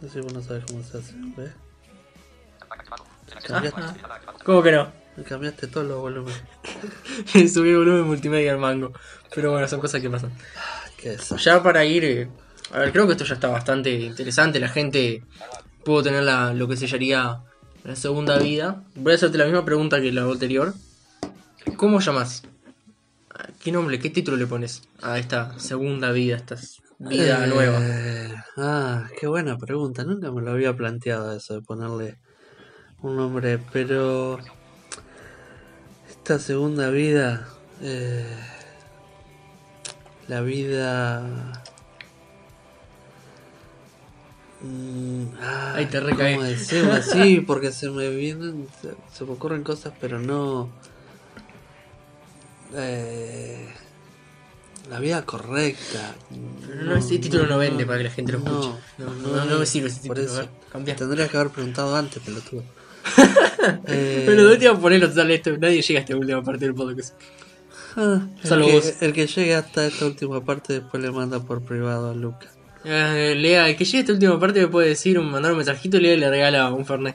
No 0.00 0.08
sé, 0.08 0.22
vos 0.22 0.32
no 0.32 0.42
sabes 0.42 0.64
cómo 0.66 0.82
se 0.82 0.96
hace, 0.98 1.12
¿ves? 1.36 1.52
Cambiaste, 3.46 3.80
Ajá. 3.80 3.94
¿Cómo 4.44 4.62
que 4.62 4.72
no? 4.72 4.90
me 5.16 5.24
cambiaste 5.24 5.66
todos 5.66 5.86
los 5.86 6.00
volúmenes. 6.00 6.40
Subí 7.52 7.70
el 7.70 7.76
volumen 7.78 8.04
multimedia 8.04 8.52
al 8.52 8.58
mango. 8.58 8.92
Pero 9.34 9.50
bueno, 9.52 9.66
son 9.68 9.80
cosas 9.80 10.00
que 10.00 10.10
pasan. 10.10 10.32
Qué. 10.96 11.16
Ya 11.38 11.62
para 11.62 11.84
ir. 11.84 12.04
eh, 12.04 12.28
a 12.72 12.78
ver, 12.78 12.92
creo 12.92 13.06
que 13.06 13.12
esto 13.12 13.24
ya 13.24 13.34
está 13.34 13.48
bastante 13.48 13.90
interesante. 13.92 14.58
La 14.60 14.68
gente 14.68 15.22
pudo 15.84 16.02
tener 16.02 16.22
la, 16.22 16.54
lo 16.54 16.68
que 16.68 16.76
se 16.76 16.86
llamaría 16.86 17.38
la 17.84 17.96
segunda 17.96 18.38
vida. 18.38 18.82
Voy 18.94 19.12
a 19.12 19.16
hacerte 19.16 19.38
la 19.38 19.44
misma 19.44 19.64
pregunta 19.64 20.00
que 20.00 20.12
la 20.12 20.22
anterior. 20.22 20.74
¿Cómo 21.76 22.00
llamas? 22.00 22.42
¿Qué 23.62 23.72
nombre, 23.72 23.98
qué 23.98 24.10
título 24.10 24.36
le 24.36 24.46
pones 24.46 24.82
a 25.02 25.18
esta 25.18 25.58
segunda 25.58 26.10
vida, 26.12 26.36
esta 26.36 26.56
vida 26.98 27.44
Eh, 27.44 27.48
nueva? 27.48 27.80
Ah, 28.56 29.08
qué 29.18 29.26
buena 29.26 29.56
pregunta. 29.56 30.04
Nunca 30.04 30.30
me 30.32 30.42
lo 30.42 30.50
había 30.52 30.76
planteado 30.76 31.34
eso 31.36 31.54
de 31.54 31.62
ponerle 31.62 32.18
un 33.00 33.16
nombre, 33.16 33.58
pero 33.72 34.38
esta 36.22 36.38
segunda 36.38 36.88
vida, 36.90 37.48
eh, 37.80 38.24
la 40.28 40.40
vida 40.40 41.62
Mm, 44.62 45.24
ah, 45.40 45.74
Ahí 45.74 45.86
te 45.86 45.98
recaí. 45.98 46.36
¿cómo 46.36 46.46
decirlo 46.46 46.92
así? 46.92 47.40
Porque 47.46 47.72
se 47.72 47.90
me 47.90 48.08
vienen, 48.10 48.68
se, 48.80 48.94
se 49.12 49.24
me 49.24 49.32
ocurren 49.32 49.64
cosas, 49.64 49.92
pero 50.00 50.20
no. 50.20 50.68
Eh, 52.74 53.68
la 54.88 55.00
vida 55.00 55.26
correcta. 55.26 56.14
No, 56.84 56.94
ese 56.94 57.18
título 57.18 57.46
no 57.46 57.58
vende 57.58 57.84
para 57.84 57.98
que 57.98 58.04
la 58.04 58.10
gente 58.10 58.32
lo 58.32 58.38
escuche. 58.38 58.68
No, 58.98 59.14
no, 59.14 59.44
no 59.44 59.56
me 59.58 59.64
es, 59.64 59.68
sirve 59.68 59.88
ese 59.88 60.06
por 60.06 60.16
título. 60.16 60.32
eso. 60.32 60.36
a 60.36 60.40
ver, 60.42 60.50
cambia. 60.70 60.94
Tendrías 60.94 61.28
que 61.28 61.36
haber 61.36 61.50
preguntado 61.50 61.96
antes, 61.96 62.22
pelotudo. 62.22 62.62
Eh, 63.86 64.24
Pero 64.26 64.46
de 64.46 64.52
última 64.54 64.80
ponerlo 64.80 65.12
sale 65.12 65.34
esto. 65.34 65.56
Nadie 65.56 65.82
llega 65.82 66.00
a 66.00 66.02
esta 66.02 66.16
última 66.16 66.42
parte 66.42 66.64
del 66.64 66.74
podcast. 66.74 67.14
ah, 67.96 68.26
Solo 68.42 68.66
el, 68.66 68.72
vos. 68.72 68.90
que, 68.90 69.04
el 69.06 69.12
que 69.12 69.26
llegue 69.26 69.54
hasta 69.54 69.86
esta 69.86 70.06
última 70.06 70.44
parte 70.44 70.74
después 70.80 71.00
le 71.02 71.10
manda 71.12 71.38
por 71.40 71.62
privado 71.62 72.10
a 72.10 72.14
Luca. 72.14 72.48
Eh, 72.84 73.34
Lea, 73.36 73.68
el 73.68 73.76
que 73.76 73.84
llegue 73.84 73.98
a 73.98 74.00
esta 74.00 74.12
última 74.14 74.40
parte 74.40 74.60
me 74.60 74.66
puede 74.68 74.88
decir, 74.88 75.20
mandar 75.20 75.52
un 75.52 75.58
mensajito 75.58 75.96
y 75.96 76.00
Lea 76.00 76.16
le 76.16 76.28
regala 76.30 76.72
un 76.72 76.84
Fernet. 76.84 77.14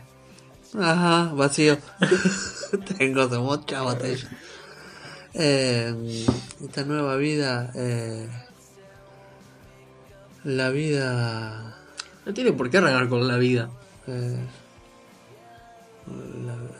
Ajá, 0.79 1.33
vacío. 1.33 1.77
Tengo 2.97 3.27
de 3.27 3.39
mucha 3.39 3.81
botella. 3.81 4.29
Eh, 5.33 6.25
esta 6.63 6.83
nueva 6.85 7.15
vida. 7.17 7.71
Eh, 7.75 8.27
la 10.43 10.69
vida. 10.69 11.75
No 12.25 12.33
tiene 12.33 12.53
por 12.53 12.69
qué 12.69 12.79
regalar 12.79 13.09
con 13.09 13.27
la 13.27 13.37
vida. 13.37 13.69
eh, 14.07 14.37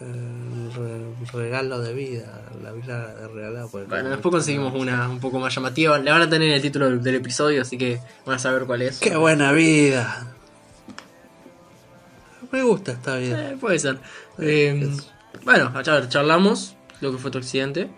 el 0.01 0.73
re- 0.73 1.31
regalo 1.33 1.79
de 1.79 1.93
vida. 1.93 2.41
La 2.63 2.71
vida 2.71 3.13
regalada 3.33 3.67
por 3.67 3.81
el 3.81 3.87
Bueno, 3.87 4.09
después 4.09 4.31
conseguimos 4.31 4.73
una 4.75 5.07
un 5.09 5.19
poco 5.19 5.39
más 5.39 5.53
llamativa. 5.53 5.97
Le 5.99 6.11
van 6.11 6.21
a 6.23 6.29
tener 6.29 6.51
el 6.51 6.61
título 6.61 6.85
del, 6.89 7.01
del 7.01 7.15
episodio, 7.15 7.61
así 7.61 7.77
que 7.77 7.99
van 8.25 8.35
a 8.35 8.39
saber 8.39 8.65
cuál 8.65 8.81
es. 8.83 8.99
¡Qué 8.99 9.15
buena 9.15 9.51
vida! 9.51 10.33
Me 12.51 12.63
gusta 12.63 12.93
esta 12.93 13.17
vida. 13.17 13.51
Eh, 13.51 13.57
puede 13.59 13.77
ser. 13.79 13.99
Eh, 14.39 14.89
bueno, 15.43 15.71
a 15.73 15.81
ver, 15.81 16.09
charlamos 16.09 16.75
lo 17.01 17.11
que 17.11 17.17
fue 17.17 17.31
tu 17.31 17.37
accidente. 17.37 17.89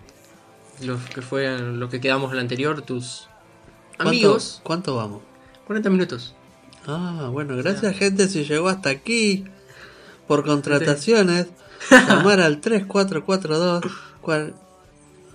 Lo 0.81 0.97
que 1.13 1.21
fue 1.21 1.59
lo 1.59 1.89
que 1.89 1.99
quedamos 1.99 2.29
en 2.31 2.37
el 2.37 2.39
anterior, 2.41 2.81
tus 2.81 3.27
¿Cuánto- 3.97 4.09
amigos. 4.09 4.61
¿Cuánto 4.63 4.95
vamos? 4.95 5.21
40 5.67 5.89
minutos. 5.89 6.35
Ah, 6.87 7.29
bueno, 7.31 7.55
gracias 7.57 7.95
gente 7.97 8.27
si 8.29 8.45
llegó 8.45 8.69
hasta 8.69 8.89
aquí. 8.89 9.45
Por 10.29 10.45
contrataciones, 10.45 11.47
llamar 11.91 12.39
al 12.39 12.61
3442. 12.61 13.83
cual- 14.21 14.53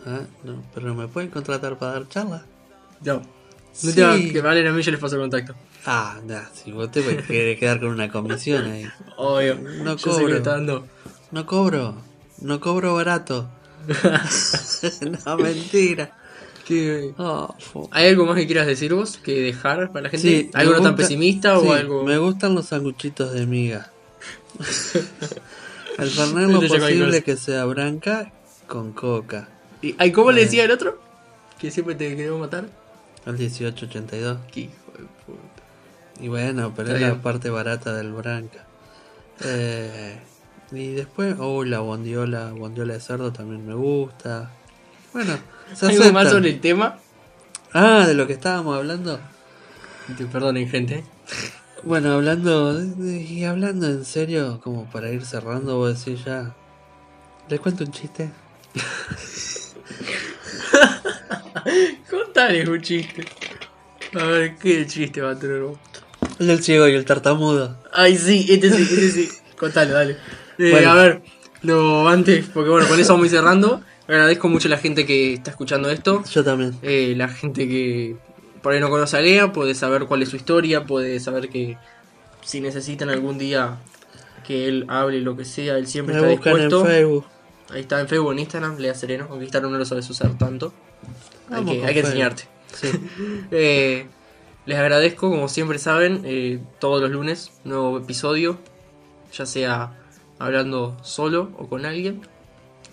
Ah, 0.07 0.21
no, 0.45 0.63
pero 0.73 0.87
no 0.89 0.95
me 0.95 1.09
pueden 1.09 1.31
contratar 1.31 1.77
para 1.79 1.93
dar 1.95 2.09
charlas. 2.09 2.43
No. 3.03 3.15
No 3.17 3.25
Sí. 3.73 4.01
va, 4.01 4.17
que 4.17 4.41
Valen 4.41 4.67
a 4.69 4.73
mí 4.73 4.83
yo 4.83 4.91
les 4.93 5.01
paso 5.01 5.17
el 5.17 5.23
contacto. 5.23 5.55
Ah, 5.85 6.19
nah, 6.27 6.45
si 6.55 6.71
vos 6.73 6.91
te 6.93 7.03
querés 7.27 7.59
quedar 7.59 7.81
con 7.81 7.89
una 7.89 8.09
comisión 8.11 8.65
ahí. 8.71 8.87
Obvio. 9.17 9.57
No 9.83 9.97
yo 9.97 10.11
cobro. 10.13 10.41
dando. 10.41 10.87
No 11.33 11.45
cobro, 11.47 11.97
no 12.41 12.61
cobro 12.61 12.95
barato. 12.95 13.49
no, 15.27 15.37
mentira. 15.39 16.13
¿Qué- 16.67 17.13
Oh, 17.19 17.55
¿Hay 17.91 18.09
algo 18.09 18.27
más 18.27 18.37
que 18.37 18.47
quieras 18.47 18.67
decir 18.67 18.95
vos? 18.95 19.19
¿Que 19.19 19.41
dejar 19.41 19.89
para 19.91 20.05
la 20.05 20.11
gente? 20.11 20.29
Sí, 20.29 20.51
¿Algo 20.55 20.75
no 20.75 20.83
tan 20.83 20.97
pesimista 20.97 21.59
sí, 21.61 21.67
o 21.67 21.73
algo.? 21.73 22.05
Me 22.05 22.17
gustan 22.19 22.55
los 22.55 22.67
sanguchitos 22.67 23.33
de 23.33 23.47
miga. 23.47 23.91
Fernet 25.97 26.49
lo 26.51 26.61
posible 26.61 27.23
que 27.23 27.37
sea 27.37 27.65
branca 27.65 28.33
con 28.67 28.93
coca. 28.93 29.49
¿Y, 29.83 29.95
ay, 29.99 30.13
¿Cómo 30.13 30.33
le 30.33 30.43
Eh. 30.43 30.45
decía 30.45 30.65
el 30.65 30.71
otro? 30.71 30.99
Que 31.59 31.71
siempre 31.71 31.95
te 31.95 32.17
quería 32.17 32.33
matar. 32.33 32.67
Al 33.27 33.35
1882. 33.35 34.39
Qué 34.53 34.61
hijo 34.61 34.73
de 34.99 35.05
puta. 35.25 36.21
Y 36.21 36.29
bueno, 36.29 36.73
pero 36.75 36.89
Está 36.93 37.07
es 37.07 37.13
la 37.13 37.23
parte 37.23 37.51
barata 37.51 37.95
del 37.95 38.13
branca. 38.13 38.65
Eh, 39.45 40.19
y 40.73 40.93
después, 40.93 41.37
oh, 41.39 41.65
la 41.65 41.81
bondiola, 41.81 42.53
bondiola 42.53 42.95
de 42.95 43.01
cerdo 43.01 43.33
también 43.33 43.67
me 43.67 43.75
gusta. 43.75 44.51
Bueno, 45.13 45.39
se 45.75 45.87
¿Algo 45.87 46.13
más 46.13 46.31
sobre 46.31 46.51
el 46.51 46.61
tema? 46.61 46.99
Ah, 47.73 48.05
de 48.07 48.15
lo 48.15 48.27
que 48.27 48.33
estábamos 48.35 48.77
hablando. 48.77 49.21
Te 50.17 50.25
perdonen, 50.27 50.69
gente. 50.69 51.05
Bueno, 51.85 52.13
hablando 52.13 52.81
y 52.99 53.45
hablando 53.45 53.87
en 53.87 54.05
serio, 54.07 54.61
como 54.63 54.91
para 54.91 55.11
ir 55.11 55.25
cerrando, 55.25 55.77
vos 55.77 56.05
decís 56.05 56.25
ya. 56.25 56.55
¿Les 57.49 57.61
cuento 57.61 57.85
un 57.85 57.93
chiste? 57.93 58.31
Contale 62.11 62.69
un 62.69 62.81
chiste. 62.81 63.25
A 64.19 64.25
ver, 64.25 64.57
¿qué 64.57 64.87
chiste 64.87 65.21
va 65.21 65.33
a 65.33 65.39
tener 65.39 65.61
vos? 65.61 65.79
El 66.39 66.47
del 66.47 66.63
ciego 66.63 66.89
y 66.89 66.95
el 66.95 67.05
tartamudo. 67.05 67.77
Ay, 67.93 68.17
sí, 68.17 68.47
este 68.49 68.71
sí, 68.71 68.83
este 68.83 69.11
sí. 69.11 69.29
Contale, 69.59 69.91
dale. 69.93 70.17
Eh, 70.59 70.71
Bueno. 70.71 70.91
A 70.91 70.95
ver, 70.95 71.23
no, 71.63 72.09
antes, 72.09 72.47
porque 72.53 72.71
bueno, 72.71 72.89
con 72.89 72.99
eso 72.99 73.13
vamos 73.13 73.25
a 73.25 73.27
ir 73.27 73.33
cerrando. 73.33 73.83
Agradezco 74.09 74.49
mucho 74.49 74.69
a 74.69 74.71
la 74.71 74.79
gente 74.79 75.05
que 75.05 75.35
está 75.35 75.51
escuchando 75.51 75.91
esto. 75.91 76.25
Yo 76.31 76.43
también. 76.43 76.75
Eh, 76.83 77.13
la 77.17 77.29
gente 77.29 77.69
que 77.69 78.17
por 78.65 78.73
ahí 78.73 78.81
no 78.81 78.89
conoce 78.89 79.19
a 79.19 79.21
Lea 79.21 79.53
puede 79.53 79.75
saber 79.75 80.07
cuál 80.07 80.23
es 80.23 80.31
su 80.31 80.37
historia, 80.37 80.87
puede 80.87 81.21
saber 81.21 81.51
que 81.51 81.77
si 82.43 82.63
necesitan 82.63 83.11
algún 83.11 83.37
día 83.37 83.77
que 84.43 84.67
él 84.67 84.87
hable 84.89 85.21
lo 85.21 85.37
que 85.37 85.45
sea, 85.45 85.77
él 85.77 85.87
siempre 85.87 86.15
Me 86.15 86.21
está 86.23 86.35
buscan 86.35 86.53
en 86.55 86.59
dispuesto. 86.61 86.87
Facebook. 86.87 87.27
Ahí 87.69 87.83
está 87.83 88.01
en 88.01 88.09
Facebook, 88.09 88.33
en 88.33 88.39
Instagram, 88.39 88.79
Lea 88.79 88.95
Sereno. 88.95 89.29
Conquistar 89.29 89.63
no 89.63 89.69
lo 89.69 89.85
sabes 89.85 90.09
usar 90.09 90.39
tanto. 90.39 90.73
Hay 91.51 91.63
que, 91.63 91.85
hay 91.85 91.99
enseñarte. 91.99 92.45
Sí. 92.73 92.89
Eh, 93.51 94.07
les 94.65 94.79
agradezco, 94.79 95.29
como 95.29 95.49
siempre 95.49 95.79
saben, 95.79 96.23
eh, 96.25 96.59
todos 96.79 97.03
los 97.03 97.11
lunes, 97.11 97.53
nuevo 97.65 97.99
episodio, 97.99 98.59
ya 99.31 99.45
sea 99.45 99.93
hablando 100.39 100.97
solo 101.03 101.53
o 101.59 101.69
con 101.69 101.85
alguien. 101.85 102.23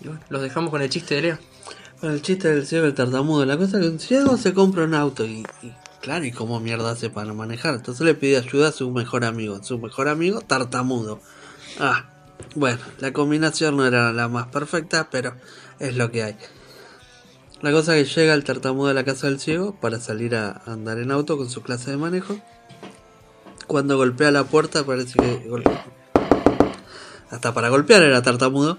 Y 0.02 0.08
bueno, 0.08 0.20
los 0.28 0.42
dejamos 0.42 0.70
con 0.70 0.82
el 0.82 0.90
chiste 0.90 1.14
de 1.14 1.22
Lea. 1.22 1.40
El 2.02 2.20
chiste 2.20 2.52
del 2.52 2.66
ciego 2.66 2.86
el 2.86 2.94
tartamudo. 2.94 3.46
La 3.46 3.56
cosa 3.56 3.78
es 3.78 3.84
que 3.84 3.88
un 3.88 4.00
ciego 4.00 4.36
se 4.36 4.52
compra 4.52 4.82
un 4.82 4.94
auto 4.94 5.24
y, 5.24 5.46
claro, 6.00 6.24
¿y 6.24 6.32
cómo 6.32 6.58
mierda 6.58 6.90
hace 6.90 7.10
para 7.10 7.32
manejar? 7.32 7.74
Entonces 7.74 8.04
le 8.04 8.14
pide 8.14 8.38
ayuda 8.38 8.70
a 8.70 8.72
su 8.72 8.90
mejor 8.90 9.24
amigo. 9.24 9.62
Su 9.62 9.78
mejor 9.78 10.08
amigo, 10.08 10.40
tartamudo. 10.40 11.20
Ah, 11.78 12.10
bueno, 12.56 12.80
la 12.98 13.12
combinación 13.12 13.76
no 13.76 13.86
era 13.86 14.12
la 14.12 14.26
más 14.26 14.48
perfecta, 14.48 15.10
pero 15.12 15.36
es 15.78 15.96
lo 15.96 16.10
que 16.10 16.24
hay. 16.24 16.36
La 17.60 17.70
cosa 17.70 17.96
es 17.96 18.08
que 18.08 18.20
llega 18.20 18.34
el 18.34 18.42
tartamudo 18.42 18.88
a 18.88 18.94
la 18.94 19.04
casa 19.04 19.28
del 19.28 19.38
ciego 19.38 19.78
para 19.80 20.00
salir 20.00 20.34
a 20.34 20.60
andar 20.66 20.98
en 20.98 21.12
auto 21.12 21.36
con 21.36 21.48
su 21.48 21.62
clase 21.62 21.92
de 21.92 21.98
manejo. 21.98 22.36
Cuando 23.68 23.96
golpea 23.96 24.32
la 24.32 24.42
puerta 24.42 24.84
parece 24.84 25.20
que... 25.20 25.62
Hasta 27.30 27.54
para 27.54 27.68
golpear 27.68 28.02
era 28.02 28.22
tartamudo. 28.22 28.78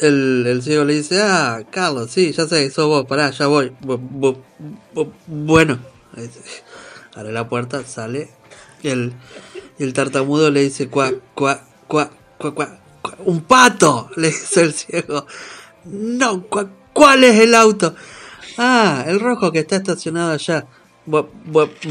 El, 0.00 0.46
el 0.46 0.62
ciego 0.62 0.84
le 0.84 0.94
dice, 0.94 1.20
ah, 1.22 1.60
Carlos, 1.70 2.10
sí, 2.10 2.32
ya 2.32 2.46
sé, 2.46 2.70
sos 2.70 2.86
vos, 2.86 3.04
pará, 3.06 3.30
ya 3.30 3.46
voy. 3.46 3.72
Bu- 3.82 3.98
bu- 4.00 4.38
bu- 4.94 5.12
bueno, 5.26 5.78
abre 7.14 7.32
la 7.32 7.48
puerta, 7.48 7.84
sale. 7.84 8.30
El, 8.82 9.12
el 9.78 9.92
tartamudo 9.92 10.50
le 10.50 10.62
dice, 10.62 10.88
cuá, 10.88 11.12
cuá, 11.34 11.62
cuá, 11.86 12.10
cuá, 12.38 12.54
cuá, 12.54 12.78
un 13.26 13.42
pato, 13.42 14.08
le 14.16 14.28
dice 14.28 14.62
el 14.62 14.72
ciego. 14.72 15.26
No, 15.84 16.42
cuá, 16.46 16.70
¿cuál 16.94 17.24
es 17.24 17.38
el 17.40 17.54
auto? 17.54 17.94
Ah, 18.56 19.04
el 19.06 19.20
rojo 19.20 19.52
que 19.52 19.58
está 19.60 19.76
estacionado 19.76 20.32
allá. 20.32 20.66
Bu- 21.06 21.28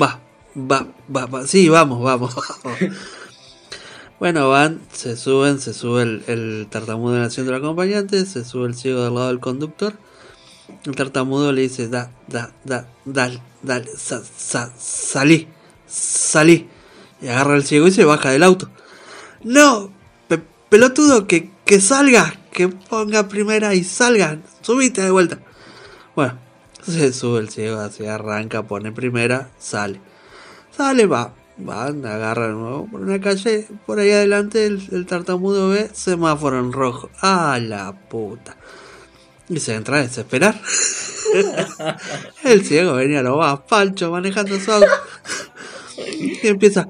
Va, 0.02 0.20
va, 0.56 0.88
va, 1.16 1.26
va, 1.28 1.46
sí, 1.48 1.70
vamos, 1.70 2.02
vamos, 2.02 2.34
vamos. 2.64 2.80
Bueno, 4.20 4.50
van, 4.50 4.82
se 4.92 5.16
suben, 5.16 5.60
se 5.62 5.74
sube 5.74 6.02
el, 6.04 6.68
tartamudo 6.70 7.16
en 7.16 7.22
el 7.22 7.28
asiento 7.28 7.52
del 7.54 7.62
acompañante, 7.62 8.26
se 8.26 8.44
sube 8.44 8.68
el 8.68 8.76
ciego 8.76 9.04
del 9.04 9.14
lado 9.16 9.28
del 9.30 9.40
conductor. 9.40 9.94
El 10.84 10.96
tartamudo 10.96 11.52
le 11.54 11.62
dice, 11.62 11.88
da, 11.88 12.12
da, 12.28 12.52
da, 12.66 12.88
dale, 13.06 13.42
dale, 13.64 13.90
sa, 13.98 14.22
sa, 14.24 14.74
salí, 14.78 15.48
salí. 15.88 16.68
Y 17.22 17.28
agarra 17.30 17.56
el 17.56 17.64
ciego 17.64 17.88
y 17.88 17.92
se 17.92 18.04
baja 18.04 18.32
del 18.32 18.44
auto. 18.44 18.70
No, 19.44 19.92
pe- 20.28 20.44
pelotudo, 20.70 21.26
que, 21.26 21.52
que 21.66 21.80
salga, 21.80 22.40
que 22.52 22.68
ponga 22.68 23.30
primera 23.30 23.74
y 23.74 23.84
salga, 23.86 24.40
subite 24.62 25.02
de 25.02 25.12
vuelta. 25.12 25.40
Bueno, 26.16 26.38
se 26.86 27.14
sube 27.14 27.40
el 27.40 27.50
ciego, 27.50 27.80
así 27.80 28.06
arranca, 28.06 28.64
pone 28.64 28.92
primera, 28.92 29.50
sale. 29.60 30.02
Sale, 30.76 31.08
va, 31.08 31.34
van, 31.60 32.06
agarra 32.06 32.48
de 32.48 32.54
nuevo 32.54 32.88
por 32.90 33.02
una 33.02 33.20
calle, 33.20 33.68
por 33.86 34.00
ahí 34.00 34.12
adelante 34.12 34.66
el, 34.66 35.06
tartamudo 35.06 35.70
ve 35.70 35.90
semáforo 35.94 36.60
en 36.60 36.72
rojo. 36.72 37.10
¡Ah, 37.22 37.60
la 37.62 37.94
puta! 38.10 38.58
Y 39.48 39.60
se 39.60 39.76
entra 39.76 39.98
a 39.98 40.02
desesperar. 40.02 40.60
el 42.44 42.66
ciego 42.66 42.94
venía 42.94 43.22
lo 43.22 43.38
más 43.38 43.60
pancho 43.62 44.12
manejando 44.12 44.60
su 44.60 44.72
auto. 44.72 44.88
Y 45.98 46.48
empieza. 46.48 46.88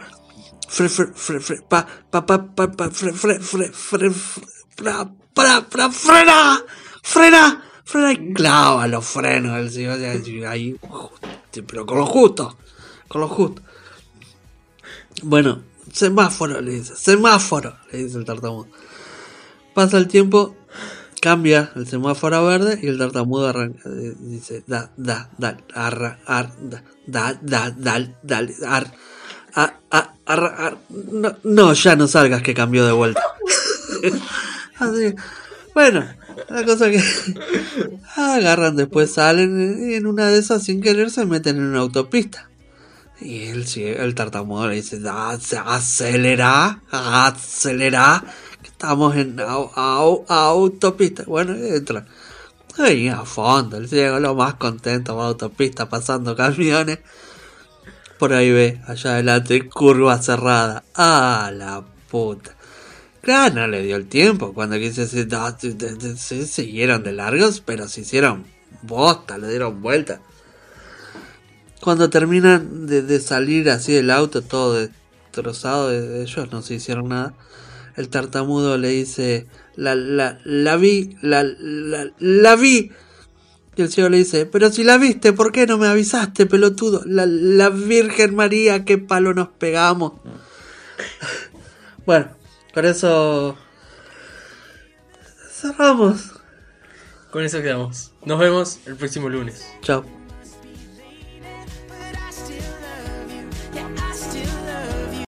Fre, 0.67 0.87
fre, 0.87 1.07
fre, 1.15 1.39
fre, 1.39 1.61
pa, 1.67 1.85
pa, 2.09 2.25
pa, 2.25 2.45
pa, 2.45 2.71
pa, 2.71 2.89
fre, 2.91 3.11
fre, 3.11 3.39
fre, 3.39 3.71
fre, 3.71 4.11
frena, 5.91 6.63
frena, 7.01 7.63
frena 7.83 8.11
y 8.11 8.33
clava 8.33 8.87
los 8.87 9.05
frenos 9.05 9.57
el 9.57 9.71
ciego. 9.71 9.95
Ahí, 10.47 10.75
pero 11.65 11.85
con 11.85 11.97
lo 11.97 12.05
justo, 12.05 12.57
con 13.07 13.21
lo 13.21 13.27
justo. 13.27 13.63
Bueno, 15.23 15.63
semáforo, 15.91 16.61
le 16.61 16.71
dice, 16.71 16.95
semáforo, 16.95 17.75
le 17.91 18.03
dice 18.03 18.17
el 18.17 18.25
tartamudo. 18.25 18.67
Pasa 19.73 19.97
el 19.97 20.07
tiempo, 20.07 20.55
cambia 21.21 21.71
el 21.75 21.87
semáforo 21.87 22.35
a 22.37 22.41
verde 22.41 22.79
y 22.81 22.87
el 22.87 22.97
tartamudo 22.97 23.47
arranca, 23.47 23.89
dice, 23.89 24.63
da, 24.67 24.91
da, 24.97 25.29
da, 25.37 25.57
arra, 25.73 26.19
ar, 26.25 26.51
da, 26.59 26.83
da, 27.05 27.37
da, 27.41 27.71
dal, 27.71 28.17
dal, 28.23 28.53
ar, 28.65 28.93
a, 29.55 29.73
a, 29.91 30.13
arra, 30.25 30.47
ar. 30.57 30.77
No, 30.89 31.35
no, 31.43 31.73
ya 31.73 31.95
no 31.95 32.07
salgas 32.07 32.41
que 32.41 32.53
cambió 32.53 32.85
de 32.85 32.91
vuelta. 32.91 33.23
Así, 34.79 35.13
bueno, 35.73 36.05
la 36.49 36.65
cosa 36.65 36.89
que 36.89 37.01
agarran, 38.15 38.75
después 38.75 39.13
salen 39.13 39.91
y 39.91 39.95
en 39.95 40.07
una 40.07 40.27
de 40.27 40.39
esas 40.39 40.63
sin 40.63 40.81
querer 40.81 41.11
se 41.11 41.25
meten 41.25 41.57
en 41.57 41.63
una 41.63 41.79
autopista. 41.79 42.48
Y 43.21 43.47
el, 43.47 43.65
el 43.77 44.15
tartamudo 44.15 44.69
le 44.69 44.75
dice, 44.75 45.01
acelera, 45.05 46.81
acelera, 46.89 48.23
que 48.61 48.67
estamos 48.67 49.15
en 49.15 49.39
au, 49.41 49.71
au, 49.75 50.25
autopista. 50.27 51.23
Bueno, 51.25 51.53
entra. 51.53 52.05
Ahí 52.77 53.09
a 53.09 53.25
fondo, 53.25 53.75
el 53.75 53.89
ciego 53.89 54.19
lo 54.19 54.35
más 54.35 54.53
contento, 54.53 55.21
a 55.21 55.27
autopista 55.27 55.89
pasando 55.89 56.35
camiones. 56.35 56.99
Por 58.17 58.33
ahí 58.33 58.51
ve, 58.51 58.81
allá 58.87 59.11
adelante, 59.11 59.67
curva 59.67 60.21
cerrada. 60.21 60.83
¡Ah, 60.95 61.51
la 61.53 61.83
puta! 62.09 62.55
Claro, 63.21 63.55
no 63.55 63.67
le 63.67 63.83
dio 63.83 63.97
el 63.97 64.07
tiempo. 64.07 64.53
Cuando 64.53 64.77
quise 64.77 65.07
decir, 65.07 65.27
se 66.17 66.47
siguieron 66.47 67.03
de 67.03 67.11
largos, 67.11 67.61
pero 67.61 67.87
se 67.87 68.01
hicieron 68.01 68.45
bosta, 68.81 69.37
le 69.37 69.49
dieron 69.49 69.81
vuelta. 69.81 70.21
Cuando 71.81 72.09
terminan 72.09 72.87
de, 72.87 73.19
salir 73.19 73.69
así 73.69 73.93
del 73.93 74.11
auto, 74.11 74.41
todo 74.41 74.73
destrozado, 74.73 75.89
de 75.89 76.21
ellos 76.21 76.51
no 76.51 76.61
se 76.61 76.75
hicieron 76.75 77.09
nada. 77.09 77.33
El 77.95 78.09
tartamudo 78.09 78.77
le 78.77 78.89
dice, 78.89 79.47
la, 79.75 79.95
la, 79.95 80.39
la 80.43 80.75
vi, 80.75 81.17
la, 81.21 81.43
la, 81.43 82.11
la 82.19 82.55
vi. 82.55 82.91
Y 83.75 83.81
el 83.81 83.89
ciego 83.89 84.09
le 84.09 84.17
dice, 84.17 84.45
pero 84.45 84.71
si 84.71 84.83
la 84.83 84.97
viste, 84.97 85.31
¿por 85.31 85.53
qué 85.53 85.65
no 85.65 85.77
me 85.77 85.87
avisaste, 85.87 86.45
pelotudo? 86.45 87.01
La, 87.05 87.25
la 87.25 87.69
Virgen 87.69 88.35
María, 88.35 88.83
qué 88.83 88.97
palo 88.97 89.33
nos 89.33 89.47
pegamos. 89.47 90.13
bueno, 92.05 92.27
con 92.73 92.85
eso 92.85 93.57
cerramos. 95.49 96.31
Con 97.31 97.43
eso 97.43 97.61
quedamos. 97.61 98.11
Nos 98.25 98.39
vemos 98.39 98.79
el 98.85 98.95
próximo 98.95 99.29
lunes. 99.29 99.65
Chao. 99.81 100.18